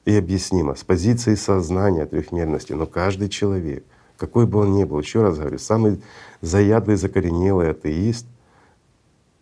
[0.05, 2.73] и объяснимо, с позиции сознания трехмерности.
[2.73, 3.83] Но каждый человек,
[4.17, 6.01] какой бы он ни был, еще раз говорю, самый
[6.41, 8.25] заядлый, закоренелый атеист,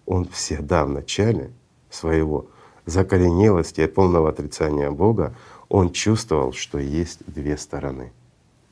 [0.05, 1.51] он всегда в начале
[1.89, 2.47] своего
[2.85, 5.33] закоренелости и полного отрицания Бога,
[5.69, 8.11] он чувствовал, что есть две стороны,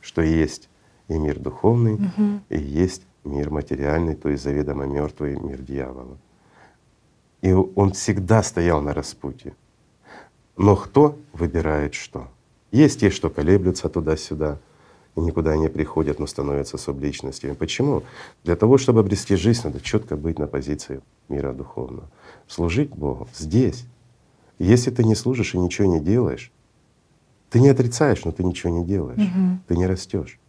[0.01, 0.69] что есть
[1.07, 2.41] и мир духовный, угу.
[2.49, 6.17] и есть мир материальный, то есть заведомо мертвый мир дьявола.
[7.41, 9.53] И он всегда стоял на распутье.
[10.57, 12.27] Но кто выбирает что?
[12.71, 14.59] Есть те, что колеблются туда-сюда
[15.15, 17.53] и никуда не приходят, но становятся субличностями.
[17.53, 18.03] Почему?
[18.43, 22.09] Для того, чтобы обрести жизнь, надо четко быть на позиции мира духовного.
[22.47, 23.85] Служить Богу здесь,
[24.59, 26.51] если ты не служишь и ничего не делаешь,
[27.49, 29.59] ты не отрицаешь, но ты ничего не делаешь, угу.
[29.67, 30.39] ты не растешь.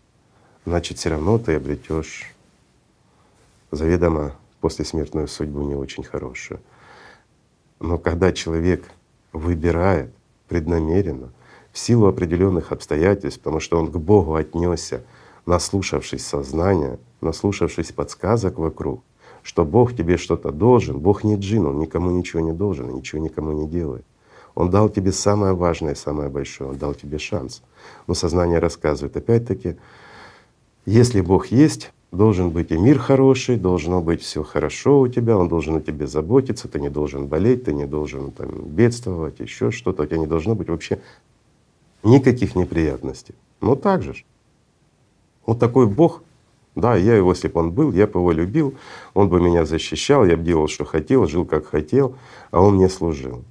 [0.66, 2.34] Значит, все равно ты обретешь
[3.70, 6.60] заведомо послесмертную судьбу не очень хорошую.
[7.78, 8.90] Но когда человек
[9.32, 10.12] выбирает
[10.48, 11.32] преднамеренно,
[11.72, 15.02] в силу определенных обстоятельств, потому что он к Богу отнесся,
[15.46, 19.02] наслушавшись сознания, наслушавшись подсказок вокруг,
[19.42, 20.98] что Бог тебе что-то должен.
[20.98, 24.04] Бог не джин, Он никому ничего не должен ничего никому не делает.
[24.54, 27.62] Он дал тебе самое важное, самое большое, Он дал тебе шанс.
[28.06, 29.76] Но сознание рассказывает, опять-таки,
[30.86, 35.48] если Бог есть, должен быть и мир хороший, должно быть все хорошо у тебя, Он
[35.48, 40.02] должен о тебе заботиться, ты не должен болеть, ты не должен там, бедствовать, еще что-то,
[40.02, 41.00] у тебя не должно быть вообще
[42.02, 43.34] никаких неприятностей.
[43.60, 44.14] Но так же.
[45.46, 46.22] Вот такой Бог
[46.76, 48.74] да, я его, если бы он был, я бы его любил,
[49.14, 52.14] он бы меня защищал, я бы делал, что хотел, жил как хотел,
[52.50, 53.44] а он мне служил.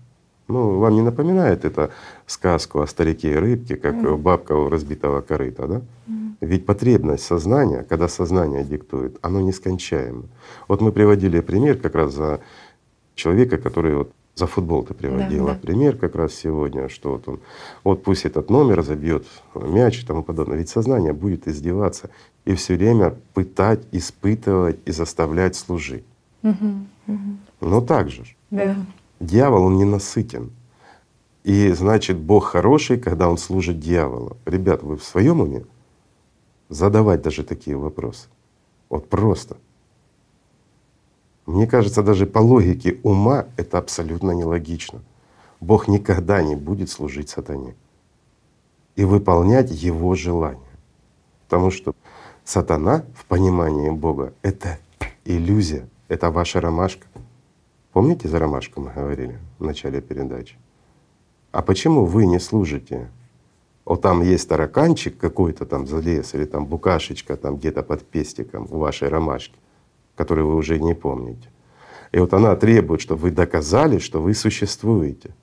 [0.47, 1.91] Ну, вам не напоминает это
[2.25, 4.17] сказку о старике и рыбке, как mm.
[4.17, 5.81] бабка у разбитого корыта, да?
[6.07, 6.35] Mm.
[6.41, 10.23] Ведь потребность сознания, когда сознание диктует, оно нескончаемо.
[10.67, 12.39] Вот мы приводили пример как раз за
[13.13, 15.59] человека, который вот за футбол ты приводила да, да.
[15.59, 17.39] пример как раз сегодня, что вот он,
[17.83, 20.57] вот пусть этот номер забьет мяч и тому подобное.
[20.57, 22.09] Ведь сознание будет издеваться
[22.45, 26.05] и все время пытать, испытывать и заставлять служить.
[26.43, 26.67] Угу,
[27.07, 27.37] угу.
[27.61, 28.23] Но так же.
[28.49, 28.75] Да.
[29.19, 30.51] Дьявол, он ненасытен.
[31.43, 34.37] И значит, Бог хороший, когда он служит дьяволу.
[34.45, 35.65] Ребят, вы в своем уме
[36.69, 38.29] задавать даже такие вопросы?
[38.89, 39.57] Вот просто.
[41.49, 45.01] Мне кажется, даже по логике ума это абсолютно нелогично.
[45.59, 47.73] Бог никогда не будет служить сатане
[48.95, 50.77] и выполнять его желания.
[51.45, 51.95] Потому что
[52.43, 54.77] сатана в понимании Бога— это
[55.25, 57.07] иллюзия, это ваша ромашка.
[57.93, 60.55] Помните, за ромашку мы говорили в начале передачи?
[61.51, 63.09] А почему вы не служите?
[63.85, 68.77] Вот там есть тараканчик какой-то там залез, или там букашечка там где-то под пестиком у
[68.77, 69.55] вашей ромашки,
[70.19, 71.47] который вы уже не помните.
[72.11, 75.33] И вот она требует, чтобы вы доказали, что вы существуете.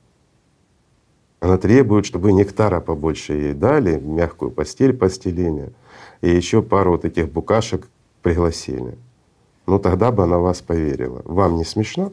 [1.40, 5.72] Она требует, чтобы вы нектара побольше ей дали, мягкую постель постеления,
[6.20, 7.88] и еще пару вот этих букашек
[8.20, 8.98] пригласили.
[9.66, 11.22] Ну тогда бы она вас поверила.
[11.24, 12.12] Вам не смешно?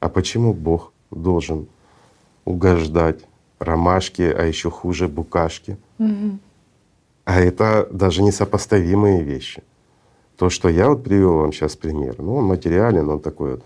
[0.00, 1.66] А почему Бог должен
[2.44, 3.24] угождать
[3.58, 5.78] ромашке, а еще хуже букашке?
[5.98, 6.38] Угу.
[7.24, 9.62] А это даже несопоставимые вещи.
[10.36, 13.64] То, что я вот привел вам сейчас пример, ну он материален, он такой вот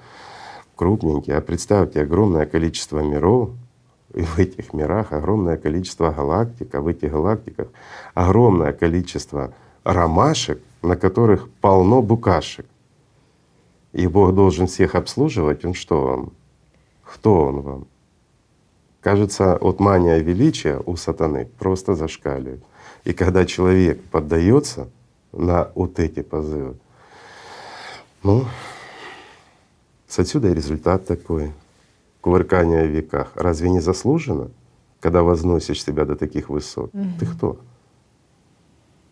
[0.74, 1.34] крупненький.
[1.34, 3.50] А представьте огромное количество миров,
[4.14, 7.68] и в этих мирах огромное количество галактик, а в этих галактиках
[8.14, 9.54] огромное количество
[9.84, 12.66] ромашек, на которых полно букашек
[13.96, 16.32] и Бог должен всех обслуживать, Он что вам?
[17.02, 17.86] Кто Он вам?
[19.00, 22.62] Кажется, от мания величия у сатаны просто зашкаливает.
[23.06, 24.88] И когда человек поддается
[25.32, 26.74] на вот эти позывы,
[28.24, 28.44] ну,
[30.08, 31.52] с отсюда и результат такой.
[32.20, 33.30] Кувыркание в веках.
[33.36, 34.50] Разве не заслужено,
[34.98, 36.92] когда возносишь себя до таких высот?
[36.92, 37.06] Угу.
[37.20, 37.60] Ты кто?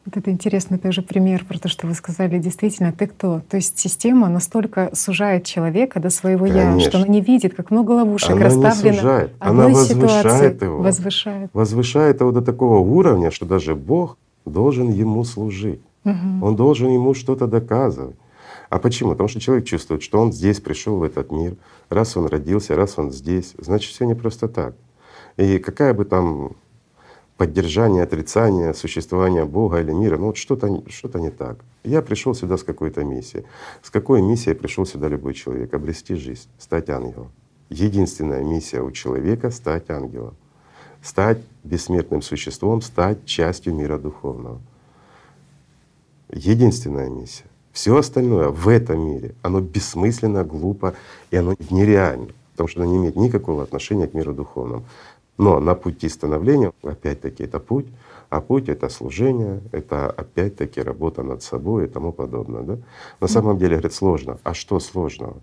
[0.05, 2.39] Вот это интересный тоже пример про то, что вы сказали.
[2.39, 3.41] Действительно, ты кто?
[3.49, 6.79] То есть система настолько сужает человека до своего Конечно.
[6.79, 8.93] «я», что она не видит, как много ловушек она расставлено.
[8.93, 10.79] Не сужает, она возвышает его.
[10.83, 11.51] Возвышает.
[11.55, 15.81] Возвышает его до такого уровня, что даже Бог должен ему служить.
[16.05, 16.47] Угу.
[16.47, 18.17] Он должен ему что-то доказывать.
[18.69, 19.13] А почему?
[19.13, 21.55] Потому что человек чувствует, что он здесь пришел в этот мир,
[21.89, 24.75] раз он родился, раз он здесь, значит все не просто так.
[25.37, 26.53] И какая бы там
[27.37, 30.17] поддержание, отрицание существования Бога или мира.
[30.17, 31.59] Ну вот что-то что не так.
[31.83, 33.45] Я пришел сюда с какой-то миссией.
[33.83, 35.75] С какой миссией пришел сюда любой человек?
[35.75, 37.31] Обрести жизнь, стать ангелом.
[37.71, 40.35] Единственная миссия у человека— стать ангелом.
[41.03, 44.61] Стать бессмертным существом, стать частью мира духовного.
[46.31, 47.45] Единственная миссия.
[47.73, 50.95] Все остальное в этом мире, оно бессмысленно, глупо
[51.33, 54.85] и оно нереально, потому что оно не имеет никакого отношения к миру духовному.
[55.37, 57.87] Но на пути становления, опять-таки, это путь,
[58.31, 62.63] а путь— это служение, это опять-таки работа над собой и тому подобное.
[62.63, 62.79] Да?
[63.21, 64.39] На самом деле, говорит, сложно.
[64.45, 65.37] А что сложного?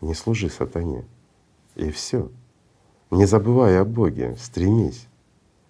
[0.00, 1.04] Не служи сатане.
[1.74, 2.30] И все.
[3.10, 5.06] Не забывай о Боге, стремись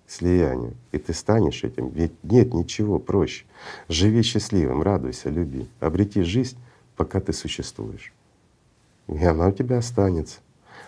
[0.07, 1.89] к слиянию, и ты станешь этим.
[1.89, 3.45] Ведь нет ничего проще.
[3.89, 5.69] Живи счастливым, радуйся, люби.
[5.81, 6.57] Обрети жизнь,
[6.97, 8.13] пока ты существуешь.
[9.09, 10.41] И она у тебя останется.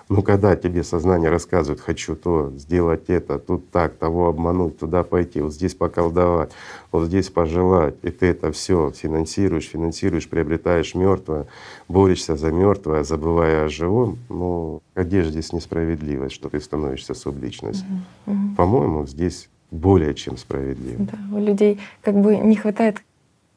[0.09, 5.03] Но ну, когда тебе сознание рассказывает, хочу то, сделать это, тут так, того обмануть, туда
[5.03, 6.53] пойти, вот здесь поколдовать,
[6.93, 11.49] вот здесь пожелать, и ты это все финансируешь, финансируешь, приобретаешь мертвое,
[11.89, 17.89] борешься за мертвое, забывая о живом, ну где же здесь несправедливость, что ты становишься субличностью?
[18.27, 18.55] Угу, угу.
[18.57, 21.05] По-моему, здесь более чем справедливо.
[21.05, 23.03] Да, у людей как бы не хватает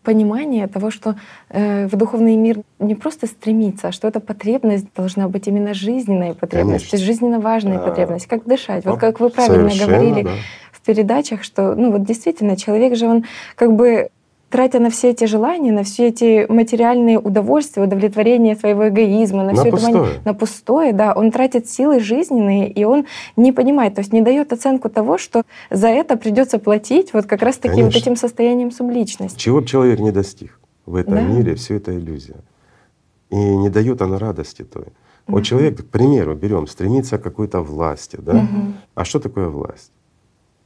[0.03, 1.15] понимание того, что
[1.49, 6.33] э, в духовный мир не просто стремиться, а что эта потребность должна быть именно жизненная
[6.33, 7.05] потребность, Конечно.
[7.05, 7.87] жизненно важная да.
[7.87, 8.85] потребность, как дышать.
[8.85, 10.31] Вот как вы правильно говорили да.
[10.71, 14.09] в передачах, что ну вот действительно человек же он как бы
[14.49, 19.61] тратя на все эти желания, на все эти материальные удовольствия, удовлетворение своего эгоизма, на, на
[19.61, 20.11] все пустое.
[20.13, 23.05] это на пустое, да, он тратит силы жизненные, и он
[23.37, 27.41] не понимает, то есть не дает оценку того, что за это придется платить вот как
[27.41, 29.37] раз-таки вот этим состоянием субличности.
[29.37, 31.21] Чего бы человек не достиг в этом да.
[31.21, 32.37] мире, все это иллюзия.
[33.29, 34.87] И не дает она радости той.
[35.27, 35.43] Вот угу.
[35.43, 38.37] человек, к примеру, берем, стремится к какой-то власти, да?
[38.37, 38.73] Угу.
[38.95, 39.91] А что такое власть?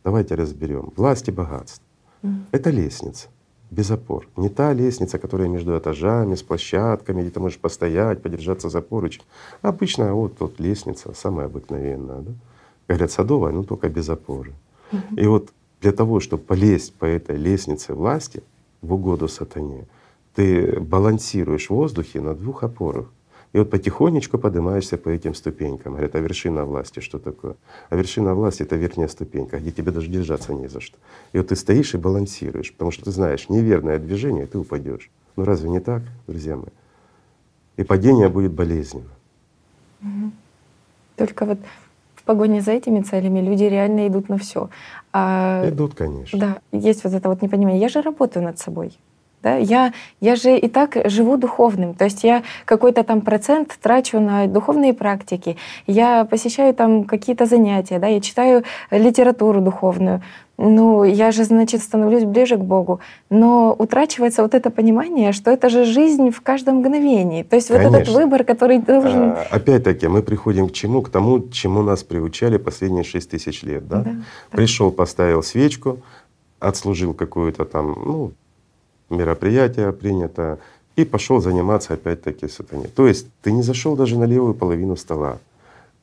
[0.05, 0.93] Давайте разберем.
[0.95, 1.83] Власть и богатство.
[2.23, 2.31] Угу.
[2.53, 3.27] Это лестница
[3.73, 4.27] без опор.
[4.37, 9.23] Не та лестница, которая между этажами, с площадками, где ты можешь постоять, подержаться за поручень.
[9.61, 12.21] Обычная вот тут лестница, самая обыкновенная.
[12.21, 12.31] Да?
[12.87, 14.53] Говорят, садовая, но только без опоры.
[15.17, 15.49] И вот
[15.81, 18.43] для того, чтобы полезть по этой лестнице власти
[18.81, 19.87] в угоду сатане,
[20.35, 23.07] ты балансируешь в воздухе на двух опорах.
[23.53, 25.93] И вот потихонечку поднимаешься по этим ступенькам.
[25.93, 27.55] Говорят, а вершина власти что такое?
[27.89, 30.97] А вершина власти— это верхняя ступенька, где тебе даже держаться не за что.
[31.33, 35.11] И вот ты стоишь и балансируешь, потому что ты знаешь, неверное движение, и ты упадешь.
[35.35, 36.65] Ну разве не так, друзья мои?
[37.77, 39.09] И падение будет болезненно.
[41.15, 41.59] Только вот
[42.15, 44.69] в погоне за этими целями люди реально идут на все.
[45.11, 46.39] А, идут, конечно.
[46.39, 47.79] Да, есть вот это вот непонимание.
[47.79, 48.97] Я же работаю над собой.
[49.43, 49.57] Да?
[49.57, 54.47] Я, я же и так живу духовным, то есть я какой-то там процент трачу на
[54.47, 58.07] духовные практики, я посещаю там какие-то занятия, да?
[58.07, 60.21] я читаю литературу духовную,
[60.57, 62.99] ну, я же, значит, становлюсь ближе к Богу.
[63.29, 67.41] Но утрачивается вот это понимание, что это же жизнь в каждом мгновении.
[67.41, 67.89] То есть Конечно.
[67.89, 69.31] вот этот выбор, который должен…
[69.31, 71.01] А, опять-таки, мы приходим к чему?
[71.01, 73.87] К тому, чему нас приучали последние шесть тысяч лет.
[73.87, 74.01] Да?
[74.01, 74.11] Да,
[74.51, 75.97] Пришел, поставил свечку,
[76.59, 78.31] отслужил какую-то там, ну,
[79.09, 80.59] мероприятие принято,
[80.95, 82.87] и пошел заниматься опять-таки сатане.
[82.87, 85.39] То есть ты не зашел даже на левую половину стола,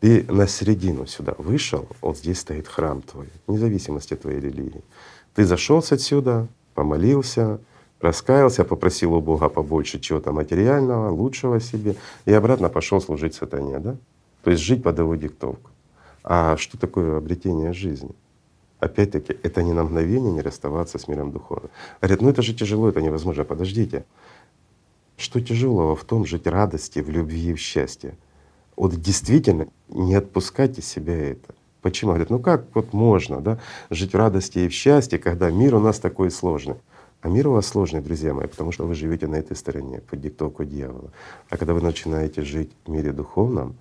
[0.01, 4.83] ты на середину сюда вышел, вот здесь стоит храм твой, вне зависимости твоей религии.
[5.35, 7.61] Ты зашел отсюда, помолился,
[8.01, 11.95] раскаялся, попросил у Бога побольше чего-то материального, лучшего себе,
[12.25, 13.97] и обратно пошел служить сатане, да?
[14.43, 15.71] То есть жить под его диктовку.
[16.25, 18.11] А что такое обретение жизни?
[18.81, 21.71] Опять-таки, это не на мгновение не расставаться с миром духовным.
[22.01, 23.45] Говорят, ну это же тяжело, это невозможно.
[23.45, 24.05] Подождите.
[25.17, 28.17] Что тяжелого в том жить радости, в любви в счастье?
[28.77, 31.55] Вот действительно не отпускайте себя это.
[31.83, 32.13] Почему?
[32.13, 33.59] Говорят, ну как вот можно да,
[33.91, 36.77] жить в радости и в счастье, когда мир у нас такой сложный?
[37.21, 40.23] А мир у вас сложный, друзья мои, потому что вы живете на этой стороне, под
[40.23, 41.13] диктовку дьявола.
[41.51, 43.77] А когда вы начинаете жить в мире духовном,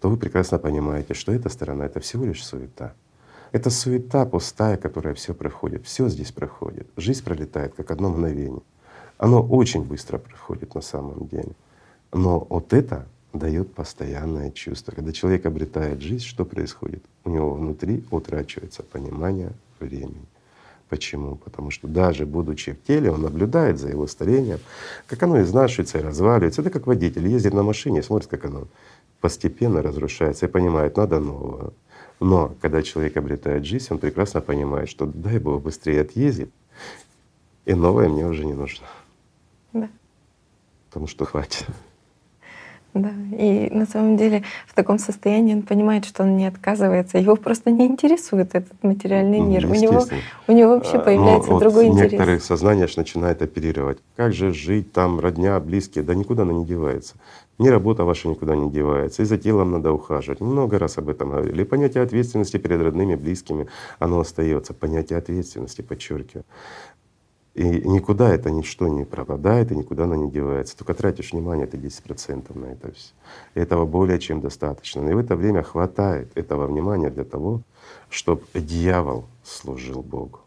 [0.00, 2.94] то вы прекрасно понимаете, что эта сторона— это всего лишь суета.
[3.52, 5.84] Это суета пустая, которая все проходит.
[5.86, 6.86] Все здесь проходит.
[6.96, 8.60] Жизнь пролетает как одно мгновение.
[9.18, 11.52] Оно очень быстро проходит на самом деле.
[12.12, 14.92] Но вот это дает постоянное чувство.
[14.92, 17.02] Когда человек обретает жизнь, что происходит?
[17.24, 20.26] У него внутри утрачивается понимание времени.
[20.88, 21.36] Почему?
[21.36, 24.58] Потому что даже будучи в теле, он наблюдает за его старением,
[25.06, 26.62] как оно изнашивается и разваливается.
[26.62, 28.66] Это как водитель ездит на машине, смотрит, как оно
[29.20, 31.72] постепенно разрушается и понимает, надо нового.
[32.20, 36.50] Но когда человек обретает жизнь, он прекрасно понимает, что дай Бог быстрее отъездит,
[37.64, 38.86] и новое мне уже не нужно.
[39.72, 39.88] Да.
[40.90, 41.66] Потому что хватит.
[42.92, 47.36] Да, и на самом деле в таком состоянии он понимает, что он не отказывается, его
[47.36, 49.64] просто не интересует этот материальный мир.
[49.66, 50.04] У него,
[50.48, 52.12] у него вообще а, появляется Но другой вот интерес.
[52.12, 53.98] Некоторые сознания аж начинают оперировать.
[54.16, 56.02] Как же жить там, родня, близкие?
[56.02, 57.14] Да никуда она не девается.
[57.60, 60.40] Ни работа ваша никуда не девается, и за телом надо ухаживать.
[60.40, 61.60] Много раз об этом говорили.
[61.60, 63.66] И понятие ответственности перед родными, близкими,
[63.98, 64.72] оно остается.
[64.72, 66.46] Понятие ответственности, подчеркиваю.
[67.52, 70.74] И никуда это ничто не пропадает, и никуда оно не девается.
[70.74, 73.12] Только тратишь внимание, это 10% на это все.
[73.54, 75.06] И этого более чем достаточно.
[75.10, 77.60] И в это время хватает этого внимания для того,
[78.08, 80.40] чтобы дьявол служил Богу,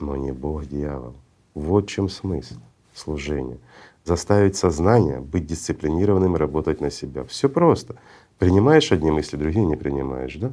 [0.00, 1.14] но не Бог дьявол.
[1.54, 2.56] Вот в чем смысл
[2.94, 3.58] служения
[4.04, 7.24] заставить сознание быть дисциплинированным и работать на себя.
[7.24, 7.96] Все просто.
[8.38, 10.52] Принимаешь одни мысли, другие не принимаешь, да?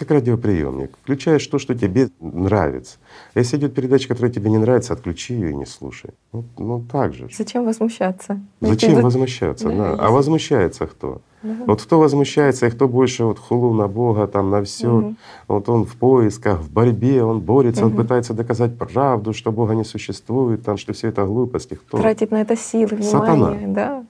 [0.00, 0.96] Как радиоприемник.
[1.02, 2.96] Включаешь то, что тебе нравится.
[3.34, 6.12] А если идет передача, которая тебе не нравится, отключи ее и не слушай.
[6.32, 7.28] Ну, ну так же.
[7.36, 8.40] Зачем возмущаться?
[8.62, 9.68] Зачем Ведь возмущаться?
[9.68, 10.02] Да, да.
[10.02, 11.20] А возмущается кто?
[11.42, 11.54] Да.
[11.66, 15.14] Вот кто возмущается, и кто больше вот хулу на Бога, там на все, угу.
[15.48, 17.90] вот он в поисках, в борьбе, он борется, угу.
[17.90, 21.74] он пытается доказать правду, что Бога не существует, там, что все это глупости.
[21.74, 21.98] Кто?
[21.98, 23.56] Тратит на это силы, внимание, Сатана.
[23.66, 24.04] да.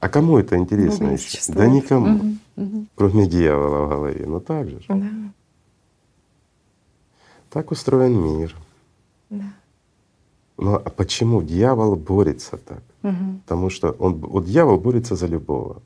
[0.00, 1.38] А кому это интересно еще?
[1.48, 2.36] Да никому, угу.
[2.56, 2.86] Угу.
[2.94, 4.24] кроме дьявола в голове.
[4.26, 4.80] Ну так же.
[4.88, 5.10] Да.
[7.50, 8.56] Так устроен мир.
[9.30, 9.44] Да.
[10.56, 12.82] Но а почему дьявол борется так?
[13.02, 13.40] Угу.
[13.44, 15.82] Потому что он, вот дьявол борется за любого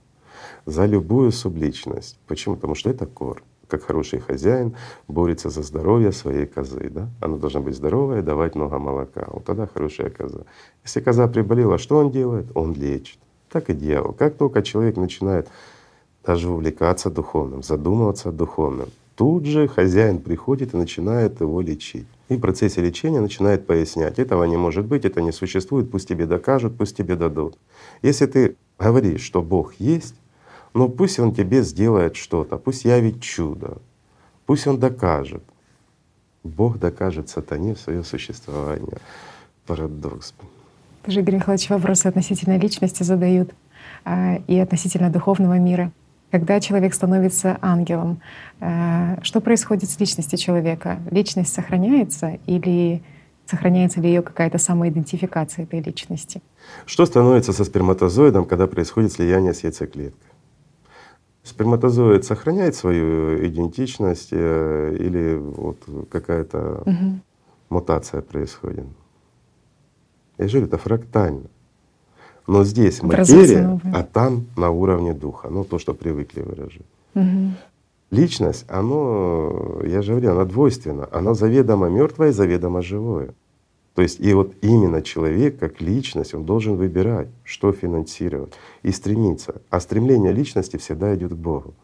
[0.67, 2.19] за любую субличность.
[2.27, 2.57] Почему?
[2.57, 3.43] Потому что это кор.
[3.69, 4.77] Как хороший хозяин
[5.09, 6.91] борется за здоровье своей козы.
[6.91, 7.09] Да?
[7.21, 9.27] Она должна быть здоровая, давать много молока.
[9.29, 10.43] Вот тогда хорошая коза.
[10.85, 12.47] Если коза приболела, что он делает?
[12.55, 13.19] Он лечит.
[13.53, 14.15] Так и дьявол.
[14.15, 15.49] Как только человек начинает
[16.24, 22.07] даже увлекаться духовным, задумываться о духовном, тут же хозяин приходит и начинает его лечить.
[22.31, 26.24] И в процессе лечения начинает пояснять, этого не может быть, это не существует, пусть тебе
[26.24, 27.59] докажут, пусть тебе дадут.
[28.01, 30.15] Если ты говоришь, что Бог есть,
[30.73, 33.77] но ну, пусть Он тебе сделает что-то, пусть явит чудо,
[34.47, 35.43] пусть Он докажет.
[36.43, 38.99] Бог докажет сатане свое существование.
[39.66, 40.33] Парадокс.
[41.05, 43.53] Тоже Игорь Михайлович вопросы относительно личности задают
[44.05, 45.91] а, и относительно духовного мира.
[46.31, 48.20] Когда человек становится ангелом,
[48.61, 50.99] а, что происходит с личностью человека?
[51.11, 53.03] Личность сохраняется или
[53.47, 56.41] сохраняется ли ее какая-то самоидентификация этой личности?
[56.87, 60.31] Что становится со сперматозоидом, когда происходит слияние с яйцеклеткой?
[61.43, 67.20] Сперматозоид сохраняет свою идентичность э, или вот какая-то угу.
[67.69, 68.87] мутация происходит?
[70.43, 71.44] Я же говорю, это фрактально.
[72.47, 76.86] Но здесь материя, а там на уровне духа, ну то, что привыкли выражать.
[77.14, 77.52] Угу.
[78.10, 83.35] Личность, оно, я же говорю, она двойственна, она заведомо мертвое, заведомо живое.
[83.94, 88.52] То есть и вот именно человек как личность, он должен выбирать, что финансировать
[88.82, 89.62] и стремиться.
[89.70, 91.74] А стремление личности всегда идет к Богу.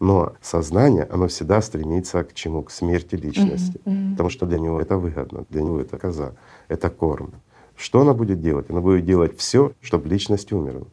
[0.00, 2.62] Но сознание, оно всегда стремится к чему?
[2.62, 3.80] К смерти личности.
[3.84, 4.12] Mm-hmm.
[4.12, 6.32] Потому что для него это выгодно, для него это коза,
[6.68, 7.32] это корм.
[7.76, 8.70] Что она будет делать?
[8.70, 10.86] Она будет делать все, чтобы личность умерла,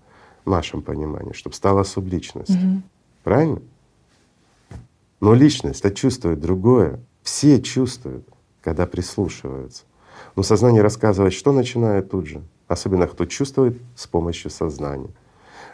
[0.46, 2.56] в нашем понимании, чтобы стала субличностью.
[2.56, 2.82] Mm-hmm.
[3.24, 3.62] Правильно?
[5.22, 7.00] Но личность это чувствует другое.
[7.22, 8.28] Все чувствуют,
[8.62, 9.84] когда прислушиваются.
[10.36, 15.10] Но сознание рассказывает, что начинает тут же, особенно кто чувствует с помощью сознания.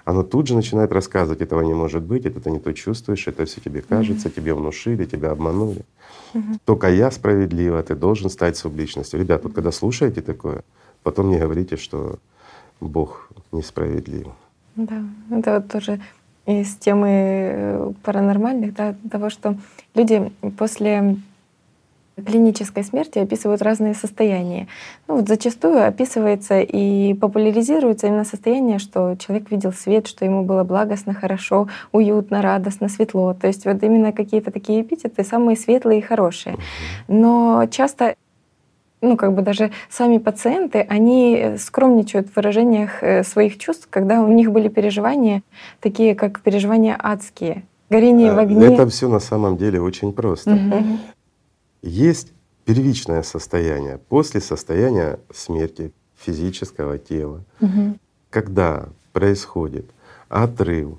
[0.05, 3.45] Оно тут же начинает рассказывать, этого не может быть, это ты не то чувствуешь, это
[3.45, 4.35] все тебе кажется, mm-hmm.
[4.35, 5.83] тебе внушили, тебя обманули.
[6.33, 6.59] Mm-hmm.
[6.63, 9.19] Только я справедлива, ты должен стать субличностью.
[9.19, 10.63] Ребят, вот когда слушаете такое,
[11.05, 12.17] потом не говорите, что
[12.81, 14.27] Бог несправедлив.
[14.75, 16.01] Да, это вот тоже
[16.45, 19.55] из темы э, паранормальных, да, того, что
[19.93, 21.15] люди после
[22.25, 24.67] клинической смерти описывают разные состояния.
[25.07, 30.63] Ну, вот зачастую описывается и популяризируется именно состояние, что человек видел свет, что ему было
[30.63, 33.33] благостно, хорошо, уютно, радостно, светло.
[33.33, 36.55] То есть вот именно какие-то такие эпитеты самые светлые и хорошие.
[37.07, 38.15] Но часто
[39.05, 44.31] ну, как бы даже сами пациенты, они скромничают в выражениях э, своих чувств, когда у
[44.31, 45.41] них были переживания,
[45.79, 48.73] такие как переживания адские, горение в огне.
[48.73, 50.51] Это все на самом деле очень просто.
[50.51, 50.99] Угу.
[51.83, 52.33] Есть
[52.65, 57.97] первичное состояние после состояния смерти физического тела, угу.
[58.29, 59.85] когда происходит
[60.29, 60.97] отрыв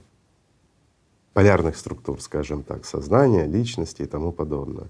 [1.37, 4.87] полярных структур, скажем так, сознания, личности и тому подобное,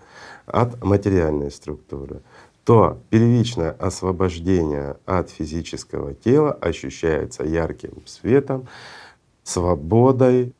[0.47, 2.21] от материальной структуры,
[2.67, 8.67] то первичное освобождение от физического тела ощущается ярким светом,
[9.45, 10.53] свободой,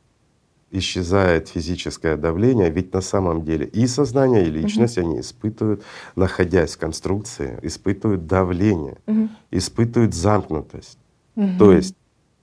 [0.71, 5.05] исчезает физическое давление, ведь на самом деле и сознание, и личность угу.
[5.05, 5.83] они испытывают,
[6.15, 9.27] находясь в конструкции, испытывают давление, угу.
[9.51, 10.99] испытывают замкнутость.
[11.35, 11.57] Угу.
[11.59, 11.95] То есть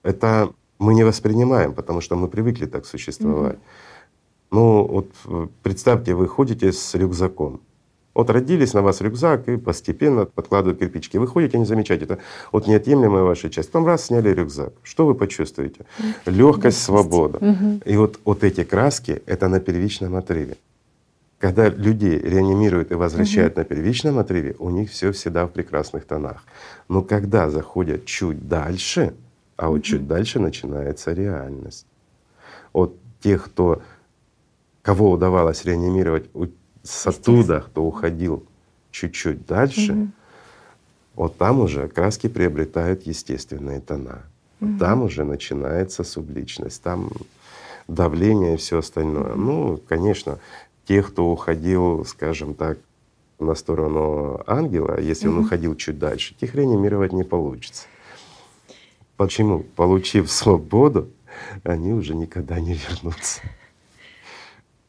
[0.02, 3.56] это мы не воспринимаем, потому что мы привыкли так существовать.
[3.56, 3.62] Угу.
[4.50, 7.62] Ну вот э, представьте, вы ходите с рюкзаком.
[8.14, 11.16] Вот родились на вас рюкзак и постепенно подкладывают кирпичики.
[11.16, 12.18] Вы ходите, не замечаете, это
[12.52, 13.72] вот неотъемлемая ваша часть.
[13.72, 14.72] Потом раз сняли рюкзак.
[14.82, 15.84] Что вы почувствуете?
[16.24, 17.38] Легкость, свобода.
[17.38, 17.80] Угу.
[17.84, 20.56] И вот, вот эти краски— это на первичном отрыве.
[21.40, 23.60] Когда людей реанимируют и возвращают угу.
[23.60, 26.44] на первичном отрыве, у них все всегда в прекрасных тонах.
[26.88, 29.14] Но когда заходят чуть дальше,
[29.56, 29.82] а вот угу.
[29.82, 31.86] чуть дальше начинается реальность.
[32.72, 33.82] Вот тех, кто,
[34.82, 36.26] кого удавалось реанимировать
[36.84, 38.44] с оттуда, кто уходил
[38.90, 40.08] чуть-чуть дальше, угу.
[41.14, 44.22] вот там уже краски приобретают естественные тона.
[44.60, 44.78] Угу.
[44.78, 47.10] Там уже начинается субличность, там
[47.88, 49.32] давление и все остальное.
[49.32, 49.40] Угу.
[49.40, 50.38] Ну, конечно,
[50.84, 52.78] тех, кто уходил, скажем так,
[53.40, 55.38] на сторону ангела, если угу.
[55.38, 57.86] он уходил чуть дальше, тех реанимировать не получится.
[59.16, 59.60] Почему?
[59.76, 61.08] Получив свободу,
[61.62, 63.40] они уже никогда не вернутся.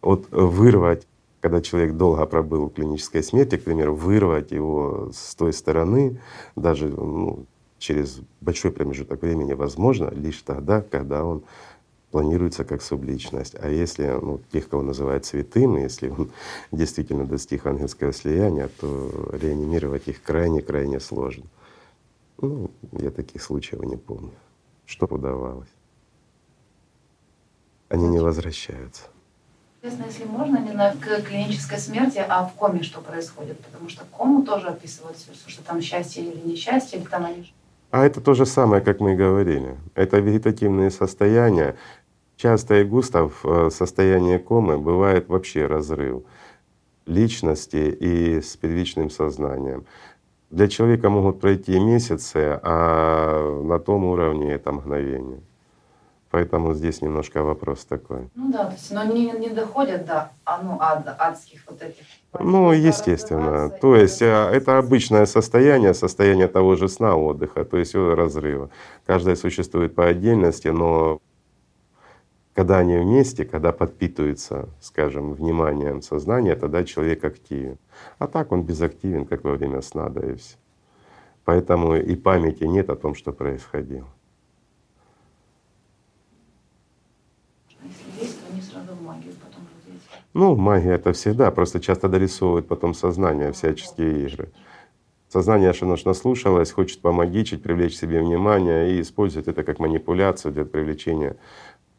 [0.01, 1.07] Вот вырвать
[1.45, 6.19] когда человек долго пробыл в клинической смерти, к примеру, вырвать его с той стороны,
[6.55, 7.45] даже ну,
[7.77, 11.43] через большой промежуток времени возможно лишь тогда, когда он
[12.09, 13.55] планируется как субличность.
[13.59, 16.31] А если ну, тех, кого называют святым, если он
[16.71, 21.45] действительно достиг ангельского слияния, то реанимировать их крайне-крайне сложно.
[22.41, 24.31] Ну, я таких случаев не помню.
[24.87, 25.69] Что удавалось?
[27.87, 29.03] Они не возвращаются.
[29.85, 30.95] Интересно, если можно, не на
[31.29, 33.59] клинической смерти, а в коме что происходит?
[33.59, 37.53] Потому что кому тоже описывают все, что там счастье или несчастье, или там они…
[37.91, 39.77] А это то же самое, как мы и говорили.
[39.93, 41.75] Это вегетативные состояния.
[42.35, 46.23] Часто и густо в э, состоянии комы бывает вообще разрыв
[47.05, 49.85] личности и с первичным сознанием.
[50.49, 55.41] Для человека могут пройти месяцы, а на том уровне это мгновение.
[56.35, 58.29] Поэтому здесь немножко вопрос такой.
[58.35, 62.03] Ну да, то есть, но не, не доходят до а, ну, ад, адских вот этих.
[62.37, 63.69] Ну, естественно.
[63.69, 68.69] То есть а, это обычное состояние, состояние того же сна, отдыха, то есть разрыва.
[69.05, 71.21] Каждое существует по отдельности, но
[72.53, 77.77] когда они вместе, когда подпитываются, скажем, вниманием сознания, тогда человек активен.
[78.19, 80.57] А так он безактивен, как во время сна, да и все.
[81.45, 84.09] Поэтому и памяти нет о том, что происходило.
[87.85, 89.99] Если есть, то они сразу в магию потом же
[90.35, 94.49] Ну, магия это всегда, просто часто дорисовывают потом сознание, всяческие игры.
[95.29, 100.65] Сознание аж оно наслушалось, хочет помогичить, привлечь себе внимание и использует это как манипуляцию для
[100.65, 101.37] привлечения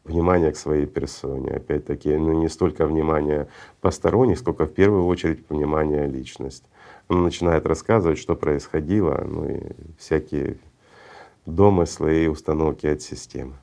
[0.03, 1.49] внимания к своей персоне.
[1.49, 3.47] Опять-таки, ну не столько внимания
[3.81, 6.65] посторонних, сколько в первую очередь внимания личность.
[7.07, 9.61] Он начинает рассказывать, что происходило, ну и
[9.97, 10.57] всякие
[11.47, 13.55] домыслы и установки от системы.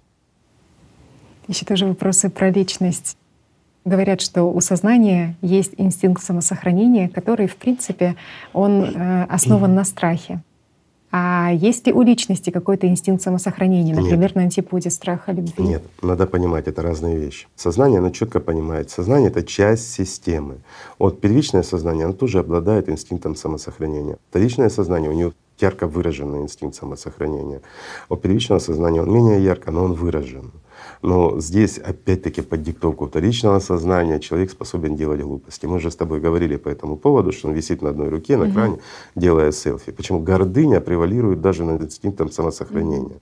[1.47, 3.17] Еще тоже вопросы про личность.
[3.85, 8.17] Говорят, что у сознания есть инстинкт самосохранения, который, в принципе,
[8.53, 10.43] он э, основан на страхе.
[11.17, 14.35] А есть ли у личности какой-то инстинкт самосохранения, например, Нет.
[14.35, 15.63] на антиподе страха любви?
[15.63, 17.47] Нет, надо понимать, это разные вещи.
[17.55, 18.91] Сознание, оно четко понимает.
[18.91, 20.57] Сознание— это часть системы.
[20.99, 24.17] Вот первичное сознание, оно тоже обладает инстинктом самосохранения.
[24.31, 27.61] Вторичное сознание, у него ярко выраженный инстинкт самосохранения.
[28.09, 30.51] У первичного сознания он менее ярко, но он выражен.
[31.05, 35.67] Но здесь опять-таки под диктовку вторичного сознания человек способен делать глупости.
[35.67, 38.51] Мы же с тобой говорили по этому поводу, что он висит на одной руке на
[38.51, 38.79] кране,
[39.15, 39.93] делая селфи.
[39.93, 43.21] Почему гордыня превалирует даже над инстинктом самосохранения.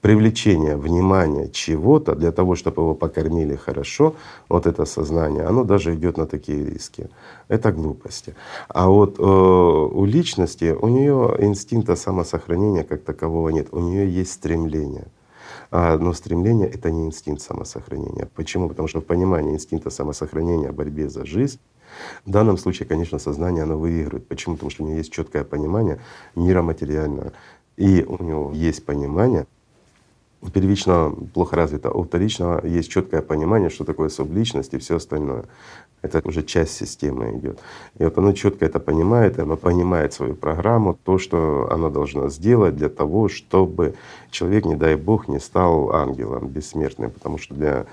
[0.00, 4.14] Привлечение внимания чего-то для того, чтобы его покормили хорошо,
[4.48, 7.10] вот это сознание, оно даже идет на такие риски.
[7.48, 8.34] Это глупости.
[8.68, 14.32] А вот э, у личности, у нее инстинкта самосохранения как такового нет, у нее есть
[14.32, 15.08] стремление.
[15.74, 18.28] А, но стремление— это не инстинкт самосохранения.
[18.34, 18.68] Почему?
[18.68, 21.58] Потому что в понимании инстинкта самосохранения, борьбе за жизнь,
[22.26, 24.28] в данном случае, конечно, сознание оно выигрывает.
[24.28, 24.56] Почему?
[24.56, 25.98] Потому что у него есть четкое понимание
[26.36, 27.32] мира материального.
[27.78, 29.46] И у него есть понимание
[30.42, 34.96] у первичного плохо развито, а у вторичного есть четкое понимание, что такое субличность и все
[34.96, 35.44] остальное.
[36.02, 37.58] Это уже часть системы идет.
[37.98, 42.28] И вот оно четко это понимает, и оно понимает свою программу, то, что оно должно
[42.28, 43.94] сделать для того, чтобы
[44.30, 47.86] человек, не дай бог, не стал ангелом бессмертным, потому что для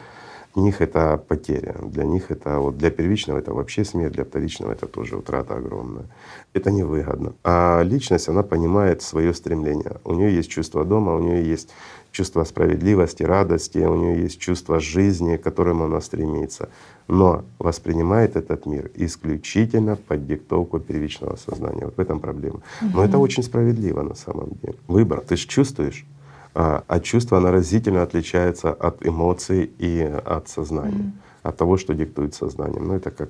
[0.56, 4.88] них это потеря, для них это вот для первичного это вообще смерть, для вторичного это
[4.88, 6.06] тоже утрата огромная.
[6.54, 7.34] Это невыгодно.
[7.44, 9.98] А личность, она понимает свое стремление.
[10.04, 11.70] У нее есть чувство дома, у нее есть
[12.12, 16.70] чувство справедливости, радости, у нее есть чувство жизни, к которому она стремится,
[17.08, 21.86] но воспринимает этот мир исключительно под диктовку первичного сознания.
[21.86, 22.62] Вот в этом проблема.
[22.82, 24.76] Но это очень справедливо на самом деле.
[24.88, 25.22] Выбор.
[25.22, 26.06] Ты же чувствуешь,
[26.54, 31.14] а, а чувство оно разительно отличается от эмоций и от сознания,
[31.44, 32.88] от того, что диктует сознанием.
[32.88, 33.30] Ну это как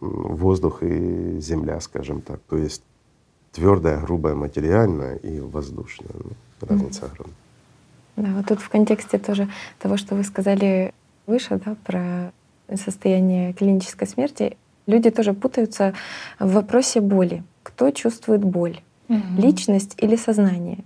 [0.00, 2.40] воздух и земля, скажем так.
[2.48, 2.82] То есть
[3.52, 6.10] твердое, грубое, материальное и воздушное.
[6.14, 6.30] Ну,
[6.66, 7.39] разница огромная.
[8.16, 10.92] Да, вот тут в контексте тоже того, что вы сказали
[11.26, 12.32] выше, да, про
[12.76, 14.56] состояние клинической смерти,
[14.86, 15.94] люди тоже путаются
[16.38, 17.42] в вопросе боли.
[17.62, 18.80] Кто чувствует боль?
[19.08, 19.20] Угу.
[19.38, 20.84] Личность или сознание?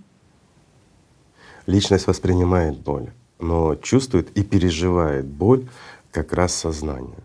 [1.67, 5.67] Личность воспринимает боль, но чувствует и переживает боль
[6.11, 7.17] как раз сознание,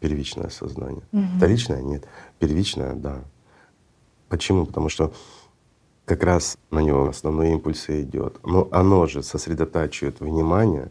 [0.00, 1.02] первичное сознание.
[1.12, 1.22] Угу.
[1.36, 2.04] Вторичное нет,
[2.38, 3.20] первичное— да.
[4.28, 4.66] Почему?
[4.66, 5.12] Потому что
[6.04, 8.38] как раз на него основной импульсы идет.
[8.44, 10.90] Но оно же сосредотачивает внимание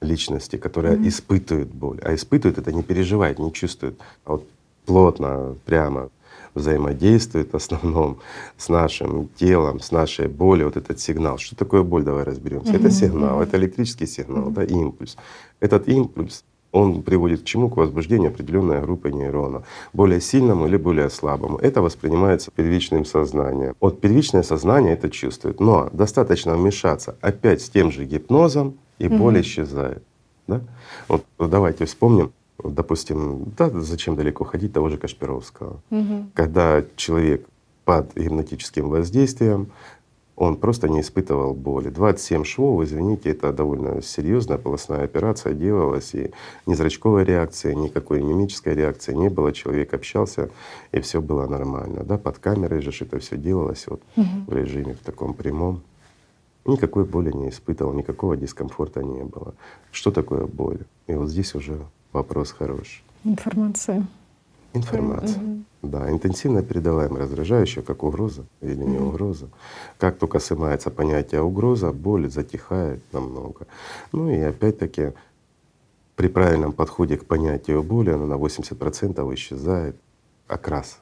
[0.00, 1.08] личности, которая mm-hmm.
[1.08, 2.00] испытывает боль.
[2.02, 4.46] А испытывает это не переживает, не чувствует, а вот
[4.86, 6.10] плотно, прямо
[6.54, 8.18] взаимодействует в основном
[8.58, 11.38] с нашим телом, с нашей болью, вот этот сигнал.
[11.38, 12.04] Что такое боль?
[12.04, 12.72] Давай разберемся.
[12.72, 12.76] Mm-hmm.
[12.76, 14.62] Это сигнал, это электрический сигнал, mm-hmm.
[14.62, 15.16] это импульс.
[15.60, 17.68] Этот импульс он приводит к чему?
[17.70, 21.58] К возбуждению определенной группы нейронов, более сильному или более слабому.
[21.58, 23.76] Это воспринимается первичным сознанием.
[23.80, 29.16] Вот первичное сознание это чувствует, но достаточно вмешаться опять с тем же гипнозом, и угу.
[29.16, 30.02] боль исчезает.
[30.46, 30.60] Да?
[31.08, 32.32] Вот давайте вспомним,
[32.62, 35.80] допустим, да, зачем далеко ходить того же Кашпировского.
[35.90, 36.30] Угу.
[36.34, 37.46] Когда человек
[37.84, 39.72] под гипнотическим воздействием
[40.36, 41.90] он просто не испытывал боли.
[41.90, 46.32] 27 швов, извините, это довольно серьезная полостная операция делалась, и
[46.66, 49.52] ни зрачковой реакции, никакой мимической реакции не было.
[49.52, 50.50] Человек общался,
[50.90, 52.02] и все было нормально.
[52.02, 54.26] Да, под камерой же это все делалось вот угу.
[54.46, 55.82] в режиме в таком прямом.
[56.64, 59.54] Никакой боли не испытывал, никакого дискомфорта не было.
[59.90, 60.78] Что такое боль?
[61.08, 61.78] И вот здесь уже
[62.12, 63.02] вопрос хороший.
[63.24, 64.06] Информация.
[64.74, 65.42] Информация.
[65.42, 65.62] Mm-hmm.
[65.82, 69.08] Да, интенсивно передаваемая, раздражающая, как угроза или не mm-hmm.
[69.08, 69.48] угроза.
[69.98, 73.66] Как только снимается понятие угроза, боль затихает намного.
[74.12, 75.12] Ну и опять-таки
[76.16, 79.96] при правильном подходе к понятию боли она на 80% исчезает,
[80.46, 80.98] окрас.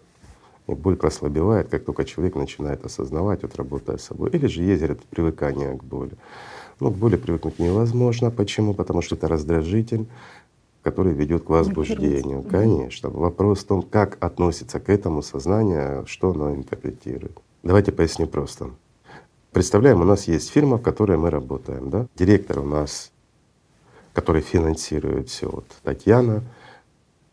[0.66, 4.30] И боль прослабевает, как только человек начинает осознавать, вот работая с собой.
[4.30, 6.12] Или же есть это привыкание к боли.
[6.78, 8.30] Ну, к боли привыкнуть невозможно.
[8.30, 8.72] Почему?
[8.72, 10.06] Потому что это раздражитель,
[10.82, 12.42] который ведет к возбуждению.
[12.42, 13.10] Конечно.
[13.10, 17.38] Вопрос в том, как относится к этому сознание, что оно интерпретирует.
[17.62, 18.70] Давайте поясню просто.
[19.52, 21.90] Представляем, у нас есть фирма, в которой мы работаем.
[21.90, 22.06] Да?
[22.16, 23.10] Директор у нас,
[24.14, 26.42] который финансирует все, вот Татьяна.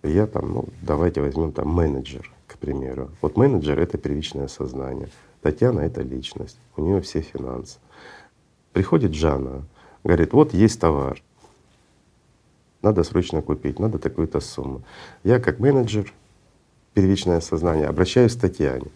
[0.03, 3.09] Я там, ну, давайте возьмем там менеджер, к примеру.
[3.21, 5.09] Вот менеджер— это первичное сознание.
[5.41, 7.77] Татьяна— это личность, у нее все финансы.
[8.73, 9.63] Приходит Жанна,
[10.03, 11.21] говорит, вот есть товар,
[12.81, 14.81] надо срочно купить, надо такую-то сумму.
[15.23, 16.13] Я как менеджер,
[16.93, 18.87] первичное сознание, обращаюсь к Татьяне.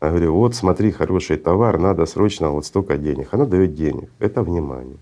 [0.00, 3.28] Я говорю, вот смотри, хороший товар, надо срочно вот столько денег.
[3.32, 4.98] Она дает денег, это внимание.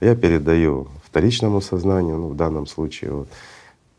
[0.00, 3.28] Я передаю вторичному сознанию, ну в данном случае вот,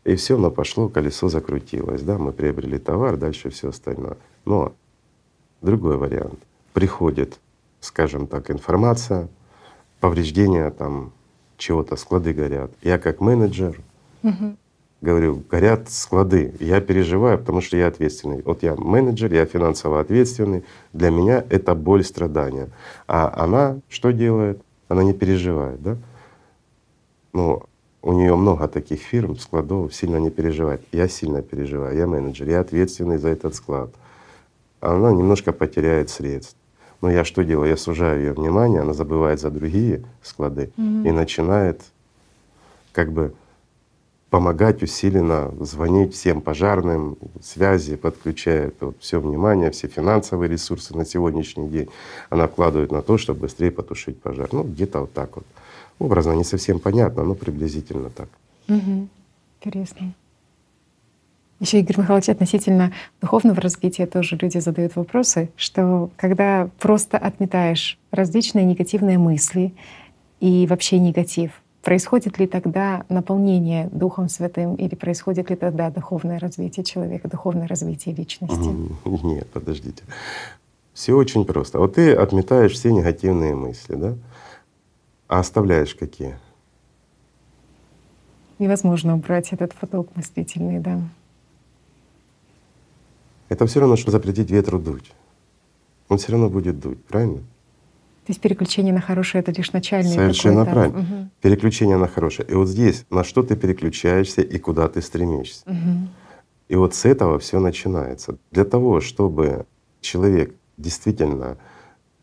[0.04, 4.16] и все, оно пошло, колесо закрутилось, да, мы приобрели товар, дальше все остальное.
[4.44, 4.74] Но
[5.62, 6.38] другой вариант.
[6.72, 7.38] Приходит
[7.84, 9.28] скажем так, информация,
[10.00, 11.12] повреждения там
[11.56, 12.70] чего-то, склады горят.
[12.82, 13.80] Я как менеджер
[14.22, 14.56] угу.
[15.00, 16.54] говорю, горят склады.
[16.60, 18.42] Я переживаю, потому что я ответственный.
[18.42, 20.64] Вот я менеджер, я финансово ответственный.
[20.92, 22.68] Для меня это боль, страдания.
[23.06, 24.60] А она что делает?
[24.88, 25.96] Она не переживает, да?
[27.32, 27.62] Ну,
[28.02, 30.82] у нее много таких фирм, складов, сильно не переживает.
[30.92, 33.90] Я сильно переживаю, я менеджер, я ответственный за этот склад.
[34.80, 36.56] Она немножко потеряет средств.
[37.04, 37.68] Но я что делаю?
[37.68, 41.06] Я сужаю ее внимание, она забывает за другие склады mm-hmm.
[41.06, 41.82] и начинает
[42.92, 43.34] как бы
[44.30, 51.68] помогать усиленно, звонить всем пожарным, связи, подключает вот все внимание, все финансовые ресурсы на сегодняшний
[51.68, 51.90] день
[52.30, 54.48] она вкладывает на то, чтобы быстрее потушить пожар.
[54.52, 55.44] Ну, где-то вот так вот.
[55.98, 58.28] Образно не совсем понятно, но приблизительно так.
[58.68, 59.08] Угу.
[59.60, 60.14] Интересно.
[61.64, 62.92] Еще, Игорь Михайлович, относительно
[63.22, 69.72] духовного развития тоже люди задают вопросы, что когда просто отметаешь различные негативные мысли
[70.40, 76.84] и вообще негатив, происходит ли тогда наполнение Духом Святым или происходит ли тогда духовное развитие
[76.84, 78.68] человека, духовное развитие личности?
[79.24, 80.02] Нет, подождите.
[80.92, 81.78] Все очень просто.
[81.78, 84.14] Вот ты отметаешь все негативные мысли, да?
[85.28, 86.36] А оставляешь какие?
[88.58, 91.00] Невозможно убрать этот поток мыслительный, да.
[93.54, 95.12] Это все равно, что запретить ветру дуть.
[96.08, 97.38] Он все равно будет дуть, правильно?
[97.38, 100.98] То есть переключение на хорошее это лишь начальный Совершенно правильно.
[100.98, 101.30] Угу.
[101.40, 102.48] Переключение на хорошее.
[102.50, 105.62] И вот здесь на что ты переключаешься и куда ты стремишься.
[105.66, 106.08] Угу.
[106.70, 108.38] И вот с этого все начинается.
[108.50, 109.66] Для того, чтобы
[110.00, 111.56] человек действительно,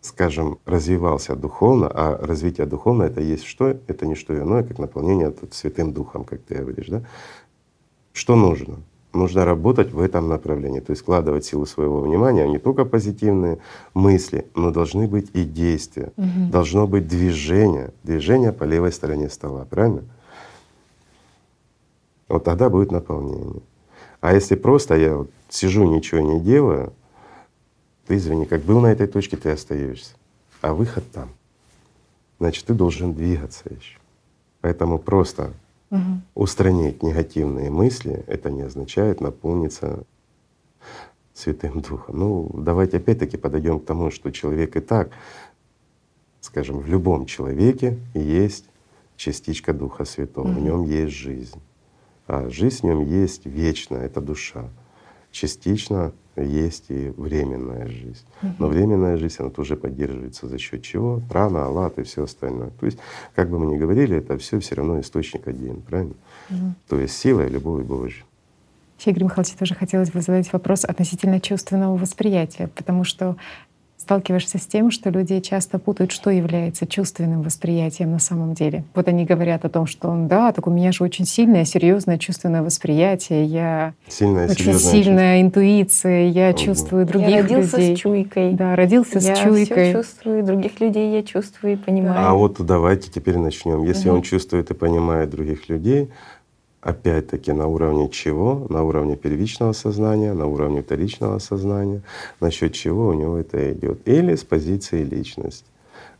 [0.01, 3.77] скажем, развивался духовно, а развитие духовно это есть что?
[3.87, 7.03] Это не что иное, как наполнение тут Святым Духом, как ты говоришь, да?
[8.11, 8.79] Что нужно?
[9.13, 13.59] Нужно работать в этом направлении, то есть вкладывать силу своего внимания, не только позитивные
[13.93, 16.51] мысли, но должны быть и действия, угу.
[16.51, 20.03] должно быть движение, движение по левой стороне стола, правильно?
[22.27, 23.61] Вот тогда будет наполнение.
[24.21, 26.93] А если просто я вот сижу, ничего не делаю,
[28.07, 30.13] ты извини, как был на этой точке, ты остаешься,
[30.61, 31.29] а выход там.
[32.39, 33.99] Значит, ты должен двигаться еще.
[34.61, 35.51] Поэтому просто
[35.91, 36.21] Угу.
[36.35, 40.03] Устранить негативные мысли— это не означает наполниться
[41.33, 42.17] Святым Духом.
[42.17, 45.11] Ну, давайте опять-таки подойдем к тому, что человек и так,
[46.39, 48.65] скажем, в любом человеке есть
[49.17, 50.59] частичка Духа Святого, угу.
[50.59, 51.59] в нем есть жизнь.
[52.27, 54.69] А жизнь в нем есть вечная, это душа.
[55.31, 58.25] Частично есть и временная жизнь.
[58.59, 61.21] Но временная жизнь, она тоже поддерживается за счет чего?
[61.29, 62.71] Прана, аллат и все остальное.
[62.79, 62.97] То есть,
[63.35, 66.13] как бы мы ни говорили, это все все равно источник один, правильно?
[66.49, 66.73] Угу.
[66.89, 68.23] То есть сила и любовь Божья.
[69.05, 73.35] Игорь Михайлович, тоже хотелось бы задать вопрос относительно чувственного восприятия, потому что
[74.11, 78.83] сталкиваешься с тем, что люди часто путают, что является чувственным восприятием на самом деле.
[78.93, 82.61] Вот они говорят о том, что да, так у меня же очень сильное, серьезное чувственное
[82.61, 85.41] восприятие, я сильная, очень сильная чувство.
[85.41, 86.57] интуиция, я угу.
[86.57, 87.95] чувствую других я родился людей.
[87.95, 88.53] с чуйкой.
[88.53, 89.87] Да, родился я с чуйкой.
[89.87, 92.27] Я чувствую, других людей я чувствую и понимаю.
[92.27, 93.85] А вот давайте теперь начнем.
[93.85, 94.17] Если угу.
[94.17, 96.09] он чувствует и понимает других людей,
[96.81, 98.65] опять-таки на уровне чего?
[98.69, 102.01] На уровне первичного сознания, на уровне вторичного сознания,
[102.39, 104.07] насчет чего у него это идет.
[104.07, 105.65] Или с позиции личности.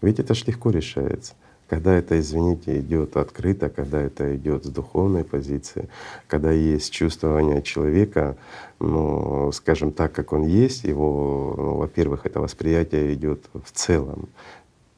[0.02, 1.34] Ведь это ж легко решается.
[1.72, 5.88] когда это, извините, идет открыто, когда это идет с духовной позиции,
[6.28, 8.36] когда есть чувствование человека,
[8.82, 14.28] ну, скажем так, как он есть, его, ну, во-первых, это восприятие идет в целом,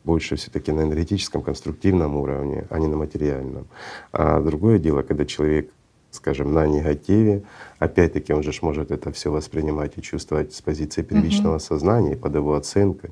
[0.04, 3.68] больше все-таки на энергетическом, конструктивном уровне, а не на материальном.
[4.12, 5.70] А другое дело, когда человек
[6.12, 7.42] скажем, на негативе.
[7.80, 11.60] Опять-таки он же может это все воспринимать и чувствовать с позиции первичного uh-huh.
[11.60, 13.10] сознания и под его оценкой.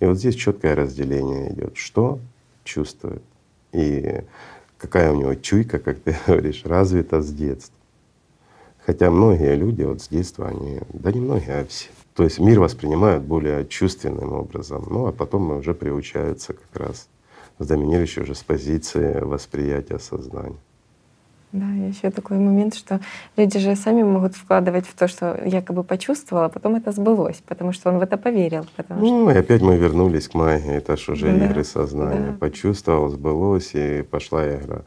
[0.00, 2.18] И вот здесь четкое разделение идет, что
[2.62, 3.22] чувствует
[3.72, 4.22] и
[4.78, 7.74] какая у него чуйка, как ты говоришь, развита с детства.
[8.84, 11.88] Хотя многие люди вот с детства, они, да не многие, а все.
[12.14, 17.08] То есть мир воспринимают более чувственным образом, ну а потом уже приучаются как раз
[17.58, 20.58] с доминирующей уже с позиции восприятия сознания.
[21.52, 22.98] Да, еще такой момент, что
[23.36, 27.72] люди же сами могут вкладывать в то, что якобы почувствовал, а потом это сбылось, потому
[27.72, 28.64] что он в это поверил.
[28.74, 29.36] Потому ну что...
[29.36, 32.30] и опять мы вернулись к магии, это же уже да, игры сознания.
[32.30, 32.38] Да.
[32.38, 34.82] Почувствовал, сбылось, и пошла игра.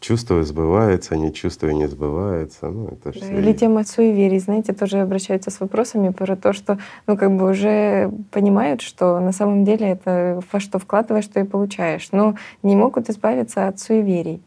[0.00, 2.70] Чувствую, сбывается, не чувствую, не сбывается.
[2.70, 7.18] Ну, это да, или тема суеверий, знаете, тоже обращаются с вопросами про то, что ну,
[7.18, 12.08] как бы уже понимают, что на самом деле это во что вкладываешь, что и получаешь,
[12.12, 14.42] но не могут избавиться от суеверий.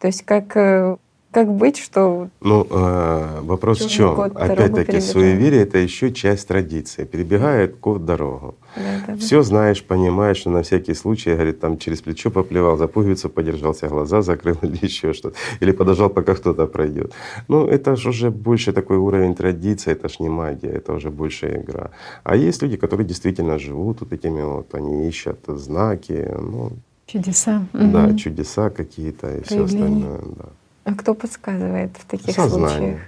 [0.00, 0.96] То есть как э,
[1.36, 2.28] как быть, что...
[2.40, 4.18] Ну, э, вопрос в чем?
[4.18, 7.04] Опять-таки, суеверие— это еще часть традиции.
[7.04, 8.54] Перебегает кот дорогу.
[8.76, 12.86] Да, да, Все знаешь, понимаешь, что на всякий случай, говорит, там через плечо поплевал, за
[12.86, 15.36] пуговицу подержался, глаза закрыл или еще что-то.
[15.60, 17.12] Или подождал, пока кто-то пройдет.
[17.48, 21.46] Ну, это же уже больше такой уровень традиции, это ж не магия, это уже больше
[21.46, 21.90] игра.
[22.24, 26.72] А есть люди, которые действительно живут вот этими вот, они ищут знаки, ну,
[27.06, 27.66] Чудеса.
[27.72, 28.16] Да, угу.
[28.18, 30.20] чудеса какие-то и все остальное.
[30.36, 30.48] Да.
[30.86, 32.68] А кто подсказывает в таких Сознание.
[32.68, 33.00] случаях?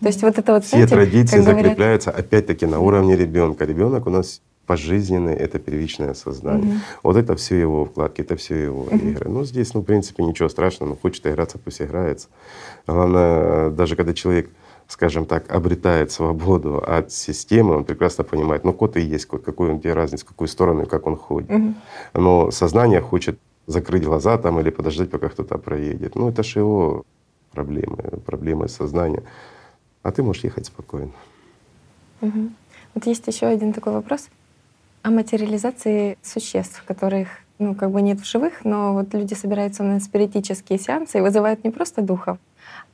[0.00, 2.26] То есть вот это вот все знаете, традиции закрепляются говорят...
[2.26, 3.64] опять-таки на уровне ребенка.
[3.64, 6.74] Ребенок у нас пожизненный это первичное сознание.
[6.74, 6.80] Угу.
[7.04, 8.96] Вот это все его вкладки, это все его угу.
[8.96, 9.30] игры.
[9.30, 12.28] Ну здесь, ну в принципе ничего страшного, ну хочет играться, пусть играется.
[12.86, 14.50] Главное, даже когда человек
[14.88, 19.70] скажем так, обретает свободу от системы, он прекрасно понимает, ну кот и есть кот, какой
[19.70, 21.50] он тебе разница, в какую сторону и как он ходит.
[21.50, 21.74] Угу.
[22.14, 26.14] Но сознание хочет закрыть глаза там или подождать, пока кто-то проедет.
[26.14, 27.04] Ну это же его
[27.52, 29.22] проблемы, проблемы сознания.
[30.02, 31.12] А ты можешь ехать спокойно.
[32.20, 32.50] Угу.
[32.94, 34.28] Вот есть еще один такой вопрос
[35.02, 40.00] о материализации существ, которых ну, как бы нет в живых, но вот люди собираются на
[40.00, 42.38] спиритические сеансы и вызывают не просто духов,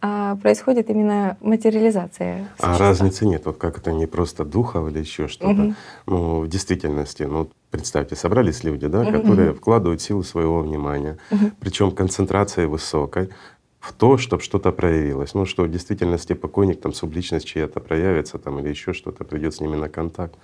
[0.01, 2.49] а происходит именно материализация.
[2.57, 2.75] Существа.
[2.75, 5.63] А разницы нет, вот как это не просто духов или еще что-то.
[5.63, 5.75] Угу.
[6.07, 9.13] Ну, в действительности, ну, представьте, собрались люди, да, угу.
[9.13, 11.51] которые вкладывают силу своего внимания, угу.
[11.61, 13.31] причем концентрация высокой,
[13.81, 15.35] в то, чтобы что-то проявилось.
[15.35, 19.61] Ну, что в действительности покойник, там, субличность чья-то проявится там, или еще что-то, придет с
[19.61, 20.35] ними на контакт.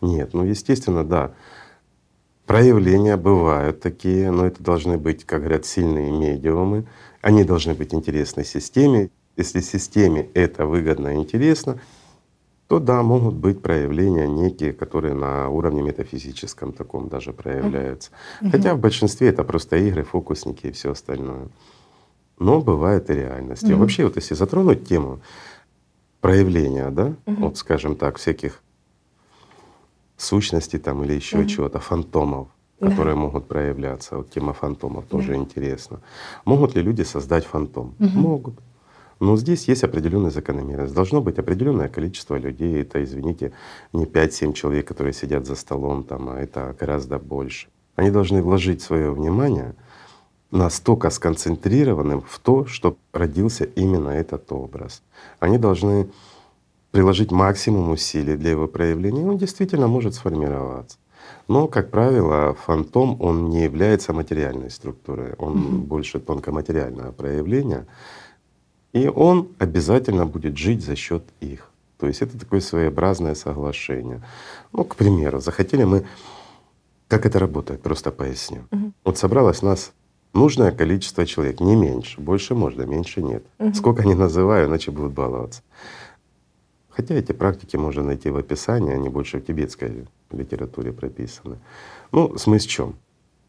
[0.00, 1.32] Нет, ну, естественно, да.
[2.46, 6.84] Проявления бывают такие, но это должны быть, как говорят, сильные медиумы.
[7.22, 9.10] Они должны быть интересны системе.
[9.36, 11.80] Если системе это выгодно и интересно,
[12.66, 18.10] то да, могут быть проявления некие, которые на уровне метафизическом таком даже проявляются.
[18.42, 18.50] Mm-hmm.
[18.50, 21.48] Хотя в большинстве это просто игры, фокусники и все остальное
[22.40, 23.62] но бывает и реальность.
[23.62, 23.76] Mm-hmm.
[23.76, 25.20] вообще, вот если затронуть тему
[26.20, 27.36] проявления, да, mm-hmm.
[27.36, 28.60] вот скажем так, всяких
[30.16, 31.46] сущностей там или еще mm-hmm.
[31.46, 32.48] чего-то, фантомов,
[32.80, 33.20] которые да.
[33.20, 34.16] могут проявляться.
[34.16, 35.36] Вот тема фантомов тоже да.
[35.36, 36.00] интересна.
[36.44, 37.94] Могут ли люди создать фантом?
[37.98, 38.08] Угу.
[38.18, 38.54] Могут.
[39.20, 40.94] Но здесь есть определенная закономерность.
[40.94, 42.80] Должно быть определенное количество людей.
[42.80, 43.52] Это, извините,
[43.92, 47.68] не 5-7 человек, которые сидят за столом, там, а это гораздо больше.
[47.96, 49.74] Они должны вложить свое внимание
[50.50, 55.02] настолько сконцентрированным в то, чтобы родился именно этот образ.
[55.38, 56.10] Они должны
[56.90, 60.98] приложить максимум усилий для его проявления, и он действительно может сформироваться.
[61.46, 65.78] Но, как правило, фантом он не является материальной структурой, он mm-hmm.
[65.78, 67.86] больше тонкоматериальное проявление,
[68.92, 71.70] и он обязательно будет жить за счет их.
[71.98, 74.22] То есть это такое своеобразное соглашение.
[74.72, 76.06] Ну, к примеру, захотели мы,
[77.08, 78.62] как это работает, просто поясню.
[78.70, 78.92] Mm-hmm.
[79.04, 79.92] Вот собралось нас
[80.32, 82.20] нужное количество человек, не меньше.
[82.20, 83.44] Больше можно, меньше нет.
[83.58, 83.74] Угу.
[83.74, 85.62] Сколько не называю, иначе будут баловаться.
[86.88, 91.58] Хотя эти практики можно найти в описании, они больше в тибетской литературе прописаны.
[92.12, 92.94] Ну, смысл в чем?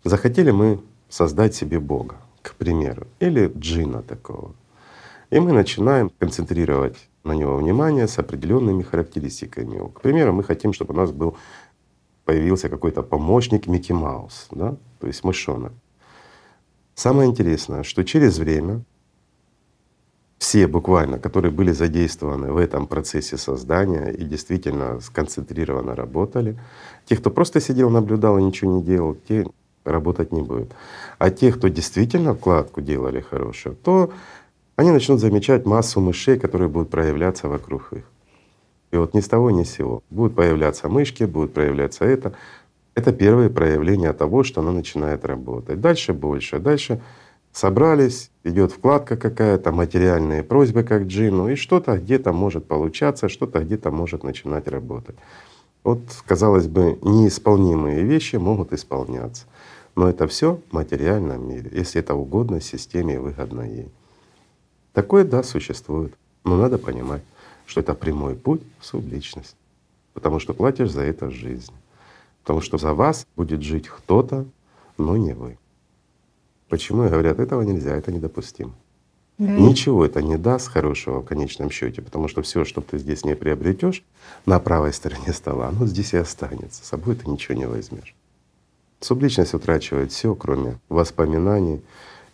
[0.03, 0.79] Захотели мы
[1.09, 4.53] создать себе Бога, к примеру, или джина такого.
[5.31, 9.89] И мы начинаем концентрировать на него внимание с определенными характеристиками.
[9.89, 11.35] К примеру, мы хотим, чтобы у нас был
[12.25, 15.73] появился какой-то помощник Микки Маус, да, то есть мышонок.
[16.95, 18.83] Самое интересное, что через время
[20.37, 26.59] все буквально, которые были задействованы в этом процессе создания и действительно сконцентрированно работали,
[27.05, 29.45] те, кто просто сидел, наблюдал и ничего не делал, те
[29.83, 30.71] работать не будет.
[31.19, 34.11] А те, кто действительно вкладку делали хорошую, то
[34.75, 38.03] они начнут замечать массу мышей, которые будут проявляться вокруг их.
[38.91, 42.33] И вот ни с того ни с сего будут появляться мышки, будут проявляться это.
[42.93, 45.79] Это первые проявления того, что она начинает работать.
[45.79, 46.59] Дальше больше.
[46.59, 47.01] Дальше
[47.53, 53.91] собрались, идет вкладка какая-то, материальные просьбы как джину, и что-то где-то может получаться, что-то где-то
[53.91, 55.15] может начинать работать.
[55.83, 59.45] Вот, казалось бы, неисполнимые вещи могут исполняться.
[59.95, 63.89] Но это все в материальном мире, если это угодно системе и выгодно ей.
[64.93, 66.13] Такое, да, существует.
[66.43, 67.21] Но надо понимать,
[67.65, 69.55] что это прямой путь в субличность.
[70.13, 71.73] Потому что платишь за это жизнь.
[72.43, 74.45] Потому что за вас будет жить кто-то,
[74.97, 75.57] но не вы.
[76.69, 78.73] Почему и говорят, этого нельзя, это недопустимо.
[79.37, 79.57] Да.
[79.57, 83.35] Ничего это не даст хорошего в конечном счете, потому что все, что ты здесь не
[83.35, 84.03] приобретешь
[84.45, 86.83] на правой стороне стола, оно здесь и останется.
[86.83, 88.13] С собой ты ничего не возьмешь.
[88.99, 91.81] Субличность утрачивает все, кроме воспоминаний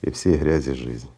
[0.01, 1.09] и всей грязи жизни.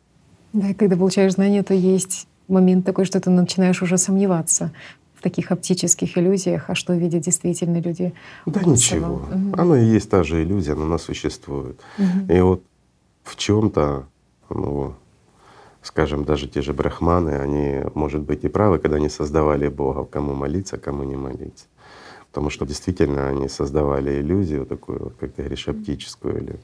[0.54, 4.72] Да, и когда получаешь знания, то есть момент такой, что ты начинаешь уже сомневаться
[5.20, 8.14] в таких оптических иллюзиях, а что видят действительно люди.
[8.46, 9.16] Да ничего.
[9.16, 9.62] Угу.
[9.62, 11.78] Оно и есть та же иллюзия, но она существует.
[11.98, 12.34] Угу.
[12.34, 12.64] И вот
[13.24, 14.06] в чем-то,
[14.50, 14.94] ну,
[15.82, 20.34] скажем, даже те же брахманы, они, может быть, и правы, когда они создавали Бога, кому
[20.34, 21.66] молиться, кому не молиться.
[22.30, 26.60] Потому что действительно они создавали иллюзию такую, как ты говоришь, оптическую, или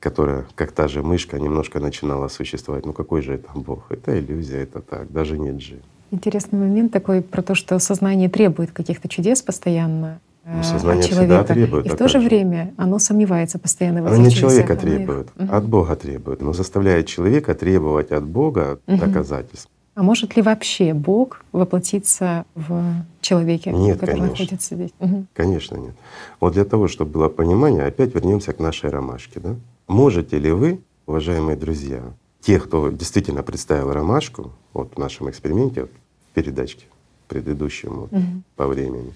[0.00, 2.84] которая, как та же мышка, немножко начинала существовать.
[2.84, 3.92] Ну какой же это Бог?
[3.92, 5.82] Это иллюзия, это так, даже не джин.
[6.12, 10.20] Интересный момент такой про то, что сознание требует каких-то чудес постоянно.
[10.44, 11.86] Ну, э, сознание всегда требует.
[11.86, 15.50] И в то же время оно сомневается постоянно в Оно не человека требует, угу.
[15.50, 18.98] от Бога требует, но заставляет человека требовать от Бога угу.
[18.98, 19.70] доказательств.
[19.94, 22.82] А может ли вообще Бог воплотиться в
[23.22, 24.32] человеке, нет, который конечно.
[24.32, 24.90] находится здесь?
[25.00, 25.26] Угу.
[25.32, 25.94] Конечно, нет.
[26.40, 29.40] Вот для того, чтобы было понимание, опять вернемся к нашей ромашке.
[29.40, 29.54] Да?
[29.88, 32.02] Можете ли вы, уважаемые друзья,
[32.42, 35.86] те, кто действительно представил ромашку, вот в нашем эксперименте,
[36.32, 36.86] передачке
[37.28, 38.42] предыдущему угу.
[38.56, 39.14] по времени,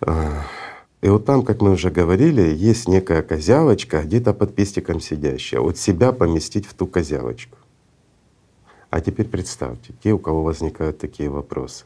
[0.00, 0.44] а,
[1.00, 5.60] и вот там, как мы уже говорили, есть некая козявочка, где-то под пестиком сидящая.
[5.60, 7.56] Вот себя поместить в ту козявочку.
[8.90, 11.84] А теперь представьте, те, у кого возникают такие вопросы,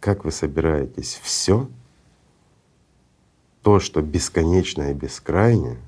[0.00, 1.68] как вы собираетесь все
[3.62, 5.78] то, что бесконечное и бескрайнее,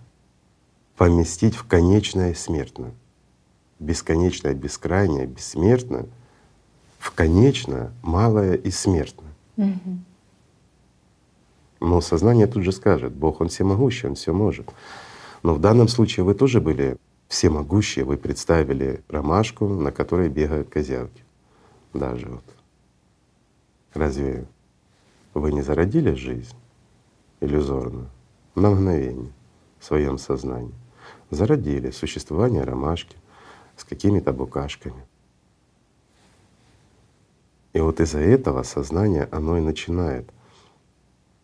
[0.96, 2.92] поместить в конечное и смертное.
[3.78, 6.06] Бесконечное, бескрайнее, бессмертное
[7.04, 9.34] в конечное, малое и смертное.
[9.58, 9.98] Угу.
[11.80, 14.72] Но сознание тут же скажет, Бог Он всемогущий, Он все может.
[15.42, 16.96] Но в данном случае вы тоже были
[17.28, 21.22] всемогущие, вы представили ромашку, на которой бегают козявки.
[21.92, 22.44] Даже вот.
[23.92, 24.46] Разве
[25.34, 26.56] вы не зародили жизнь
[27.42, 28.08] иллюзорную
[28.54, 29.32] на мгновение
[29.78, 30.74] в своем сознании?
[31.28, 33.18] Зародили существование ромашки
[33.76, 35.04] с какими-то букашками.
[37.74, 40.30] И вот из-за этого сознание оно и начинает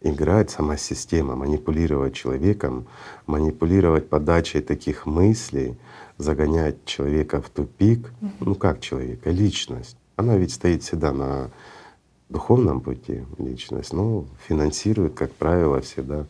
[0.00, 2.86] играть сама система, манипулировать человеком,
[3.26, 5.76] манипулировать подачей таких мыслей,
[6.16, 8.12] загонять человека в тупик.
[8.38, 9.30] Ну как человека?
[9.30, 9.96] Личность.
[10.16, 11.50] Она ведь стоит всегда на
[12.28, 16.26] духовном пути, личность, но финансирует, как правило, всегда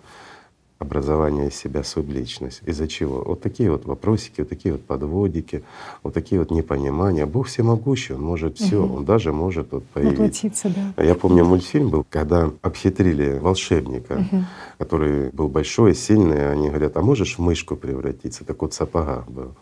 [0.81, 2.62] образование из себя субличность.
[2.65, 3.23] Из-за чего?
[3.23, 5.62] Вот такие вот вопросики, вот такие вот подводики,
[6.02, 7.27] вот такие вот непонимания.
[7.27, 8.97] Бог всемогущий, Он может все, угу.
[8.97, 10.73] Он даже может вот появиться.
[10.97, 11.05] да.
[11.05, 14.44] Я помню мультфильм был, когда обхитрили волшебника, угу.
[14.78, 18.44] который был большой, сильный, они говорят, а можешь в мышку превратиться?
[18.47, 19.55] Так вот сапога был.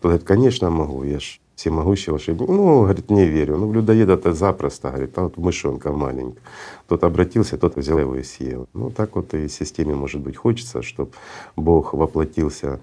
[0.00, 2.48] Тот говорит, конечно могу, я ж всемогущий волшебник.
[2.48, 3.58] Ну, говорит, не верю.
[3.58, 6.42] Ну, в людоеда-то запросто, говорит, а вот мышонка маленькая.
[6.88, 8.66] Тот обратился, тот взял его и съел.
[8.72, 11.10] Ну, так вот и системе, может быть, хочется, чтобы
[11.56, 12.80] Бог воплотился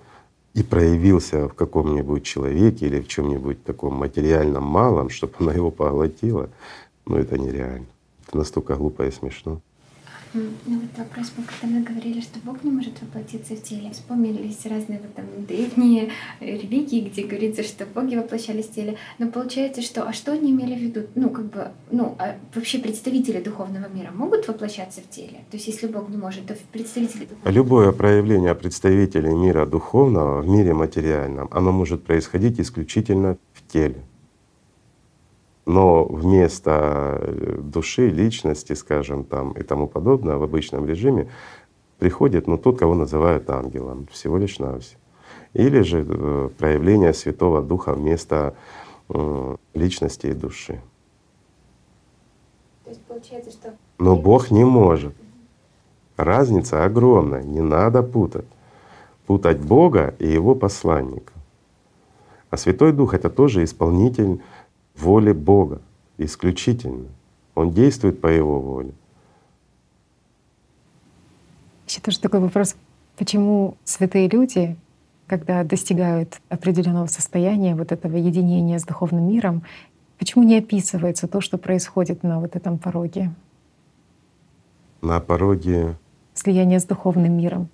[0.53, 6.49] и проявился в каком-нибудь человеке или в чем-нибудь таком материальном малом, чтобы она его поглотила.
[7.07, 7.87] Но это нереально.
[8.27, 9.59] Это настолько глупо и смешно.
[10.65, 14.65] Ну вот вопрос, мы когда мы говорили, что Бог не может воплотиться в теле, вспомнились
[14.65, 16.09] разные вот там древние
[16.39, 18.97] религии, где говорится, что боги воплощались в теле.
[19.19, 21.07] Но получается, что а что они имели в виду?
[21.15, 25.45] Ну как бы, ну а вообще представители духовного мира могут воплощаться в теле?
[25.51, 30.47] То есть если Бог не может, то представители духовного Любое проявление представителей мира духовного в
[30.47, 34.03] мире материальном, оно может происходить исключительно в теле
[35.67, 41.29] но вместо э, души, личности, скажем, там и тому подобное в обычном режиме
[41.99, 45.01] приходит ну, тот, кого называют ангелом, всего лишь навсего.
[45.53, 48.55] Или же э, проявление Святого Духа вместо
[49.09, 50.79] э, личности и души.
[52.85, 53.73] То есть получается, что…
[53.99, 55.13] Но Бог не может.
[56.15, 58.45] Разница огромная, не надо путать.
[59.25, 61.33] путать Бога и Его посланника.
[62.49, 64.39] А Святой Дух— это тоже исполнитель
[64.97, 65.81] воли Бога,
[66.17, 67.07] исключительно.
[67.55, 68.91] Он действует по Его воле.
[71.87, 72.75] Еще тоже такой вопрос.
[73.17, 74.75] Почему святые люди,
[75.25, 79.63] когда достигают определенного состояния вот этого единения с духовным миром,
[80.19, 83.33] почему не описывается то, что происходит на вот этом пороге?
[85.01, 85.95] На пороге
[86.33, 87.69] слияния с духовным миром.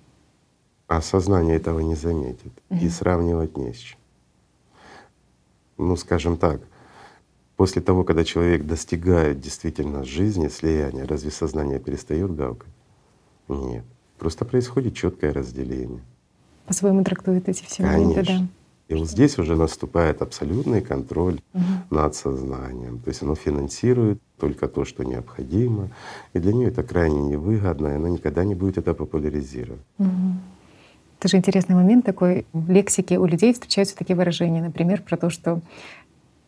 [0.86, 2.52] А сознание этого не заметит.
[2.70, 2.80] Угу.
[2.80, 3.98] И сравнивать не с чем.
[5.76, 6.60] Ну, скажем так,
[7.64, 12.68] после того, когда человек достигает действительно жизни, слияния, разве сознание перестает гавкать?
[13.48, 13.84] Нет.
[14.18, 16.02] Просто происходит четкое разделение.
[16.66, 18.46] По-своему трактует эти все моменты, да.
[18.88, 21.64] И вот здесь уже наступает абсолютный контроль угу.
[21.88, 22.98] над сознанием.
[22.98, 25.88] То есть оно финансирует только то, что необходимо.
[26.34, 29.80] И для нее это крайне невыгодно, и она никогда не будет это популяризировать.
[29.98, 30.08] Угу.
[31.18, 32.44] Это же интересный момент такой.
[32.52, 35.62] В лексике у людей встречаются такие выражения, например, про то, что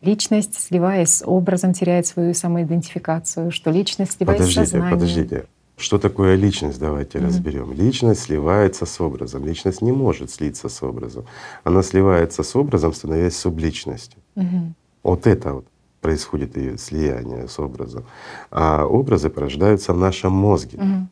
[0.01, 4.98] личность, сливаясь с образом, теряет свою самоидентификацию, что личность, сливаясь подождите, с сознанием.
[4.98, 5.44] Подождите,
[5.77, 7.27] что такое личность, давайте mm-hmm.
[7.27, 7.73] разберем.
[7.73, 9.44] Личность сливается с образом.
[9.44, 11.27] Личность не может слиться с образом.
[11.64, 14.20] Она сливается с образом, становясь субличностью.
[14.36, 14.73] Mm-hmm.
[15.02, 15.66] Вот это вот
[16.01, 18.05] происходит ее слияние с образом.
[18.51, 21.05] А образы порождаются в нашем мозге, mm-hmm.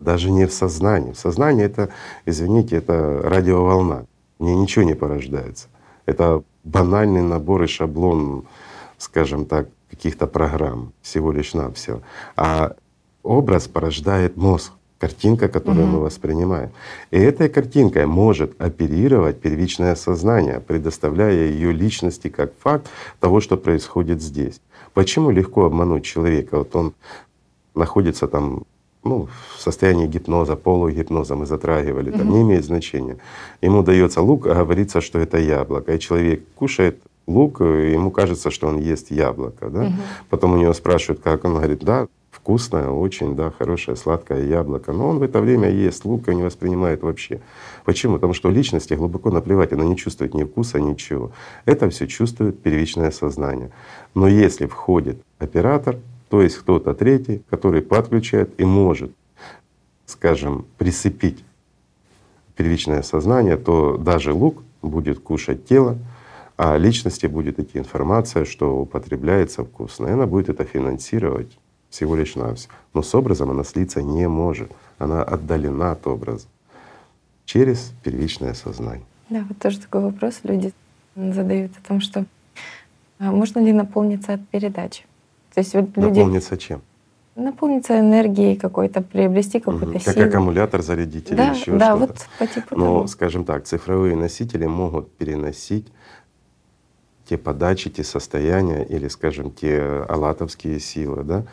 [0.00, 1.12] даже не в сознании.
[1.12, 1.88] В сознании это,
[2.26, 4.06] извините, это радиоволна.
[4.38, 5.68] Мне ничего не порождается.
[6.06, 8.44] Это банальный набор и шаблон,
[8.98, 12.00] скажем так, каких-то программ всего лишь на все.
[12.36, 12.74] А
[13.22, 15.96] образ порождает мозг, картинка, которую угу.
[15.96, 16.70] мы воспринимаем.
[17.10, 24.22] И этой картинкой может оперировать первичное сознание, предоставляя ее личности как факт того, что происходит
[24.22, 24.60] здесь.
[24.94, 26.58] Почему легко обмануть человека?
[26.58, 26.94] Вот он
[27.74, 28.62] находится там
[29.04, 32.36] ну, в состоянии гипноза, полугипноза мы затрагивали, там угу.
[32.36, 33.18] не имеет значения.
[33.60, 35.92] Ему дается лук, а говорится, что это яблоко.
[35.94, 39.70] И человек кушает лук, ему кажется, что он ест яблоко.
[39.70, 39.82] Да?
[39.82, 39.92] Угу.
[40.30, 44.92] Потом у него спрашивают, как он говорит, да, вкусное, очень, да, хорошее, сладкое яблоко.
[44.92, 47.40] Но он в это время ест лук и не воспринимает вообще.
[47.84, 48.14] Почему?
[48.14, 51.30] Потому что личности глубоко наплевать, она не чувствует ни вкуса, ничего.
[51.66, 53.70] Это все чувствует первичное сознание.
[54.14, 55.96] Но если входит оператор,
[56.32, 59.12] то есть кто-то третий, который подключает и может,
[60.06, 61.44] скажем, присыпить
[62.56, 65.98] первичное сознание, то даже лук будет кушать тело,
[66.56, 71.58] а личности будет идти информация, что употребляется вкусно, и она будет это финансировать
[71.90, 72.72] всего лишь навсего.
[72.94, 74.72] Но с образом она слиться не может.
[74.96, 76.46] Она отдалена от образа
[77.44, 79.04] через первичное сознание.
[79.28, 80.72] Да, вот тоже такой вопрос люди
[81.14, 82.24] задают о том, что
[83.18, 85.04] а можно ли наполниться от передачи?
[85.54, 86.18] То есть вот люди...
[86.18, 86.82] Наполниться чем?
[87.34, 89.98] Наполниться энергией какой-то, приобрести какую-то угу.
[89.98, 90.14] силу.
[90.14, 91.96] Как аккумулятор зарядить или да, еще да, что-то.
[91.96, 93.06] вот по типу Но, того.
[93.06, 95.86] скажем так, цифровые носители могут переносить
[97.28, 101.44] те подачи, те состояния или, скажем, те алатовские силы, да,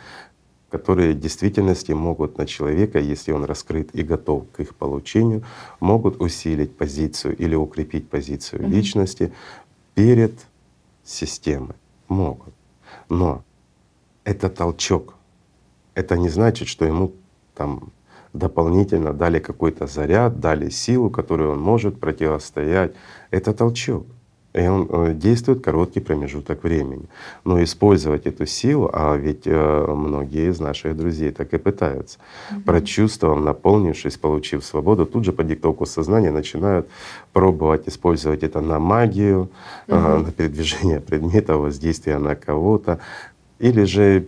[0.70, 5.42] которые в действительности могут на человека, если он раскрыт и готов к их получению,
[5.80, 8.68] могут усилить позицию или укрепить позицию mm-hmm.
[8.68, 9.32] личности
[9.94, 10.34] перед
[11.04, 11.74] системой.
[12.08, 12.54] Могут.
[13.08, 13.42] Но
[14.30, 15.14] это толчок.
[15.94, 17.12] Это не значит, что ему
[17.54, 17.80] там
[18.32, 22.92] дополнительно дали какой-то заряд, дали силу, которую он может противостоять.
[23.32, 24.06] Это толчок.
[24.52, 27.04] И он э, действует короткий промежуток времени.
[27.44, 32.64] Но использовать эту силу, а ведь э, многие из наших друзей так и пытаются, mm-hmm.
[32.64, 36.88] прочувствовав, наполнившись, получив свободу, тут же по диктовку сознания начинают
[37.32, 39.50] пробовать использовать это на магию,
[39.86, 40.24] mm-hmm.
[40.26, 42.98] на передвижение предметов, воздействие на кого-то,
[43.60, 44.26] или же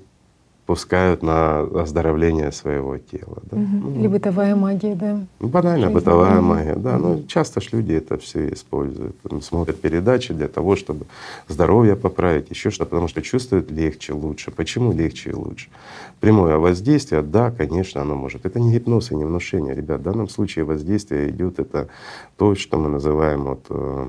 [0.66, 3.42] пускают на оздоровление своего тела.
[3.50, 3.56] Да?
[3.56, 3.66] Угу.
[3.66, 5.20] Ну, Или бытовая магия, да?
[5.40, 6.96] Ну, банально Жизнь, бытовая магия, да.
[6.96, 7.02] Угу.
[7.02, 9.16] Ну, часто ж люди это все используют.
[9.42, 11.06] Смотрят передачи для того, чтобы
[11.48, 14.50] здоровье поправить, еще что-то, потому что чувствуют легче, лучше.
[14.50, 15.68] Почему легче и лучше?
[16.20, 18.46] Прямое воздействие, да, конечно, оно может.
[18.46, 20.00] Это не гипноз и не внушение, ребят.
[20.00, 21.88] В данном случае воздействие идет это
[22.36, 24.08] то, что мы называем вот, э,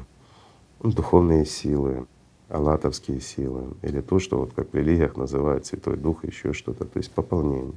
[0.84, 2.06] духовные силы,
[2.54, 7.00] аллатовские силы, или то, что вот как в религиях называют Святой Дух, еще что-то, то
[7.00, 7.74] есть пополнение.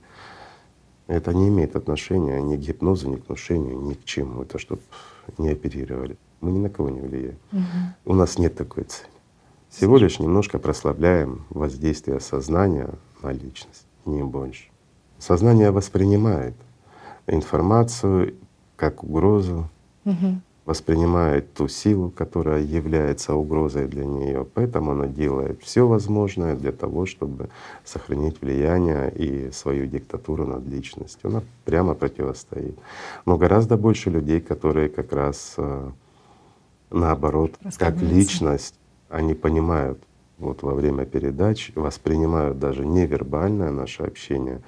[1.07, 4.43] Это не имеет отношения ни к гипнозу, ни к внушению, ни к чему.
[4.43, 4.83] Это чтобы
[5.39, 6.19] не оперировали.
[6.41, 7.39] Мы ни на кого не влияем.
[7.53, 8.13] Угу.
[8.13, 9.09] У нас нет такой цели.
[9.71, 12.91] Всего лишь немножко прослабляем воздействие сознания
[13.23, 14.65] на личность, не больше.
[15.19, 16.55] Сознание воспринимает
[17.27, 18.35] информацию
[18.77, 19.71] как угрозу,
[20.05, 20.41] угу.
[20.67, 24.45] Воспринимает ту силу, которая является угрозой для нее.
[24.53, 27.49] Поэтому она делает все возможное для того, чтобы
[27.85, 31.31] сохранить влияние и свою диктатуру над личностью.
[31.31, 32.77] Она прямо противостоит.
[33.25, 35.91] Но гораздо больше людей, которые как раз э,
[36.91, 38.75] наоборот, как личность,
[39.09, 40.01] они понимают
[40.39, 44.61] вот во время передач, воспринимают даже невербальное наше общение,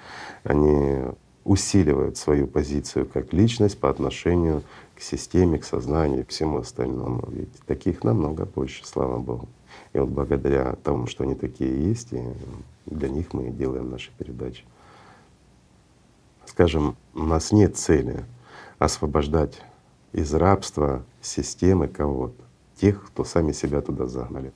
[0.44, 1.08] они
[1.44, 4.62] усиливают свою позицию как личность по отношению
[4.98, 7.22] к системе, к сознанию, к всему остальному.
[7.28, 9.48] Ведь таких намного больше, слава Богу.
[9.92, 12.20] И вот благодаря тому, что они такие есть, и
[12.86, 14.64] для них мы делаем наши передачи.
[16.46, 18.24] Скажем, у нас нет цели
[18.80, 19.62] освобождать
[20.12, 22.42] из рабства системы кого-то,
[22.74, 24.52] тех, кто сами себя туда загнали.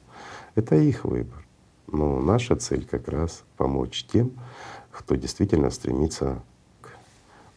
[0.56, 1.47] Это их выбор.
[1.86, 4.32] Но наша цель как раз помочь тем,
[4.90, 6.43] кто действительно стремится
[6.81, 6.89] к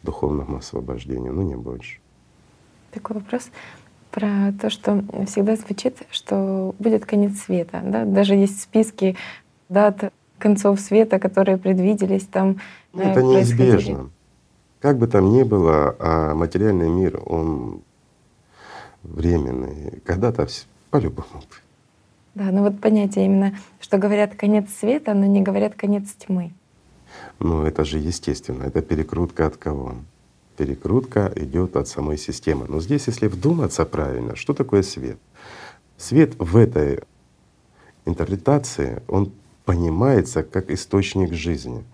[0.04, 1.98] духовному освобождению, ну не больше
[2.96, 3.50] такой вопрос
[4.10, 7.82] про то, что всегда звучит, что будет конец света.
[7.84, 8.04] Да?
[8.04, 9.16] Даже есть списки
[9.68, 12.60] дат концов света, которые предвиделись там.
[12.92, 14.10] Ну, это неизбежно.
[14.80, 17.82] Как бы там ни было, а материальный мир, он
[19.02, 20.00] временный.
[20.04, 20.46] Когда-то
[20.90, 21.42] по-любому.
[22.34, 26.52] Да, ну вот понятие именно, что говорят конец света, но не говорят конец тьмы.
[27.38, 29.94] Ну это же естественно, это перекрутка от кого?
[30.56, 32.66] Перекрутка идет от самой системы.
[32.68, 35.18] Но здесь, если вдуматься правильно, что такое свет?
[35.96, 37.00] Свет в этой
[38.04, 39.32] интерпретации, он
[39.64, 41.84] понимается как источник жизни.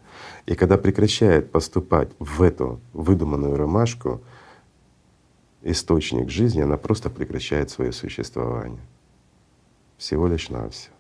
[0.47, 4.21] И когда прекращает поступать в эту выдуманную ромашку,
[5.63, 8.81] источник жизни, она просто прекращает свое существование.
[9.97, 10.95] Всего лишь навсего.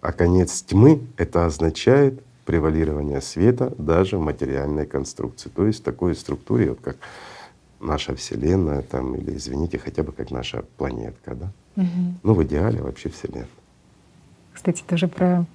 [0.00, 6.14] А конец тьмы— это означает превалирования света даже в материальной конструкции, то есть в такой
[6.14, 6.96] структуре, вот как
[7.80, 11.52] наша Вселенная, там, или извините, хотя бы как наша планетка, да?
[11.76, 12.14] Угу.
[12.22, 13.48] Ну, в идеале вообще Вселенная.
[14.52, 15.46] Кстати, тоже про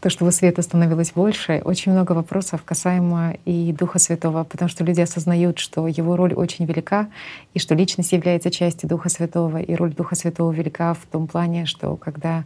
[0.00, 5.00] то, что света становилось больше, очень много вопросов касаемо и Духа Святого, потому что люди
[5.00, 7.08] осознают, что его роль очень велика,
[7.52, 11.66] и что личность является частью Духа Святого, и роль Духа Святого велика в том плане,
[11.66, 12.44] что когда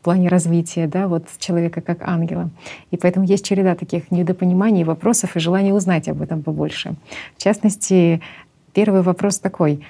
[0.00, 2.50] в плане развития, да, вот человека как ангела.
[2.90, 6.94] И поэтому есть череда таких недопониманий, вопросов и желания узнать об этом побольше.
[7.36, 8.20] В частности,
[8.72, 9.84] первый вопрос такой.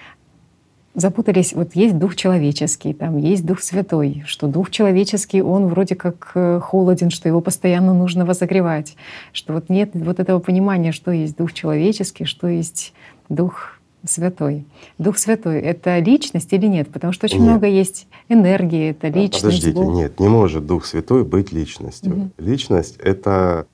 [0.95, 6.33] Запутались, вот есть дух человеческий, там есть дух святой, что дух человеческий, он вроде как
[6.35, 8.97] э, холоден, что его постоянно нужно возогревать,
[9.33, 12.95] что вот нет вот этого понимания, что есть дух человеческий, что есть
[13.29, 14.65] дух Святой.
[14.99, 16.89] Дух Святой— это личность или нет?
[16.91, 17.49] Потому что очень нет.
[17.49, 19.43] много есть энергии, это личность.
[19.43, 19.95] Подождите, Бог.
[19.95, 22.13] нет, не может Дух Святой быть личностью.
[22.13, 22.31] Угу.
[22.39, 23.67] Личность— это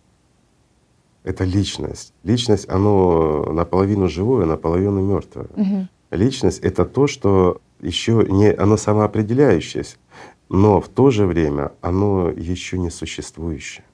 [1.25, 2.13] это личность.
[2.23, 5.47] Личность, оно наполовину живое, наполовину мертвое.
[5.57, 5.89] Угу.
[6.11, 9.97] Личность— это то, что еще не, оно самоопределяющееся,
[10.49, 13.85] но в то же время оно еще не существующее.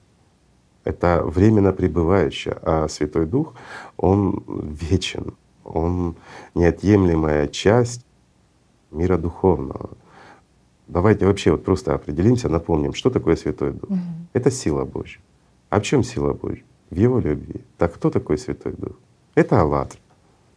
[0.83, 3.53] Это временно пребывающее, а Святой Дух,
[3.97, 5.33] Он вечен,
[5.73, 6.15] он
[6.55, 8.05] неотъемлемая часть
[8.91, 9.91] мира духовного.
[10.87, 13.89] Давайте вообще вот просто определимся, напомним, что такое Святой Дух.
[13.89, 13.99] Угу.
[14.33, 15.21] Это сила Божья.
[15.69, 16.63] А в чем сила Божья?
[16.89, 17.61] В Его любви.
[17.77, 18.97] Так кто такой Святой Дух?
[19.35, 19.99] Это Аллатра,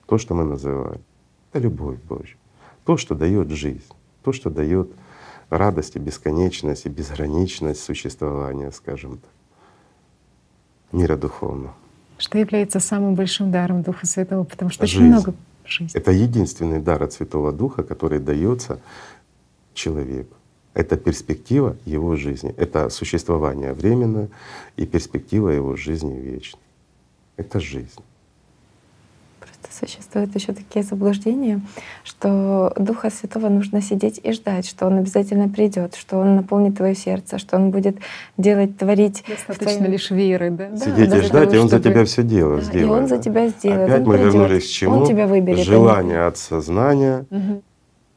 [0.06, 1.00] то, что мы называем.
[1.52, 2.36] Это любовь Божья.
[2.84, 3.84] То, что дает жизнь,
[4.24, 4.90] то, что дает
[5.50, 9.30] радость и бесконечность и безграничность существования, скажем так,
[10.90, 11.74] мира духовного.
[12.24, 14.96] Что является самым большим даром Духа Святого, потому что Жизнь.
[14.96, 15.34] очень много
[15.66, 15.90] жизни.
[15.94, 18.80] Это единственный дар от Святого Духа, который дается
[19.74, 20.34] человеку.
[20.72, 24.30] Это перспектива его жизни, это существование временное
[24.76, 26.62] и перспектива его жизни вечной.
[27.36, 28.00] Это жизнь
[29.78, 31.60] существуют еще такие заблуждения,
[32.02, 36.94] что Духа Святого нужно сидеть и ждать, что Он обязательно придет, что Он наполнит твое
[36.94, 37.98] сердце, что Он будет
[38.38, 39.24] делать, творить.
[39.28, 39.92] Достаточно твоем...
[39.92, 40.68] лишь веры, да?
[40.68, 42.86] да Сидеть и ждать, того, и Он за тебя все дело да, сделает.
[42.86, 43.88] И Он за тебя сделает.
[43.88, 44.96] Опять он мы придет, вернулись к чему?
[44.98, 45.64] Он тебя выберет.
[45.64, 47.26] Желание от сознания.
[47.30, 47.62] Угу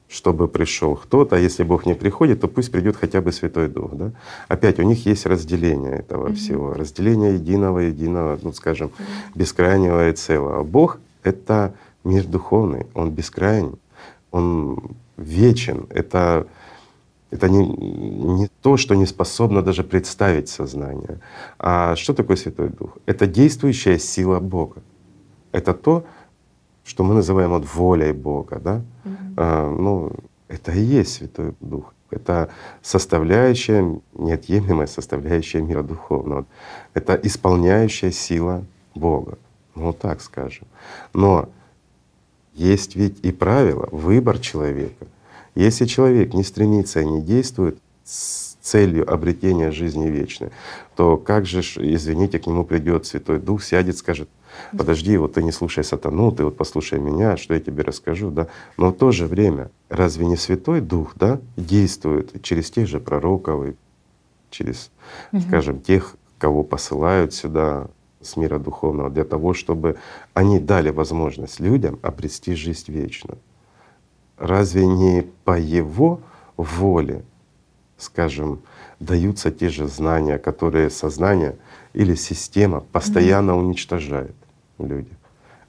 [0.10, 3.92] чтобы пришел кто-то, а если Бог не приходит, то пусть придет хотя бы Святой Дух.
[3.94, 4.12] Да?
[4.48, 6.36] Опять у них есть разделение этого mm-hmm.
[6.36, 9.32] всего, разделение единого, единого, ну скажем, mm-hmm.
[9.36, 10.64] бескрайнего и целого.
[10.64, 11.74] Бог это
[12.04, 13.80] мир духовный, он бескрайний,
[14.32, 14.78] он
[15.18, 15.88] вечен.
[15.90, 16.48] Это,
[17.32, 21.20] это не, не то, что не способно даже представить сознание.
[21.60, 22.98] А что такое Святой Дух?
[23.06, 24.82] Это действующая сила Бога.
[25.52, 26.04] Это то,
[26.86, 28.82] что мы называем вот волей Бога, да?
[29.04, 29.34] Mm-hmm.
[29.38, 30.12] А, ну,
[30.48, 31.94] это и есть Святой Дух.
[32.10, 32.50] Это
[32.82, 36.46] составляющая, неотъемлемая составляющая мира духовного.
[36.94, 38.64] Это исполняющая сила
[38.96, 39.38] Бога.
[39.78, 40.68] Ну, так скажем.
[41.14, 41.50] Но
[42.54, 45.06] Есть ведь и правила, выбор человека.
[45.54, 50.50] Если человек не стремится и не действует с целью обретения жизни вечной,
[50.96, 54.28] то как же, извините, к нему придет Святой Дух, сядет, скажет,
[54.76, 58.48] подожди, вот ты не слушай сатану, ты вот послушай меня, что я тебе расскажу, да.
[58.78, 63.76] Но в то же время разве не Святой Дух, да, действует через тех же пророков,
[64.50, 64.90] через,
[65.32, 65.42] угу.
[65.42, 67.88] скажем, тех, кого посылают сюда
[68.22, 69.98] с мира духовного, для того, чтобы
[70.34, 73.38] они дали возможность людям обрести жизнь вечную.
[74.38, 76.22] Разве не по Его
[76.58, 77.24] воле,
[77.98, 78.62] скажем,
[79.00, 81.58] даются те же знания, которые сознание
[81.94, 84.36] или система постоянно mm уничтожает
[84.80, 85.12] люди.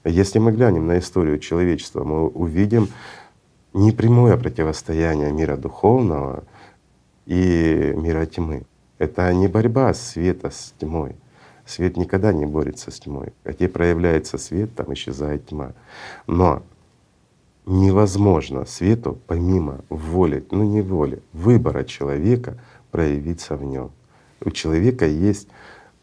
[0.05, 2.89] Если мы глянем на историю человечества, мы увидим
[3.73, 6.43] непрямое противостояние мира духовного
[7.25, 8.63] и мира тьмы.
[8.97, 11.15] Это не борьба света с тьмой.
[11.69, 13.27] Свет никогда не борется с тьмой.
[13.45, 15.73] Где проявляется свет, там исчезает тьма.
[16.25, 16.63] Но
[17.67, 22.57] невозможно свету помимо воли, ну не воли, выбора человека
[22.89, 23.91] проявиться в нем.
[24.43, 25.47] У человека есть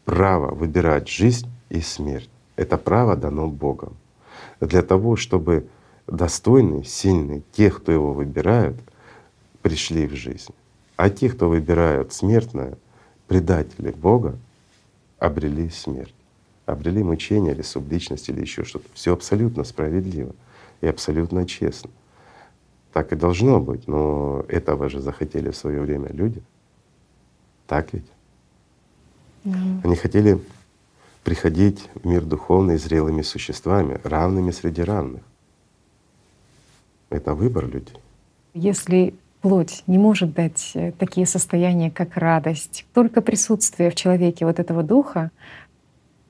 [0.05, 2.29] право выбирать жизнь и смерть.
[2.55, 3.97] Это право дано Богом.
[4.61, 5.67] Для того, чтобы
[6.07, 8.77] достойные, сильные, тех, кто его выбирают,
[9.61, 10.53] пришли в жизнь.
[10.95, 12.77] А те, кто выбирают смертное,
[13.27, 14.39] предатели Бога
[15.19, 16.13] обрели смерть,
[16.65, 18.87] обрели мучение или субличность или еще что-то.
[18.93, 20.33] Все абсолютно справедливо
[20.81, 21.89] и абсолютно честно.
[22.93, 26.41] Так и должно быть, но этого же захотели в свое время люди.
[27.67, 28.07] Так ведь?
[29.43, 29.59] Да.
[29.83, 30.39] Они хотели
[31.23, 35.21] приходить в мир духовный зрелыми существами, равными среди равных.
[37.09, 37.97] Это выбор людей.
[38.53, 39.13] Если
[39.47, 42.85] плоть не может дать э, такие состояния, как радость.
[42.93, 45.31] Только присутствие в человеке вот этого духа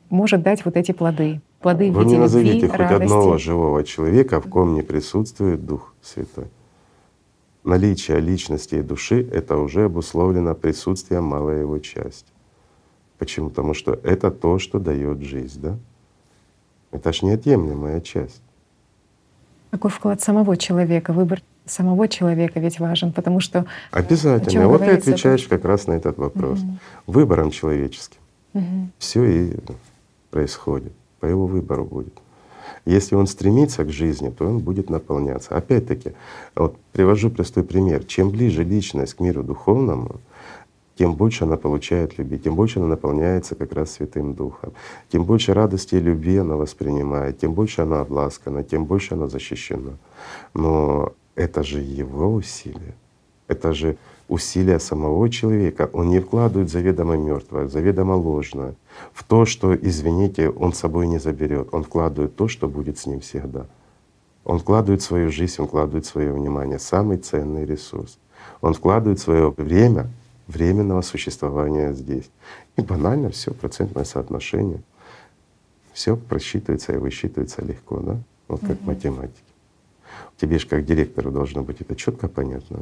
[0.09, 1.41] может дать вот эти плоды.
[1.59, 3.03] Плоды Вы в виде мне назовите любви, хоть радости.
[3.03, 6.45] одного живого человека, в ком не присутствует Дух Святой.
[7.63, 12.31] Наличие личности и души— это уже обусловлено присутствием малой его части.
[13.17, 13.49] Почему?
[13.49, 15.77] Потому что это то, что дает жизнь, да?
[16.91, 18.43] Это ж неотъемлемая часть.
[19.71, 24.67] Какой вклад самого человека, выбор самого человека ведь важен, потому что обязательно.
[24.67, 26.77] Вот ты отвечаешь как раз на этот вопрос угу.
[27.07, 28.19] выбором человеческим.
[28.53, 28.89] Угу.
[28.97, 29.53] Все и
[30.31, 32.13] происходит по его выбору будет.
[32.85, 35.55] Если он стремится к жизни, то он будет наполняться.
[35.55, 36.13] Опять-таки,
[36.55, 38.03] вот привожу простой пример.
[38.05, 40.21] Чем ближе личность к миру духовному,
[40.97, 44.73] тем больше она получает любви, тем больше она наполняется как раз Святым Духом,
[45.09, 49.97] тем больше радости и любви она воспринимает, тем больше она обласкана, тем больше она защищена.
[50.53, 52.95] Но это же его усилия,
[53.47, 53.97] это же
[54.27, 55.89] усилия самого человека.
[55.93, 58.75] Он не вкладывает заведомо мертвое, заведомо ложное
[59.13, 61.69] в то, что, извините, он с собой не заберет.
[61.71, 63.67] Он вкладывает то, что будет с ним всегда.
[64.43, 68.17] Он вкладывает свою жизнь, он вкладывает свое внимание, самый ценный ресурс.
[68.61, 70.09] Он вкладывает свое время
[70.47, 72.29] временного существования здесь.
[72.77, 74.81] И банально все процентное соотношение.
[75.93, 78.17] Все просчитывается и высчитывается легко, да?
[78.47, 78.85] Вот как угу.
[78.85, 79.46] математики.
[80.37, 82.81] Тебе же как директору должно быть это четко понятно.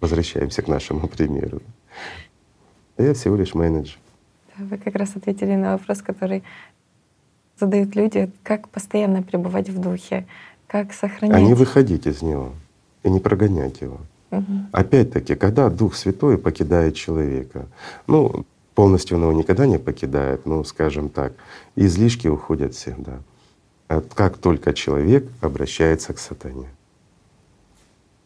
[0.00, 1.60] Возвращаемся к нашему примеру.
[2.96, 3.98] А я всего лишь менеджер.
[4.56, 6.44] Вы как раз ответили на вопрос, который
[7.58, 10.26] задают люди, как постоянно пребывать в духе,
[10.68, 11.36] как сохранять.
[11.36, 12.52] А не выходить из него
[13.02, 13.98] и не прогонять его.
[14.30, 14.66] Угу.
[14.72, 17.66] Опять-таки, когда Дух Святой покидает человека,
[18.06, 18.44] ну,
[18.74, 21.32] полностью он его никогда не покидает, ну, скажем так,
[21.74, 23.18] излишки уходят всегда
[23.88, 26.68] как только человек обращается к сатане.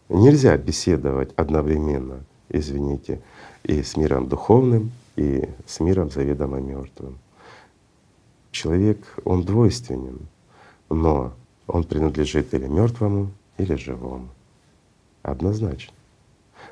[0.09, 3.23] Нельзя беседовать одновременно, извините,
[3.63, 7.19] и с миром духовным, и с миром заведомо мертвым.
[8.51, 10.27] Человек, он двойственен,
[10.91, 11.33] но
[11.67, 14.29] он принадлежит или мертвому, или живому.
[15.23, 15.95] Однозначно.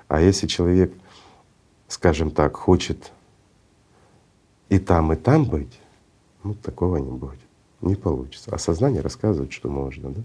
[0.08, 0.92] А если человек,
[1.88, 3.12] скажем так, хочет
[4.68, 5.80] и там, и там быть,
[6.42, 7.49] ну такого не будет
[7.82, 8.50] не получится.
[8.52, 10.10] А сознание рассказывает, что можно.
[10.10, 10.20] Да?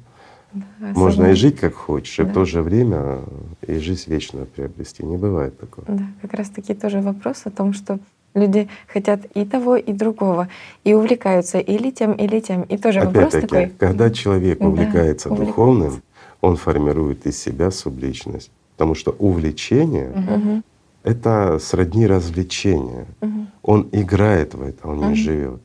[0.80, 2.23] Да, Можно и жить как хочешь, да.
[2.23, 3.19] и в то же время
[3.68, 5.03] и жизнь вечную приобрести.
[5.03, 5.86] Не бывает такого.
[5.88, 7.99] Да, как раз таки тоже вопрос о том, что
[8.34, 10.48] люди хотят и того, и другого,
[10.84, 12.64] и увлекаются или тем, или тем.
[12.64, 13.73] И тоже вопрос такой.
[13.77, 16.38] Когда человек увлекается да, духовным, увлекается.
[16.41, 18.52] он формирует из себя субличность.
[18.77, 20.61] Потому что увлечение угу.
[21.03, 23.07] это сродни развлечения.
[23.22, 23.48] Угу.
[23.64, 25.10] Он играет в это, он угу.
[25.10, 25.61] не живет.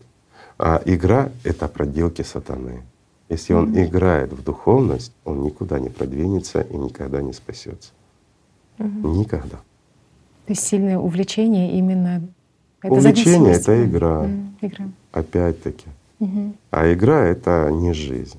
[0.63, 2.83] А игра— это проделки сатаны.
[3.31, 3.87] Если он mm-hmm.
[3.87, 7.93] играет в духовность, он никуда не продвинется и никогда не спасется.
[8.79, 9.19] Mm-hmm.
[9.19, 9.57] Никогда.
[9.57, 12.29] То есть сильное увлечение именно
[12.83, 14.27] это Увлечение— это игра.
[14.27, 14.55] Mm-hmm.
[14.61, 14.89] игра.
[15.13, 15.87] Опять-таки.
[16.21, 16.55] Mm-hmm.
[16.71, 18.39] А игра— это не жизнь.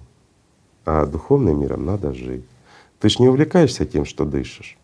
[0.86, 2.46] а духовным миром надо жить.
[3.00, 4.78] Ты же не увлекаешься тем, что дышишь.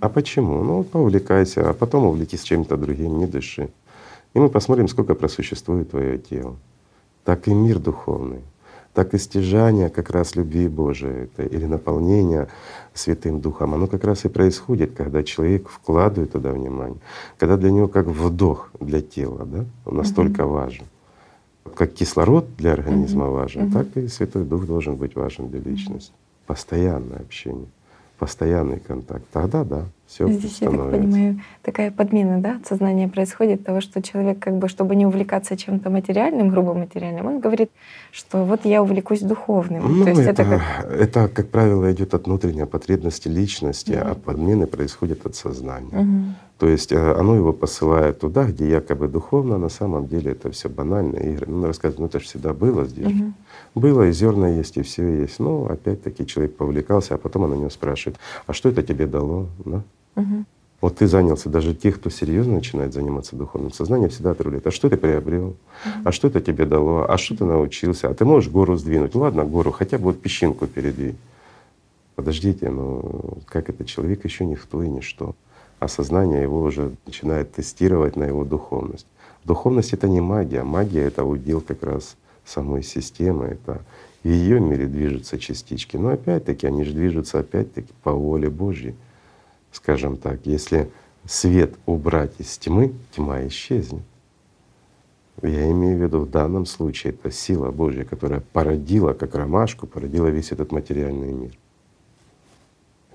[0.00, 0.62] А почему?
[0.62, 3.70] Ну, поувлекайся, а потом увлекись чем-то другим, не дыши.
[4.36, 6.56] И мы посмотрим, сколько просуществует твое тело.
[7.24, 8.42] Так и мир духовный,
[8.92, 12.48] так и стяжание как раз любви Божией это, или наполнение
[12.92, 16.98] Святым Духом, оно как раз и происходит, когда человек вкладывает туда внимание,
[17.38, 20.52] когда для него как вдох для тела, да, он настолько угу.
[20.52, 20.84] важен.
[21.74, 23.36] Как кислород для организма угу.
[23.36, 23.72] важен, угу.
[23.72, 26.12] так и Святой Дух должен быть важен для личности.
[26.46, 27.68] Постоянное общение
[28.18, 33.64] постоянный контакт, тогда да, все Здесь, я так понимаю, такая подмена, да, от сознания происходит,
[33.64, 37.70] того, что человек, как бы, чтобы не увлекаться чем-то материальным, грубо материальным, он говорит,
[38.12, 39.98] что вот я увлекусь духовным.
[39.98, 40.92] Ну, То есть это, это, как...
[40.92, 44.10] это, как правило, идет от внутренней потребности личности, mm-hmm.
[44.10, 45.90] а подмены происходят от сознания.
[45.92, 46.46] Mm-hmm.
[46.58, 50.50] То есть э, оно его посылает туда, где якобы духовно, а на самом деле это
[50.50, 51.46] все банальные игры.
[51.48, 53.12] Ну, рассказывать, ну это же всегда было здесь.
[53.12, 53.32] Угу.
[53.74, 55.38] Было, и зерна есть, и все есть.
[55.38, 59.48] Но опять-таки человек повлекался, а потом она него спрашивает, а что это тебе дало?
[59.66, 59.82] Да?
[60.16, 60.44] Угу.
[60.80, 64.66] Вот ты занялся, даже те, кто серьезно начинает заниматься духовным сознанием, всегда отруляют.
[64.66, 65.56] А что ты приобрел?
[65.84, 66.02] Mm-hmm.
[66.04, 67.06] А что это тебе дало?
[67.08, 68.08] А что ты научился?
[68.08, 69.14] А ты можешь гору сдвинуть?
[69.14, 71.16] Ладно, гору, хотя бы вот песчинку передвинь.
[72.14, 75.34] Подождите, ну как это человек еще никто и ничто
[75.78, 79.06] а сознание его уже начинает тестировать на его духовность.
[79.44, 83.82] Духовность— это не магия, магия— это удел как раз самой системы, это
[84.24, 85.96] в ее мире движутся частички.
[85.96, 88.94] Но опять-таки они же движутся опять-таки по воле Божьей.
[89.76, 90.90] Скажем так, если
[91.26, 94.02] свет убрать из тьмы, тьма исчезнет.
[95.42, 100.28] Я имею в виду в данном случае это сила Божья, которая породила, как ромашку, породила
[100.28, 101.52] весь этот материальный мир.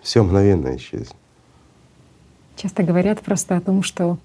[0.04, 1.16] Все мгновенно исчезнет.
[2.58, 4.20] Часто говорят просто о том, что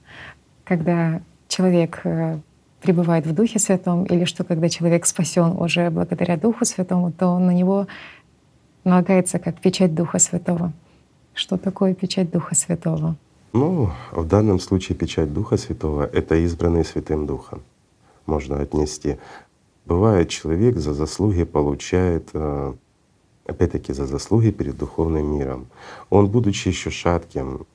[0.65, 2.39] когда человек э,
[2.83, 7.53] пребывает в Духе Святом, или что когда человек спасен уже благодаря Духу Святому, то на
[7.53, 7.87] него
[8.85, 10.75] налагается как печать Духа Святого.
[11.37, 13.15] Что такое печать Духа Святого?
[13.53, 17.61] Ну, в данном случае печать Духа Святого— это избранный Святым Духом.
[18.25, 19.19] Можно отнести.
[19.85, 22.73] Бывает, человек за заслуги получает э,
[23.45, 25.67] опять-таки за заслуги перед духовным миром.
[26.09, 27.67] Он, будучи еще шатким,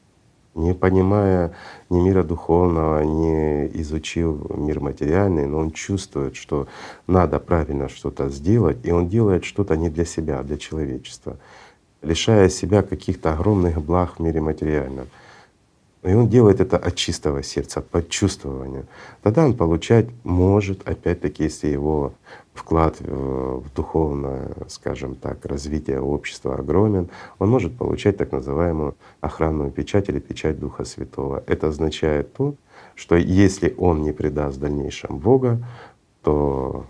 [0.55, 1.53] не понимая
[1.91, 6.67] ни мира духовного, не изучив мир материальный, но он чувствует, что
[7.05, 11.38] надо правильно что-то сделать, и он делает что-то не для себя, а для человечества,
[12.02, 15.07] лишая себя каких-то огромных благ в мире материальном.
[16.03, 18.86] И он делает это от чистого сердца, от чувствования.
[19.22, 22.14] Тогда он получать может, опять-таки, если его
[22.53, 30.10] вклад в духовное, скажем так, развитие общества огромен, он может получать так называемую охранную печать
[30.10, 31.44] или печать Духа Святого.
[31.45, 32.56] Это означает то,
[32.95, 35.64] что если он не предаст в дальнейшем Бога,
[36.23, 36.86] то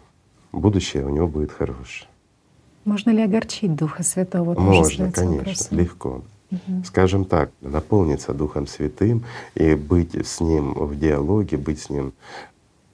[0.54, 2.11] будущее у него будет хорошее.
[2.86, 4.60] Можно ли огорчить Духа Святого?
[4.60, 5.78] Можно, конечно, вопросом.
[5.78, 6.22] легко.
[6.52, 6.84] Угу.
[6.86, 9.24] Скажем так, наполниться Духом Святым
[9.56, 12.14] и быть с Ним в диалоге, быть с Ним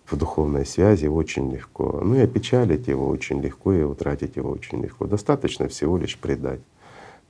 [0.05, 2.01] в духовной связи очень легко.
[2.03, 5.05] Ну и опечалить его очень легко, и утратить его очень легко.
[5.05, 6.61] Достаточно всего лишь предать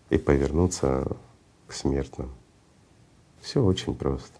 [0.10, 1.08] и повернуться
[1.68, 2.30] к смертным.
[3.42, 4.37] Все очень просто.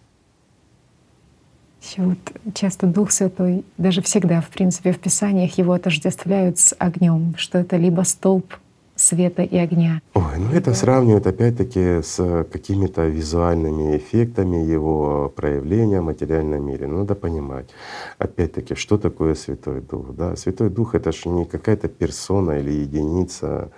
[1.82, 2.18] Еще вот
[2.54, 7.78] часто Дух Святой, даже всегда, в принципе, в Писаниях его отождествляют с огнем, что это
[7.78, 8.56] либо столб
[9.00, 10.02] света и огня.
[10.14, 16.88] Ой, ну это сравнивают опять-таки с какими-то визуальными эффектами его проявления в материальном мире.
[16.88, 17.70] Ну, надо понимать,
[18.18, 20.16] опять-таки, что такое Святой Дух.
[20.16, 20.36] Да?
[20.36, 23.70] Святой Дух— это же не какая-то персона или единица,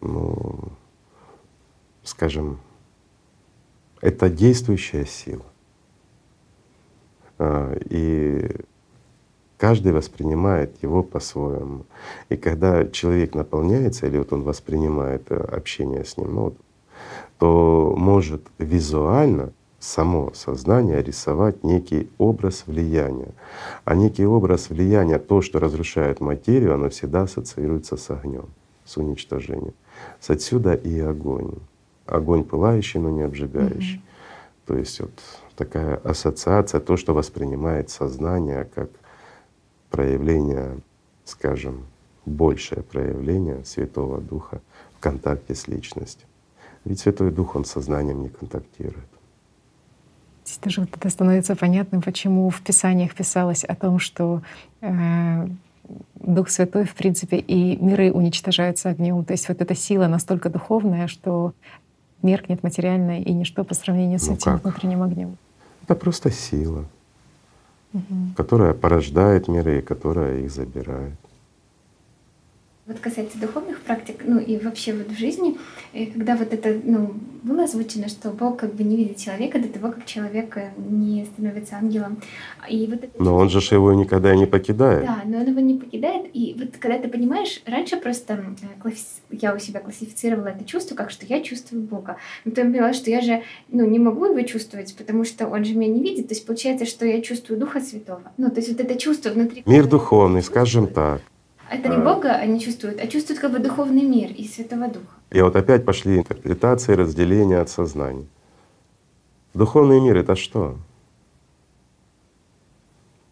[0.00, 0.70] ну,
[2.04, 2.60] скажем,
[4.00, 5.44] это действующая сила.
[7.38, 8.50] А, и
[9.58, 11.84] Каждый воспринимает его по-своему.
[12.28, 16.56] И когда человек наполняется, или вот он воспринимает э, общение с ним, ну, вот,
[17.40, 23.34] то может визуально само сознание рисовать некий образ влияния.
[23.84, 28.46] А некий образ влияния, то, что разрушает материю, оно всегда ассоциируется с огнем,
[28.84, 29.74] с уничтожением.
[30.20, 31.54] С отсюда и огонь.
[32.06, 33.96] Огонь пылающий, но не обжигающий.
[33.96, 34.66] Mm-hmm.
[34.66, 35.12] То есть вот
[35.58, 38.90] такая ассоциация, то, что воспринимает сознание как
[39.90, 40.78] проявление,
[41.24, 41.84] скажем,
[42.24, 44.60] большее проявление Святого Духа
[44.96, 46.26] в контакте с личностью.
[46.84, 49.08] Ведь Святой Дух, Он с сознанием не контактирует.
[50.44, 54.42] Здесь тоже вот это становится понятным, почему в Писаниях писалось о том, что
[54.80, 55.48] э,
[56.14, 59.24] Дух Святой, в принципе, и миры уничтожаются огнем.
[59.24, 61.52] То есть вот эта сила настолько духовная, что
[62.22, 64.64] меркнет материальное и ничто по сравнению с ну этим как?
[64.64, 65.36] внутренним огнем.
[65.88, 66.84] Это просто сила
[67.92, 68.32] угу.
[68.36, 71.14] которая порождает миры и которая их забирает.
[72.88, 75.58] Вот касается духовных практик, ну и вообще вот в жизни,
[75.92, 79.92] когда вот это ну, было озвучено, что Бог как бы не видит человека до того,
[79.92, 82.16] как человек э, не становится ангелом.
[82.66, 85.04] И вот это но он же его никогда не покидает.
[85.04, 86.30] Да, но он его не покидает.
[86.32, 88.42] И вот когда ты понимаешь, раньше просто
[88.84, 88.90] э,
[89.32, 92.16] я у себя классифицировала это чувство как, что я чувствую Бога.
[92.46, 95.74] Но потом поняла, что я же ну, не могу его чувствовать, потому что он же
[95.74, 96.28] меня не видит.
[96.28, 98.22] То есть получается, что я чувствую Духа Святого.
[98.38, 99.62] Ну, то есть вот это чувство внутри...
[99.66, 101.20] Мир духовный, скажем так.
[101.70, 102.00] Это не а.
[102.00, 105.06] Бога они чувствуют, а чувствуют как бы духовный мир и Святого Духа.
[105.30, 108.26] И вот опять пошли интерпретации, разделения от сознания.
[109.54, 110.76] Духовный мир— это что?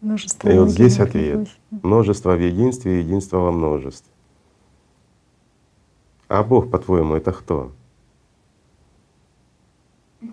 [0.01, 1.47] Множество и вот здесь ответ.
[1.71, 4.11] Множество в единстве, единство во множестве.
[6.27, 7.71] А Бог, по-твоему, это кто?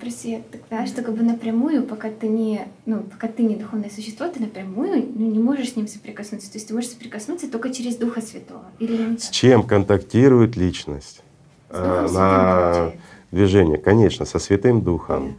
[0.01, 3.90] Просто я тогда, что как бы напрямую, пока ты не, ну, пока ты не духовное
[3.90, 6.51] существо, ты напрямую ну, не можешь с ним соприкоснуться.
[6.51, 8.65] То есть ты можешь соприкоснуться только через Духа Святого.
[8.78, 11.23] Или С чем контактирует личность?
[11.69, 12.93] С Духом на
[13.31, 15.28] движение, конечно, со Святым Духом.
[15.28, 15.35] Да.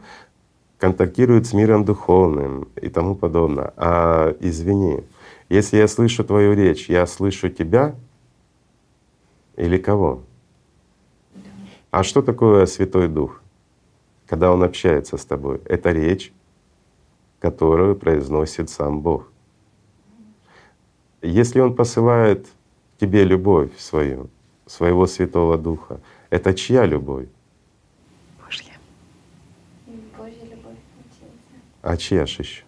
[0.77, 3.73] Контактирует с миром духовным и тому подобное.
[3.77, 4.99] А извини,
[5.49, 7.95] если я слышу твою речь, я слышу тебя
[9.55, 10.22] или кого?
[11.34, 11.41] Да.
[11.89, 13.41] А что такое Святой Дух?
[14.27, 15.61] Когда Он общается с тобой.
[15.65, 16.34] Это речь,
[17.39, 19.31] которую произносит сам Бог.
[21.22, 22.47] Если Он посылает
[22.99, 24.30] тебе любовь свою,
[24.65, 25.99] своего Святого Духа,
[26.30, 27.27] это чья любовь?
[28.43, 28.73] Божья.
[30.18, 30.77] Божья любовь.
[31.81, 32.64] А чья же еще?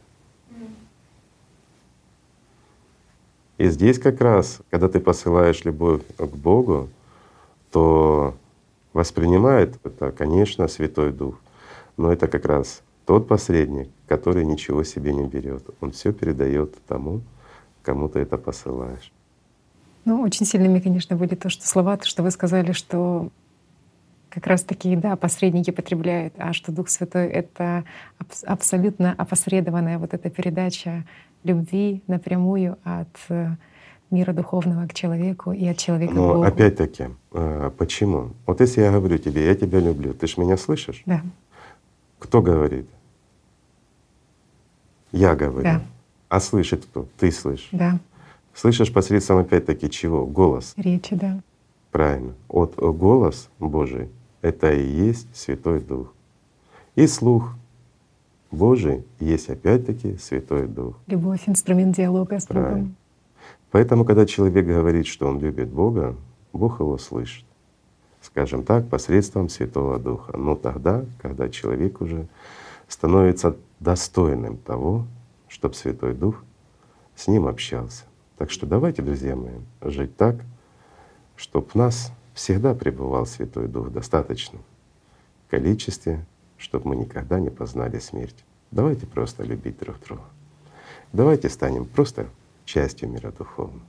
[3.57, 6.89] И здесь как раз, когда ты посылаешь любовь к Богу,
[7.71, 8.35] то
[8.93, 11.39] воспринимает это, конечно, Святой Дух.
[11.97, 15.63] Но это как раз тот посредник, который ничего себе не берет.
[15.81, 17.21] Он все передает тому,
[17.81, 19.11] кому ты это посылаешь.
[20.05, 23.29] Ну, очень сильными, конечно, были то, что слова, то, что вы сказали, что
[24.29, 27.83] как раз таки, да, посредники потребляют, а что Дух Святой— это
[28.45, 31.05] абсолютно опосредованная вот эта передача
[31.43, 33.49] любви напрямую от э,
[34.11, 36.43] мира духовного к человеку и от человека Но к Богу.
[36.43, 38.31] опять-таки, э, почему?
[38.45, 41.01] Вот если я говорю тебе, я тебя люблю, ты ж меня слышишь?
[41.05, 41.21] Да.
[42.19, 42.87] Кто говорит?
[45.11, 45.63] Я говорю.
[45.63, 45.81] Да.
[46.29, 47.07] А слышит кто?
[47.17, 47.69] Ты слышишь.
[47.71, 47.99] Да.
[48.53, 50.25] Слышишь посредством опять-таки чего?
[50.25, 50.73] Голос.
[50.77, 51.41] Речи, да.
[51.91, 52.33] Правильно.
[52.47, 54.09] Вот голос Божий—
[54.41, 56.13] это и есть Святой Дух.
[56.95, 57.53] И слух
[58.51, 60.95] Божий есть опять-таки Святой Дух.
[61.07, 62.71] Любовь— инструмент диалога с Правильно.
[62.71, 62.95] Богом.
[63.71, 66.15] Поэтому, когда человек говорит, что он любит Бога,
[66.51, 67.45] Бог его слышит
[68.27, 70.35] скажем так, посредством Святого Духа.
[70.35, 72.27] Но тогда, когда человек уже
[72.89, 75.05] становится достойным того,
[75.47, 76.43] чтобы Святой Дух
[77.15, 78.03] с ним общался.
[78.37, 80.35] Так что давайте, друзья мои, жить так,
[81.37, 84.61] чтобы в нас всегда пребывал Святой Дух в достаточном
[85.49, 86.25] количестве,
[86.57, 88.43] чтобы мы никогда не познали смерть.
[88.71, 90.23] Давайте просто любить друг друга.
[91.13, 92.27] Давайте станем просто
[92.65, 93.85] частью мира духовного,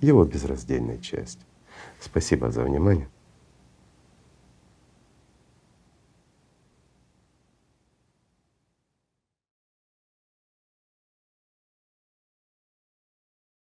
[0.00, 1.46] его безраздельной частью.
[2.00, 3.08] Спасибо за внимание.